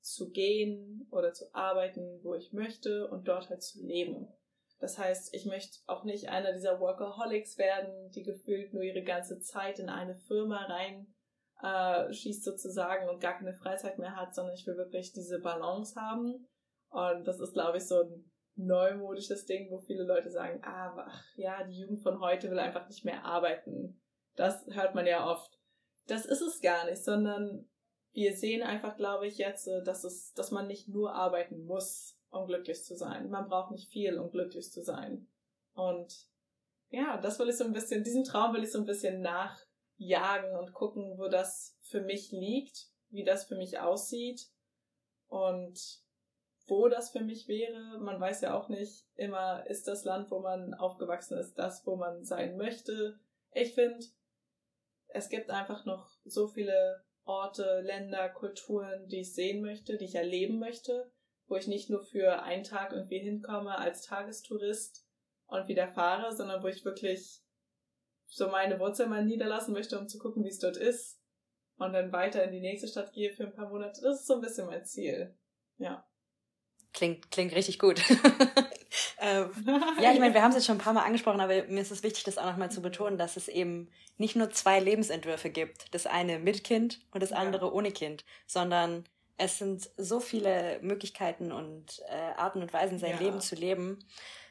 zu 0.00 0.30
gehen 0.30 1.06
oder 1.10 1.32
zu 1.32 1.52
arbeiten, 1.54 2.20
wo 2.22 2.34
ich 2.34 2.52
möchte 2.52 3.08
und 3.08 3.28
dort 3.28 3.50
halt 3.50 3.62
zu 3.62 3.84
leben. 3.84 4.28
Das 4.80 4.98
heißt, 4.98 5.34
ich 5.34 5.44
möchte 5.44 5.78
auch 5.86 6.04
nicht 6.04 6.28
einer 6.28 6.52
dieser 6.52 6.78
Workaholics 6.78 7.58
werden, 7.58 8.10
die 8.10 8.22
gefühlt 8.22 8.72
nur 8.72 8.82
ihre 8.82 9.02
ganze 9.02 9.40
Zeit 9.40 9.78
in 9.78 9.88
eine 9.88 10.14
Firma 10.14 10.64
rein 10.66 11.14
äh, 11.62 12.12
schießt 12.12 12.44
sozusagen 12.44 13.08
und 13.08 13.20
gar 13.20 13.36
keine 13.36 13.54
Freizeit 13.54 13.98
mehr 13.98 14.16
hat, 14.16 14.34
sondern 14.34 14.54
ich 14.54 14.66
will 14.66 14.76
wirklich 14.76 15.12
diese 15.12 15.40
Balance 15.40 16.00
haben. 16.00 16.46
Und 16.90 17.26
das 17.26 17.40
ist, 17.40 17.52
glaube 17.52 17.78
ich, 17.78 17.86
so 17.86 18.02
ein 18.02 18.30
neumodisches 18.54 19.44
Ding, 19.46 19.70
wo 19.70 19.78
viele 19.78 20.04
Leute 20.04 20.30
sagen, 20.30 20.60
ah, 20.64 20.94
ach, 20.96 21.24
ja, 21.36 21.64
die 21.64 21.78
Jugend 21.78 22.02
von 22.02 22.20
heute 22.20 22.50
will 22.50 22.58
einfach 22.58 22.88
nicht 22.88 23.04
mehr 23.04 23.24
arbeiten. 23.24 24.00
Das 24.36 24.64
hört 24.68 24.94
man 24.94 25.06
ja 25.06 25.28
oft. 25.28 25.58
Das 26.06 26.24
ist 26.24 26.40
es 26.40 26.60
gar 26.60 26.86
nicht, 26.86 27.04
sondern 27.04 27.68
wir 28.12 28.36
sehen 28.36 28.62
einfach, 28.62 28.96
glaube 28.96 29.26
ich, 29.26 29.38
jetzt, 29.38 29.66
äh, 29.68 29.82
dass 29.84 30.04
es, 30.04 30.32
dass 30.32 30.50
man 30.50 30.66
nicht 30.66 30.88
nur 30.88 31.12
arbeiten 31.14 31.64
muss, 31.64 32.17
um 32.30 32.46
glücklich 32.46 32.84
zu 32.84 32.96
sein. 32.96 33.30
Man 33.30 33.48
braucht 33.48 33.70
nicht 33.70 33.90
viel, 33.90 34.18
um 34.18 34.30
glücklich 34.30 34.70
zu 34.70 34.82
sein. 34.82 35.28
Und 35.74 36.26
ja, 36.90 37.18
das 37.18 37.38
will 37.38 37.48
ich 37.48 37.56
so 37.56 37.64
ein 37.64 37.72
bisschen, 37.72 38.04
diesen 38.04 38.24
Traum 38.24 38.54
will 38.54 38.64
ich 38.64 38.72
so 38.72 38.78
ein 38.78 38.86
bisschen 38.86 39.20
nachjagen 39.20 40.56
und 40.56 40.72
gucken, 40.72 41.18
wo 41.18 41.28
das 41.28 41.76
für 41.82 42.00
mich 42.00 42.32
liegt, 42.32 42.88
wie 43.10 43.24
das 43.24 43.44
für 43.44 43.56
mich 43.56 43.78
aussieht. 43.78 44.48
Und 45.26 46.02
wo 46.68 46.88
das 46.88 47.10
für 47.10 47.20
mich 47.20 47.48
wäre. 47.48 47.98
Man 47.98 48.20
weiß 48.20 48.42
ja 48.42 48.54
auch 48.54 48.68
nicht 48.68 49.06
immer, 49.14 49.66
ist 49.66 49.88
das 49.88 50.04
Land, 50.04 50.30
wo 50.30 50.40
man 50.40 50.74
aufgewachsen 50.74 51.38
ist, 51.38 51.54
das, 51.54 51.86
wo 51.86 51.96
man 51.96 52.24
sein 52.24 52.56
möchte. 52.56 53.18
Ich 53.52 53.74
finde, 53.74 54.04
es 55.08 55.28
gibt 55.28 55.50
einfach 55.50 55.84
noch 55.86 56.10
so 56.24 56.46
viele 56.46 57.02
Orte, 57.24 57.80
Länder, 57.80 58.28
Kulturen, 58.28 59.08
die 59.08 59.20
ich 59.20 59.34
sehen 59.34 59.62
möchte, 59.62 59.96
die 59.96 60.04
ich 60.04 60.14
erleben 60.14 60.58
möchte, 60.58 61.10
wo 61.48 61.56
ich 61.56 61.66
nicht 61.66 61.90
nur 61.90 62.02
für 62.02 62.42
einen 62.42 62.64
Tag 62.64 62.92
irgendwie 62.92 63.18
hinkomme 63.18 63.76
als 63.76 64.02
Tagestourist 64.02 65.04
und 65.46 65.66
wieder 65.66 65.88
fahre, 65.88 66.34
sondern 66.34 66.62
wo 66.62 66.68
ich 66.68 66.84
wirklich 66.84 67.40
so 68.26 68.48
meine 68.48 68.78
Wurzeln 68.78 69.10
mal 69.10 69.24
niederlassen 69.24 69.72
möchte, 69.72 69.98
um 69.98 70.08
zu 70.08 70.18
gucken, 70.18 70.44
wie 70.44 70.50
es 70.50 70.58
dort 70.58 70.76
ist 70.76 71.18
und 71.78 71.92
dann 71.92 72.12
weiter 72.12 72.44
in 72.44 72.52
die 72.52 72.60
nächste 72.60 72.88
Stadt 72.88 73.12
gehe 73.12 73.32
für 73.32 73.44
ein 73.44 73.54
paar 73.54 73.70
Monate. 73.70 74.00
Das 74.02 74.20
ist 74.20 74.26
so 74.26 74.34
ein 74.34 74.40
bisschen 74.40 74.66
mein 74.66 74.84
Ziel. 74.84 75.34
Ja. 75.78 76.04
Klingt, 76.92 77.30
klingt 77.30 77.54
richtig 77.54 77.78
gut. 77.78 78.02
ähm, 79.20 79.50
ja, 80.00 80.12
ich 80.12 80.18
meine, 80.18 80.34
wir 80.34 80.42
haben 80.42 80.50
es 80.50 80.56
jetzt 80.56 80.66
schon 80.66 80.76
ein 80.76 80.82
paar 80.82 80.92
Mal 80.92 81.04
angesprochen, 81.04 81.40
aber 81.40 81.64
mir 81.64 81.80
ist 81.80 81.92
es 81.92 82.02
wichtig, 82.02 82.24
das 82.24 82.38
auch 82.38 82.46
nochmal 82.46 82.70
zu 82.70 82.82
betonen, 82.82 83.18
dass 83.18 83.36
es 83.36 83.48
eben 83.48 83.88
nicht 84.16 84.36
nur 84.36 84.50
zwei 84.50 84.80
Lebensentwürfe 84.80 85.50
gibt. 85.50 85.94
Das 85.94 86.06
eine 86.06 86.38
mit 86.38 86.64
Kind 86.64 87.00
und 87.12 87.22
das 87.22 87.32
andere 87.32 87.66
ja. 87.66 87.72
ohne 87.72 87.92
Kind, 87.92 88.24
sondern 88.46 89.04
es 89.38 89.58
sind 89.58 89.88
so 89.96 90.20
viele 90.20 90.80
Möglichkeiten 90.82 91.52
und 91.52 92.02
äh, 92.08 92.32
Arten 92.36 92.60
und 92.60 92.72
Weisen, 92.72 92.98
sein 92.98 93.12
ja. 93.12 93.18
Leben 93.18 93.40
zu 93.40 93.54
leben. 93.54 94.04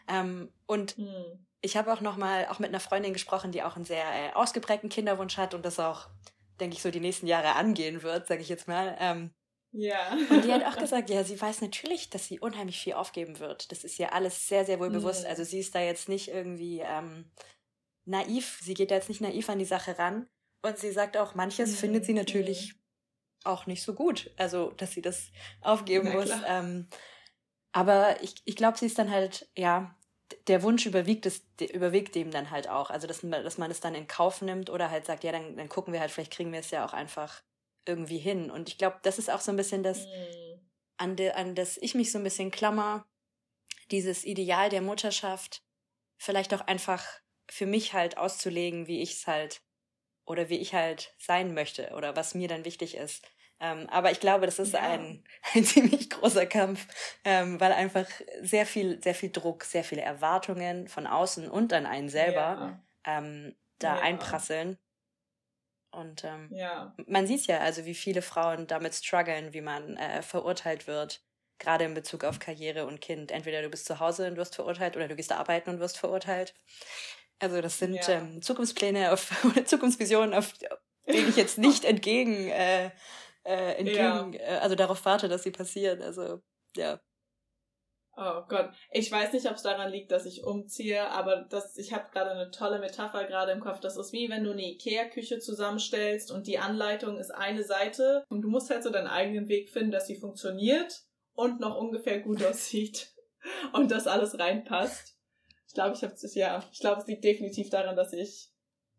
Ähm, 0.08 0.52
und 0.66 0.96
hm. 0.98 1.46
ich 1.62 1.76
habe 1.76 1.92
auch 1.94 2.02
nochmal 2.02 2.48
auch 2.48 2.60
mit 2.60 2.70
einer 2.70 2.80
Freundin 2.80 3.14
gesprochen, 3.14 3.52
die 3.52 3.64
auch 3.64 3.76
einen 3.76 3.86
sehr 3.86 4.06
äh, 4.06 4.34
ausgeprägten 4.34 4.90
Kinderwunsch 4.90 5.38
hat 5.38 5.54
und 5.54 5.66
das 5.66 5.80
auch, 5.80 6.08
denke 6.60 6.78
ich, 6.78 6.82
so 6.82 6.90
die 6.90 7.02
nächsten 7.02 7.28
Jahre 7.28 7.56
angehen 7.56 8.02
wird, 8.02 8.28
sage 8.28 8.42
ich 8.42 8.50
jetzt 8.50 8.70
mal. 8.70 8.96
Ähm, 9.00 9.32
ja. 9.74 10.18
Und 10.30 10.46
die 10.46 10.54
hat 10.54 10.64
auch 10.64 10.78
gesagt, 10.78 11.10
ja, 11.10 11.24
sie 11.26 11.40
weiß 11.40 11.62
natürlich, 11.62 12.10
dass 12.10 12.26
sie 12.26 12.40
unheimlich 12.40 12.80
viel 12.80 12.94
aufgeben 12.94 13.40
wird. 13.40 13.72
Das 13.74 13.84
ist 13.84 14.00
ihr 14.00 14.14
alles 14.14 14.48
sehr, 14.48 14.64
sehr 14.66 14.80
wohl 14.80 14.90
bewusst. 14.90 15.24
Mhm. 15.24 15.30
Also 15.30 15.44
sie 15.44 15.60
ist 15.60 15.76
da 15.76 15.82
jetzt 15.82 16.08
nicht 16.08 16.30
irgendwie 16.30 16.80
ähm, 16.80 17.30
naiv. 18.06 18.60
Sie 18.64 18.74
geht 18.74 18.92
da 18.92 18.96
jetzt 18.96 19.10
nicht 19.10 19.22
naiv 19.22 19.50
an 19.50 19.60
die 19.60 19.66
Sache 19.66 20.00
ran. 20.00 20.28
Und 20.62 20.78
sie 20.78 20.92
sagt 20.92 21.18
auch, 21.18 21.36
manches 21.36 21.72
mhm. 21.72 21.76
findet 21.76 22.06
sie 22.06 22.14
natürlich 22.14 22.76
auch 23.44 23.66
nicht 23.66 23.84
so 23.84 23.94
gut. 23.94 24.32
Also, 24.38 24.72
dass 24.72 24.92
sie 24.92 25.02
das 25.02 25.32
aufgeben 25.62 26.12
muss. 26.12 26.32
Ähm, 26.48 26.88
aber 27.72 28.22
ich, 28.24 28.36
ich 28.46 28.56
glaube, 28.56 28.78
sie 28.78 28.86
ist 28.86 28.98
dann 28.98 29.12
halt, 29.12 29.50
ja, 29.56 29.96
der 30.48 30.64
Wunsch 30.64 30.86
überwiegt, 30.86 31.26
es, 31.26 31.44
überwiegt 31.74 32.16
dem 32.16 32.32
dann 32.32 32.52
halt 32.52 32.70
auch. 32.70 32.90
Also, 32.90 33.08
dass, 33.08 33.22
dass 33.22 33.58
man 33.58 33.72
es 33.72 33.80
dann 33.80 33.96
in 33.96 34.08
Kauf 34.08 34.42
nimmt 34.42 34.70
oder 34.70 34.90
halt 34.90 35.06
sagt, 35.06 35.24
ja, 35.24 35.32
dann, 35.32 35.56
dann 35.56 35.70
gucken 35.70 35.94
wir 35.94 36.00
halt, 36.00 36.12
vielleicht 36.12 36.34
kriegen 36.34 36.52
wir 36.52 36.60
es 36.60 36.72
ja 36.72 36.86
auch 36.86 36.94
einfach 36.94 37.44
irgendwie 37.86 38.18
hin. 38.18 38.52
Und 38.52 38.70
ich 38.70 38.78
glaube, 38.78 38.98
das 39.04 39.20
ist 39.20 39.30
auch 39.30 39.42
so 39.42 39.52
ein 39.52 39.58
bisschen 39.58 39.84
das, 39.84 40.06
mhm. 40.06 40.60
an, 40.98 41.16
de, 41.16 41.32
an 41.32 41.56
das 41.56 41.78
ich 41.78 41.96
mich 41.96 42.12
so 42.12 42.18
ein 42.18 42.24
bisschen 42.24 42.52
klammer, 42.52 43.06
dieses 43.92 44.26
Ideal 44.26 44.70
der 44.70 44.82
Mutterschaft 44.82 45.64
vielleicht 46.18 46.54
auch 46.54 46.62
einfach 46.62 47.06
für 47.50 47.66
mich 47.66 47.94
halt 47.94 48.18
auszulegen, 48.18 48.88
wie 48.88 49.02
ich 49.02 49.14
es 49.14 49.28
halt 49.28 49.62
oder 50.28 50.50
wie 50.50 50.58
ich 50.58 50.74
halt 50.74 51.14
sein 51.18 51.54
möchte 51.54 51.92
oder 51.96 52.16
was 52.16 52.36
mir 52.36 52.48
dann 52.48 52.66
wichtig 52.66 52.96
ist. 52.96 53.26
Ähm, 53.60 53.88
aber 53.90 54.12
ich 54.12 54.20
glaube, 54.20 54.46
das 54.46 54.60
ist 54.60 54.74
ja. 54.74 54.82
ein, 54.82 55.24
ein 55.56 55.64
ziemlich 55.64 56.10
großer 56.10 56.46
Kampf, 56.46 56.86
ähm, 57.24 57.60
weil 57.60 57.72
einfach 57.72 58.08
sehr 58.42 58.66
viel, 58.66 59.02
sehr 59.02 59.16
viel 59.16 59.32
Druck, 59.32 59.64
sehr 59.64 59.84
viele 59.84 60.02
Erwartungen 60.02 60.88
von 60.88 61.08
außen 61.08 61.50
und 61.50 61.74
an 61.74 61.86
einen 61.86 62.10
selber 62.10 62.38
ja. 63.06 63.18
ähm, 63.18 63.56
da 63.80 63.96
ja. 63.96 64.02
einprasseln. 64.02 64.78
Und 65.92 66.24
ähm, 66.26 66.50
man 67.08 67.26
sieht 67.26 67.48
ja, 67.48 67.60
also 67.60 67.86
wie 67.86 67.96
viele 67.96 68.22
Frauen 68.22 68.68
damit 68.68 68.94
strugglen, 68.94 69.54
wie 69.54 69.62
man 69.62 69.98
äh, 69.98 70.22
verurteilt 70.22 70.86
wird, 70.86 71.24
gerade 71.58 71.86
in 71.86 71.96
Bezug 71.96 72.24
auf 72.24 72.38
Karriere 72.38 72.86
und 72.86 73.02
Kind. 73.02 73.32
Entweder 73.32 73.64
du 73.64 73.70
bist 73.70 73.86
zu 73.86 74.00
Hause 74.00 74.28
und 74.28 74.38
wirst 74.38 74.54
verurteilt 74.54 74.96
oder 74.96 75.08
du 75.08 75.16
gehst 75.16 75.32
arbeiten 75.32 75.72
und 75.72 75.80
wirst 75.80 75.98
verurteilt. 75.98 76.54
Also 77.40 77.62
das 77.62 77.78
sind 77.80 77.96
ja. 77.96 78.10
ähm, 78.10 78.42
Zukunftspläne 78.42 79.12
auf 79.12 79.32
Zukunftsvisionen, 79.66 80.34
auf 80.34 80.54
denen 81.08 81.30
ich 81.30 81.36
jetzt 81.36 81.58
nicht 81.58 81.86
entgegen, 81.86 82.50
äh, 82.50 82.92
äh, 83.44 83.76
entgegen, 83.78 84.34
ja. 84.34 84.40
äh, 84.40 84.58
also 84.58 84.76
darauf 84.76 85.06
warte, 85.06 85.30
dass 85.30 85.44
sie 85.44 85.52
passieren. 85.52 86.02
Also 86.02 86.42
ja. 86.76 87.00
Oh 88.20 88.42
Gott, 88.48 88.72
ich 88.92 89.12
weiß 89.12 89.32
nicht, 89.34 89.46
ob 89.46 89.58
es 89.58 89.62
daran 89.62 89.92
liegt, 89.92 90.12
dass 90.12 90.26
ich 90.26 90.44
umziehe, 90.44 91.08
aber 91.12 91.46
das, 91.50 91.78
ich 91.78 91.94
habe 91.94 92.10
gerade 92.12 92.32
eine 92.32 92.50
tolle 92.50 92.80
Metapher 92.80 93.26
gerade 93.26 93.52
im 93.52 93.60
Kopf. 93.60 93.80
Das 93.80 93.96
ist 93.96 94.12
wie 94.12 94.28
wenn 94.28 94.44
du 94.44 94.52
eine 94.52 94.64
Ikea-Küche 94.64 95.38
zusammenstellst 95.38 96.32
und 96.32 96.48
die 96.48 96.58
Anleitung 96.58 97.20
ist 97.20 97.30
eine 97.30 97.64
Seite 97.64 98.26
und 98.30 98.42
du 98.42 98.50
musst 98.50 98.72
halt 98.72 98.82
so 98.82 98.90
deinen 98.90 99.06
eigenen 99.06 99.48
Weg 99.50 99.70
finden, 99.70 99.92
dass 99.92 100.08
sie 100.08 100.16
funktioniert 100.16 101.04
und 101.34 101.60
noch 101.60 101.78
ungefähr 101.78 102.20
gut 102.20 102.44
aussieht 102.44 103.14
und 103.74 103.92
dass 103.92 104.08
alles 104.08 104.40
reinpasst. 104.40 105.16
Ich 105.68 105.74
glaube, 105.74 105.95
ich 105.95 106.03
habe 106.03 106.13
es 106.13 106.36
ja, 106.36 106.63
ich 106.72 106.80
glaube, 106.80 107.01
es 107.01 107.07
liegt 107.07 107.24
definitiv 107.24 107.70
daran, 107.70 107.95
dass 107.95 108.13
ich 108.13 108.51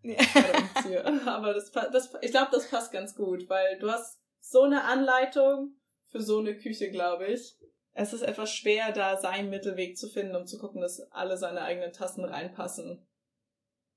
umziehe. 0.03 1.05
Aber 1.27 1.55
das, 1.55 1.71
das, 1.73 2.15
ich 2.21 2.31
glaube, 2.31 2.51
das 2.53 2.69
passt 2.69 2.93
ganz 2.93 3.15
gut, 3.15 3.49
weil 3.49 3.79
du 3.79 3.91
hast 3.91 4.21
so 4.41 4.63
eine 4.63 4.85
Anleitung 4.85 5.75
für 6.07 6.23
so 6.23 6.39
eine 6.39 6.57
Küche, 6.57 6.91
glaube 6.91 7.27
ich. 7.27 7.57
Es 7.93 8.13
ist 8.13 8.23
etwas 8.23 8.53
schwer, 8.53 8.93
da 8.93 9.17
seinen 9.19 9.51
Mittelweg 9.51 9.97
zu 9.97 10.09
finden, 10.09 10.37
um 10.37 10.47
zu 10.47 10.59
gucken, 10.59 10.81
dass 10.81 11.01
alle 11.11 11.37
seine 11.37 11.63
eigenen 11.63 11.93
Tassen 11.93 12.25
reinpassen. 12.25 13.07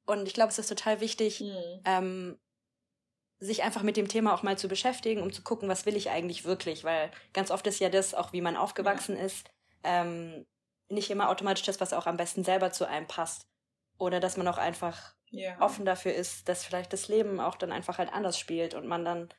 Und 0.08 0.28
ich 0.28 0.34
glaube, 0.34 0.50
es 0.50 0.58
ist 0.58 0.70
total 0.70 1.02
wichtig, 1.02 1.40
hm. 1.40 1.82
ähm, 1.86 2.40
sich 3.40 3.64
einfach 3.64 3.84
mit 3.84 3.98
dem 3.98 4.08
Thema 4.08 4.34
auch 4.34 4.44
mal 4.44 4.58
zu 4.58 4.68
beschäftigen, 4.68 5.22
um 5.22 5.32
zu 5.32 5.44
gucken, 5.44 5.70
was 5.70 5.86
will 5.86 5.96
ich 5.96 6.10
eigentlich 6.10 6.46
wirklich, 6.46 6.84
weil 6.84 7.12
ganz 7.34 7.52
oft 7.52 7.66
ist 7.68 7.80
ja 7.80 7.90
das, 7.90 8.14
auch 8.14 8.34
wie 8.34 8.42
man 8.42 8.56
aufgewachsen 8.56 9.18
ja. 9.18 9.24
ist, 9.24 9.50
ähm, 9.84 10.46
nicht 10.92 11.10
immer 11.10 11.30
automatisch 11.30 11.66
das, 11.66 11.80
was 11.80 11.94
auch 11.94 12.06
am 12.06 12.18
besten 12.18 12.44
selber 12.44 12.72
zu 12.72 12.88
einem 12.88 13.08
passt. 13.08 13.48
Oder 13.98 14.20
dass 14.20 14.38
man 14.38 14.48
auch 14.48 14.58
einfach 14.58 15.16
ja. 15.30 15.60
offen 15.60 15.86
dafür 15.86 16.14
ist, 16.14 16.50
dass 16.50 16.66
vielleicht 16.66 16.94
das 16.94 17.08
Leben 17.08 17.40
auch 17.40 17.56
dann 17.56 17.72
einfach 17.72 17.98
halt 17.98 18.12
anders 18.12 18.38
spielt 18.38 18.74
und 18.74 18.88
man 18.88 19.06
dann 19.06 19.34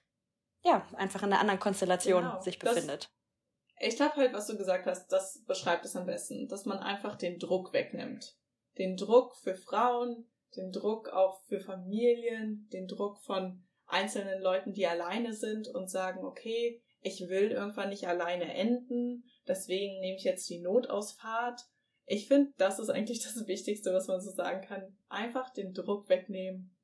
ja 0.65 0.87
einfach 0.97 1.23
in 1.23 1.33
einer 1.33 1.41
anderen 1.41 1.61
Konstellation 1.61 2.23
genau. 2.23 2.41
sich 2.41 2.59
befindet. 2.59 3.05
Das, 3.05 3.89
ich 3.89 3.97
glaube 3.97 4.17
halt, 4.17 4.33
was 4.33 4.47
du 4.47 4.57
gesagt 4.57 4.87
hast, 4.87 5.09
das 5.09 5.45
beschreibt 5.47 5.85
es 5.85 5.97
am 5.97 6.07
besten, 6.07 6.49
dass 6.49 6.65
man 6.65 6.79
einfach 6.79 7.17
den 7.17 7.39
Druck 7.39 7.73
wegnimmt. 7.73 8.37
Den 8.79 8.97
Druck 8.97 9.37
für 9.37 9.55
Frauen, 9.55 10.31
den 10.57 10.71
Druck 10.71 11.09
auch 11.09 11.41
für 11.47 11.61
Familien, 11.61 12.69
den 12.73 12.87
Druck 12.87 13.19
von 13.19 13.65
einzelnen 13.87 14.41
Leuten, 14.41 14.73
die 14.73 14.87
alleine 14.87 15.35
sind 15.35 15.69
und 15.69 15.91
sagen, 15.91 16.25
okay, 16.25 16.82
ich 17.03 17.29
will 17.29 17.51
irgendwann 17.51 17.91
nicht 17.91 18.07
alleine 18.07 18.55
enden, 18.55 19.25
deswegen 19.47 20.01
nehme 20.01 20.17
ich 20.17 20.25
jetzt 20.25 20.49
die 20.49 20.61
Notausfahrt. 20.61 21.61
Ich 22.07 22.29
finde, 22.29 22.53
das 22.59 22.79
ist 22.79 22.89
eigentlich 22.91 23.23
das 23.23 23.37
Wichtigste, 23.47 23.93
was 23.93 24.07
man 24.09 24.21
so 24.21 24.31
sagen 24.31 24.67
kann. 24.67 24.97
Einfach 25.09 25.51
den 25.51 25.75
Druck 25.75 26.09
wegnehmen, 26.09 26.75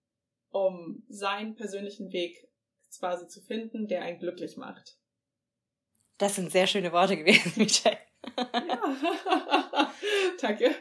um 0.51 1.05
seinen 1.09 1.55
persönlichen 1.55 2.12
Weg 2.12 2.49
quasi 2.97 3.29
zu 3.29 3.41
finden, 3.41 3.87
der 3.87 4.03
einen 4.03 4.19
glücklich 4.19 4.57
macht. 4.57 4.99
Das 6.19 6.35
sind 6.35 6.51
sehr 6.51 6.66
schöne 6.66 6.93
Worte 6.93 7.16
gewesen, 7.16 7.53
Michelle. 7.57 7.99
ja. 8.37 9.93
Danke. 10.41 10.75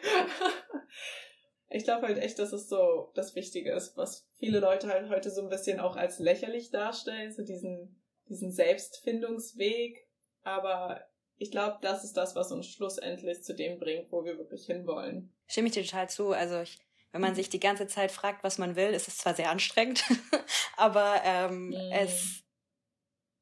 Ich 1.70 1.84
glaube 1.84 2.08
halt 2.08 2.18
echt, 2.18 2.40
dass 2.40 2.54
es 2.54 2.70
so 2.70 3.12
das 3.14 3.36
Wichtige 3.36 3.74
ist, 3.74 3.98
was 3.98 4.28
viele 4.38 4.60
Leute 4.60 4.88
halt 4.88 5.10
heute 5.10 5.30
so 5.30 5.42
ein 5.42 5.50
bisschen 5.50 5.80
auch 5.80 5.96
als 5.96 6.20
lächerlich 6.20 6.72
darstellen, 6.72 7.32
so 7.32 7.44
diesen, 7.44 8.02
diesen 8.30 8.52
Selbstfindungsweg. 8.52 10.08
Aber 10.44 11.04
ich 11.38 11.52
glaube, 11.52 11.78
das 11.82 12.04
ist 12.04 12.18
das, 12.18 12.36
was 12.36 12.52
uns 12.52 12.68
schlussendlich 12.68 13.44
zu 13.44 13.54
dem 13.54 13.80
bringt, 13.80 14.12
wo 14.12 14.24
wir 14.24 14.38
wirklich 14.38 14.66
hinwollen. 14.66 15.34
Stimme 15.48 15.68
ich 15.68 15.74
dir 15.74 15.84
total 15.84 16.10
zu. 16.10 16.32
Also 16.32 16.62
ich, 16.62 16.80
wenn 17.12 17.22
man 17.22 17.36
sich 17.36 17.50
die 17.50 17.60
ganze 17.60 17.88
Zeit 17.88 18.12
fragt, 18.12 18.44
was 18.44 18.58
man 18.58 18.76
will, 18.76 18.90
ist 18.90 19.08
es 19.08 19.18
zwar 19.18 19.34
sehr 19.34 19.52
anstrengend, 19.52 20.04
aber 20.78 21.22
ähm, 21.24 21.70
mm. 21.70 21.92
es 21.92 22.44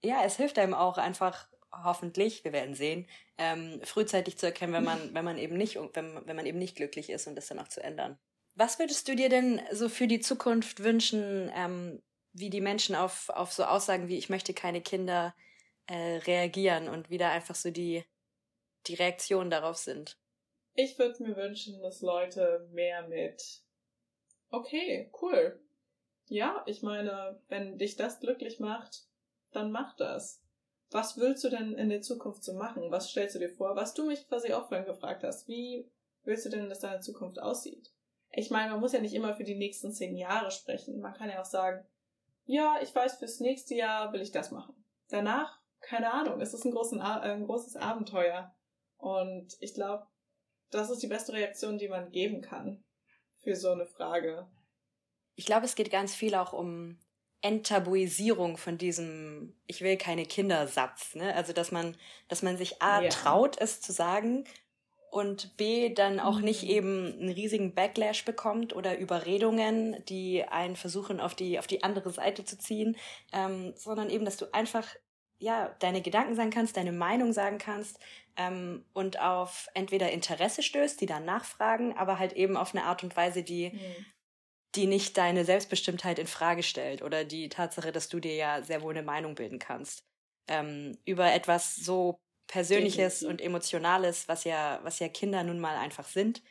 ja, 0.06 0.24
es 0.24 0.38
hilft 0.38 0.60
einem 0.60 0.74
auch 0.74 0.98
einfach 0.98 1.48
hoffentlich, 1.72 2.44
wir 2.44 2.54
werden 2.54 2.76
sehen, 2.76 3.08
ähm, 3.38 3.82
frühzeitig 3.84 4.38
zu 4.38 4.46
erkennen, 4.46 4.74
wenn 4.74 4.84
man, 4.84 5.00
wenn 5.14 5.26
man 5.26 5.38
eben 5.38 5.58
nicht, 5.58 5.78
wenn, 5.94 6.26
wenn 6.26 6.36
man 6.36 6.46
eben 6.46 6.60
nicht 6.60 6.76
glücklich 6.76 7.10
ist 7.10 7.28
und 7.28 7.36
das 7.36 7.48
dann 7.48 7.60
auch 7.60 7.68
zu 7.68 7.84
ändern. 7.84 8.18
Was 8.54 8.80
würdest 8.80 9.08
du 9.08 9.16
dir 9.16 9.28
denn 9.28 9.62
so 9.72 9.90
für 9.90 10.08
die 10.08 10.22
Zukunft 10.22 10.82
wünschen, 10.82 11.52
ähm, 11.54 12.02
wie 12.36 12.50
die 12.50 12.62
Menschen 12.62 12.96
auf, 12.96 13.30
auf 13.30 13.54
so 13.54 13.64
Aussagen 13.64 14.10
wie 14.10 14.18
ich 14.18 14.30
möchte 14.30 14.54
keine 14.54 14.82
Kinder 14.82 15.34
äh, 15.88 16.18
reagieren 16.18 16.90
und 16.90 17.10
wieder 17.10 17.30
einfach 17.30 17.56
so 17.56 17.72
die, 17.72 18.04
die 18.88 18.96
Reaktionen 18.96 19.50
darauf 19.50 19.78
sind. 19.78 20.18
Ich 20.74 21.00
würde 21.00 21.24
mir 21.24 21.38
wünschen, 21.38 21.82
dass 21.82 22.02
Leute 22.02 22.68
mehr 22.74 23.08
mit 23.08 23.62
okay, 24.50 25.10
cool. 25.22 25.62
Ja, 26.28 26.64
ich 26.66 26.82
meine, 26.82 27.40
wenn 27.48 27.78
dich 27.78 27.96
das 27.96 28.20
glücklich 28.20 28.60
macht, 28.60 29.06
dann 29.52 29.72
mach 29.72 29.96
das. 29.96 30.42
Was 30.92 31.18
willst 31.18 31.44
du 31.44 31.50
denn 31.50 31.74
in 31.74 31.90
der 31.90 32.02
Zukunft 32.02 32.44
so 32.44 32.54
machen? 32.54 32.92
Was 32.92 33.10
stellst 33.10 33.36
du 33.36 33.40
dir 33.40 33.50
vor? 33.50 33.76
Was 33.78 33.94
du 33.94 34.06
mich 34.06 34.28
quasi 34.28 34.54
auch 34.54 34.68
vorhin 34.68 34.86
gefragt 34.86 35.24
hast. 35.24 35.48
Wie 35.48 35.90
willst 36.24 36.46
du 36.46 36.50
denn, 36.50 36.68
dass 36.68 36.80
deine 36.80 37.00
Zukunft 37.00 37.40
aussieht? 37.40 37.92
Ich 38.32 38.50
meine, 38.50 38.72
man 38.72 38.82
muss 38.82 38.92
ja 38.92 39.00
nicht 39.00 39.14
immer 39.14 39.34
für 39.36 39.46
die 39.46 39.56
nächsten 39.56 39.94
zehn 39.94 40.18
Jahre 40.18 40.52
sprechen. 40.52 41.00
Man 41.00 41.14
kann 41.14 41.30
ja 41.30 41.40
auch 41.40 41.46
sagen, 41.46 41.86
ja, 42.46 42.80
ich 42.82 42.94
weiß, 42.94 43.18
fürs 43.18 43.40
nächste 43.40 43.76
Jahr 43.76 44.14
will 44.14 44.22
ich 44.22 44.32
das 44.32 44.52
machen. 44.52 44.76
Danach 45.10 45.60
keine 45.86 46.12
Ahnung, 46.12 46.42
es 46.42 46.54
ist 46.54 46.66
ein, 46.66 46.72
großen, 46.72 47.00
ein 47.00 47.46
großes 47.46 47.76
Abenteuer. 47.76 48.54
Und 48.98 49.56
ich 49.60 49.74
glaube, 49.74 50.08
das 50.72 50.90
ist 50.90 51.02
die 51.02 51.08
beste 51.08 51.34
Reaktion, 51.34 51.78
die 51.78 51.88
man 51.88 52.12
geben 52.12 52.42
kann 52.42 52.84
für 53.44 53.56
so 53.56 53.70
eine 53.70 53.86
Frage. 53.86 54.48
Ich 55.36 55.46
glaube, 55.46 55.66
es 55.66 55.76
geht 55.76 55.92
ganz 55.92 56.16
viel 56.16 56.36
auch 56.36 56.54
um 56.54 57.00
Enttabuisierung 57.42 58.58
von 58.58 58.78
diesem 58.78 59.56
Ich 59.68 59.82
will 59.82 59.98
keine 59.98 60.26
Kindersatz. 60.26 61.14
Ne? 61.14 61.36
Also, 61.36 61.54
dass 61.54 61.72
man, 61.72 61.96
dass 62.28 62.42
man 62.42 62.58
sich 62.58 62.82
A 62.82 63.02
ja. 63.02 63.10
traut, 63.10 63.60
es 63.60 63.82
zu 63.82 63.92
sagen 63.92 64.46
und 65.16 65.56
B 65.56 65.94
dann 65.94 66.20
auch 66.20 66.40
mhm. 66.40 66.44
nicht 66.44 66.64
eben 66.64 67.14
einen 67.14 67.30
riesigen 67.30 67.74
Backlash 67.74 68.26
bekommt 68.26 68.76
oder 68.76 68.98
Überredungen, 68.98 70.04
die 70.10 70.44
einen 70.44 70.76
versuchen, 70.76 71.22
auf 71.22 71.34
die, 71.34 71.58
auf 71.58 71.68
die 71.68 71.84
andere 71.84 72.12
Seite 72.12 72.44
zu 72.44 72.58
ziehen, 72.58 72.98
ähm, 73.32 73.72
sondern 73.78 74.10
eben, 74.10 74.26
dass 74.26 74.36
du 74.36 74.54
einfach 74.54 74.86
ja, 75.40 75.74
deine 75.80 76.02
Gedanken 76.02 76.36
sagen 76.36 76.50
kannst, 76.50 76.76
deine 76.76 76.92
Meinung 76.92 77.32
sagen 77.32 77.60
kannst 77.60 77.98
ähm, 78.36 78.84
und 78.92 79.18
auf 79.22 79.70
entweder 79.74 80.12
Interesse 80.12 80.62
stößt, 80.62 81.00
die 81.00 81.06
dann 81.06 81.24
nachfragen, 81.24 81.98
aber 81.98 82.20
halt 82.20 82.34
eben 82.34 82.58
auf 82.58 82.76
eine 82.76 82.84
Art 82.84 83.02
und 83.02 83.16
Weise, 83.16 83.42
die, 83.42 83.70
mhm. 83.70 84.06
die 84.76 84.86
nicht 84.86 85.16
deine 85.16 85.46
Selbstbestimmtheit 85.46 86.20
in 86.20 86.28
Frage 86.28 86.62
stellt 86.62 87.02
oder 87.02 87.24
die 87.24 87.48
Tatsache, 87.48 87.94
dass 87.94 88.10
du 88.10 88.20
dir 88.20 88.36
ja 88.36 88.64
sehr 88.64 88.82
wohl 88.82 88.94
eine 88.94 89.06
Meinung 89.06 89.36
bilden 89.36 89.60
kannst. 89.60 90.04
Ähm, 90.50 90.98
über 91.06 91.32
etwas 91.32 91.78
so 91.78 92.20
Persönliches 92.48 93.20
Definitiv. 93.20 93.30
und 93.30 93.42
Emotionales, 93.42 94.28
was 94.28 94.44
ja, 94.44 94.80
was 94.84 95.00
ja 95.00 95.10
Kinder 95.10 95.44
nun 95.44 95.60
mal 95.60 95.76
einfach 95.78 96.06
sind, 96.06 96.42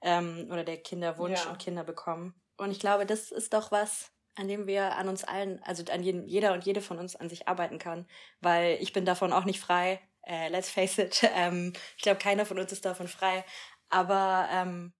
ähm, 0.00 0.48
oder 0.50 0.64
der 0.64 0.78
Kinderwunsch 0.78 1.44
ja. 1.44 1.50
und 1.50 1.58
Kinder 1.58 1.84
bekommen. 1.84 2.34
Und 2.56 2.70
ich 2.70 2.80
glaube, 2.80 3.06
das 3.06 3.30
ist 3.30 3.52
doch 3.52 3.70
was, 3.70 4.12
an 4.34 4.48
dem 4.48 4.66
wir 4.66 4.96
an 4.96 5.08
uns 5.08 5.24
allen, 5.24 5.62
also 5.62 5.84
an 5.92 6.02
jeden, 6.02 6.26
jeder 6.26 6.52
und 6.52 6.64
jede 6.64 6.80
von 6.80 6.98
uns 6.98 7.16
an 7.16 7.28
sich 7.28 7.48
arbeiten 7.48 7.78
kann, 7.78 8.06
weil 8.40 8.78
ich 8.80 8.92
bin 8.92 9.04
davon 9.04 9.32
auch 9.32 9.44
nicht 9.44 9.60
frei. 9.60 10.00
Äh, 10.24 10.48
let's 10.48 10.70
face 10.70 10.98
it. 10.98 11.22
Ähm, 11.34 11.72
ich 11.96 12.02
glaube, 12.02 12.18
keiner 12.18 12.46
von 12.46 12.58
uns 12.58 12.72
ist 12.72 12.84
davon 12.84 13.08
frei. 13.08 13.44
Aber 13.88 14.48
ähm, 14.50 14.92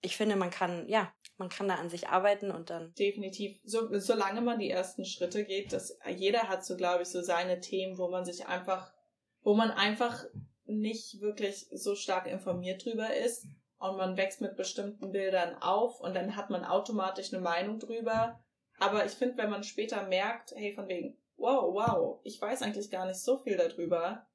ich 0.00 0.16
finde, 0.16 0.36
man 0.36 0.50
kann, 0.50 0.88
ja, 0.88 1.12
man 1.38 1.48
kann 1.48 1.68
da 1.68 1.76
an 1.76 1.90
sich 1.90 2.08
arbeiten 2.08 2.50
und 2.50 2.70
dann. 2.70 2.94
Definitiv. 2.94 3.60
So, 3.64 3.88
solange 3.98 4.40
man 4.40 4.58
die 4.58 4.70
ersten 4.70 5.04
Schritte 5.04 5.44
geht, 5.44 5.72
dass 5.72 5.98
jeder 6.08 6.48
hat 6.48 6.64
so, 6.64 6.76
glaube 6.76 7.02
ich, 7.02 7.08
so 7.08 7.22
seine 7.22 7.60
Themen, 7.60 7.98
wo 7.98 8.08
man 8.08 8.24
sich 8.24 8.46
einfach, 8.46 8.92
wo 9.48 9.54
man 9.54 9.70
einfach 9.70 10.26
nicht 10.66 11.22
wirklich 11.22 11.68
so 11.72 11.94
stark 11.94 12.26
informiert 12.26 12.84
drüber 12.84 13.16
ist 13.16 13.46
und 13.78 13.96
man 13.96 14.18
wächst 14.18 14.42
mit 14.42 14.58
bestimmten 14.58 15.10
Bildern 15.10 15.54
auf 15.62 16.02
und 16.02 16.14
dann 16.14 16.36
hat 16.36 16.50
man 16.50 16.66
automatisch 16.66 17.32
eine 17.32 17.40
Meinung 17.40 17.78
drüber. 17.78 18.44
Aber 18.78 19.06
ich 19.06 19.12
finde, 19.12 19.38
wenn 19.38 19.48
man 19.48 19.64
später 19.64 20.06
merkt, 20.06 20.52
hey, 20.54 20.74
von 20.74 20.86
wegen, 20.86 21.16
wow, 21.38 21.72
wow, 21.72 22.20
ich 22.24 22.38
weiß 22.38 22.60
eigentlich 22.60 22.90
gar 22.90 23.06
nicht 23.06 23.20
so 23.20 23.38
viel 23.38 23.56
darüber, 23.56 24.26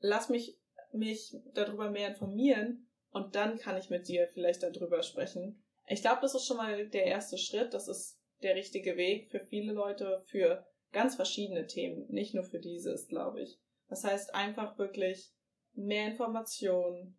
lass 0.00 0.30
mich 0.30 0.58
mich 0.90 1.36
darüber 1.52 1.90
mehr 1.90 2.08
informieren 2.08 2.88
und 3.10 3.34
dann 3.34 3.58
kann 3.58 3.76
ich 3.76 3.90
mit 3.90 4.08
dir 4.08 4.26
vielleicht 4.28 4.62
darüber 4.62 5.02
sprechen. 5.02 5.62
Ich 5.86 6.00
glaube, 6.00 6.22
das 6.22 6.34
ist 6.34 6.46
schon 6.46 6.56
mal 6.56 6.88
der 6.88 7.04
erste 7.04 7.36
Schritt. 7.36 7.74
Das 7.74 7.88
ist 7.88 8.18
der 8.42 8.54
richtige 8.54 8.96
Weg 8.96 9.30
für 9.30 9.40
viele 9.40 9.74
Leute, 9.74 10.22
für 10.28 10.66
ganz 10.92 11.14
verschiedene 11.14 11.66
Themen, 11.66 12.06
nicht 12.08 12.32
nur 12.32 12.44
für 12.44 12.58
dieses, 12.58 13.06
glaube 13.08 13.42
ich. 13.42 13.58
Das 13.88 14.04
heißt 14.04 14.34
einfach 14.34 14.78
wirklich 14.78 15.32
mehr 15.74 16.06
Information, 16.06 17.16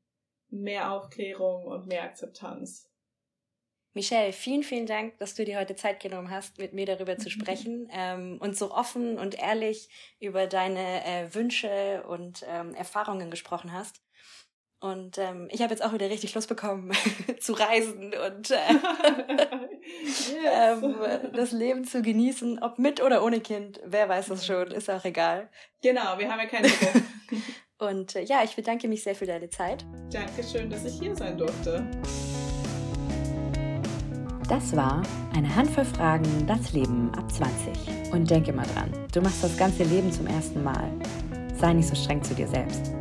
mehr 0.50 0.92
Aufklärung 0.92 1.66
und 1.66 1.88
mehr 1.88 2.04
Akzeptanz. 2.04 2.90
Michelle, 3.94 4.34
vielen, 4.34 4.64
vielen 4.64 4.86
Dank, 4.86 5.18
dass 5.18 5.34
du 5.34 5.44
dir 5.44 5.60
heute 5.60 5.76
Zeit 5.76 6.00
genommen 6.00 6.30
hast, 6.30 6.60
mit 6.60 6.74
mir 6.74 6.86
darüber 6.86 7.18
zu 7.18 7.30
sprechen 7.32 7.90
ähm, 7.92 8.38
und 8.40 8.56
so 8.56 8.72
offen 8.72 9.18
und 9.18 9.38
ehrlich 9.40 9.90
über 10.20 10.48
deine 10.48 11.04
äh, 11.06 11.34
Wünsche 11.34 12.04
und 12.08 12.46
ähm, 12.48 12.76
Erfahrungen 12.76 13.32
gesprochen 13.32 13.74
hast. 13.74 14.02
Und 14.82 15.18
ähm, 15.18 15.50
ich 15.52 15.62
habe 15.62 15.72
jetzt 15.72 15.84
auch 15.84 15.92
wieder 15.92 16.10
richtig 16.10 16.34
Lust 16.36 16.48
bekommen 16.48 16.92
zu 17.40 17.52
reisen 17.54 18.14
und 18.28 18.52
äh, 18.52 18.56
yes. 20.06 20.34
ähm, 20.84 20.96
das 21.34 21.52
Leben 21.52 21.84
zu 21.84 22.02
genießen, 22.02 22.60
ob 22.60 22.80
mit 22.80 23.04
oder 23.04 23.24
ohne 23.24 23.42
Kind. 23.42 23.82
Wer 23.86 24.08
weiß 24.08 24.28
das 24.28 24.46
schon, 24.46 24.72
ist 24.72 24.90
auch 24.90 25.04
egal. 25.04 25.50
Genau, 25.82 26.18
wir 26.18 26.32
haben 26.32 26.40
ja 26.40 26.46
keine 26.46 26.70
Druck. 26.70 27.04
und 27.80 28.16
äh, 28.16 28.24
ja, 28.24 28.42
ich 28.44 28.56
bedanke 28.56 28.88
mich 28.88 29.04
sehr 29.04 29.16
für 29.16 29.26
deine 29.26 29.50
Zeit. 29.50 29.86
Dankeschön, 30.12 30.70
dass 30.70 30.86
ich 30.86 30.98
hier 30.98 31.14
sein 31.14 31.38
durfte. 31.38 31.86
Das 34.48 34.76
war 34.76 35.04
eine 35.36 35.54
Handvoll 35.54 35.86
Fragen, 35.86 36.48
das 36.48 36.72
Leben 36.72 37.12
ab 37.16 37.30
20. 37.32 38.12
Und 38.14 38.32
denke 38.32 38.54
mal 38.54 38.66
dran, 38.74 38.92
du 39.14 39.22
machst 39.22 39.44
das 39.44 39.56
ganze 39.58 39.84
Leben 39.84 40.12
zum 40.12 40.26
ersten 40.26 40.64
Mal. 40.64 40.90
Sei 41.60 41.74
nicht 41.74 41.90
so 41.90 41.96
streng 41.96 42.24
zu 42.24 42.34
dir 42.34 42.48
selbst. 42.48 42.94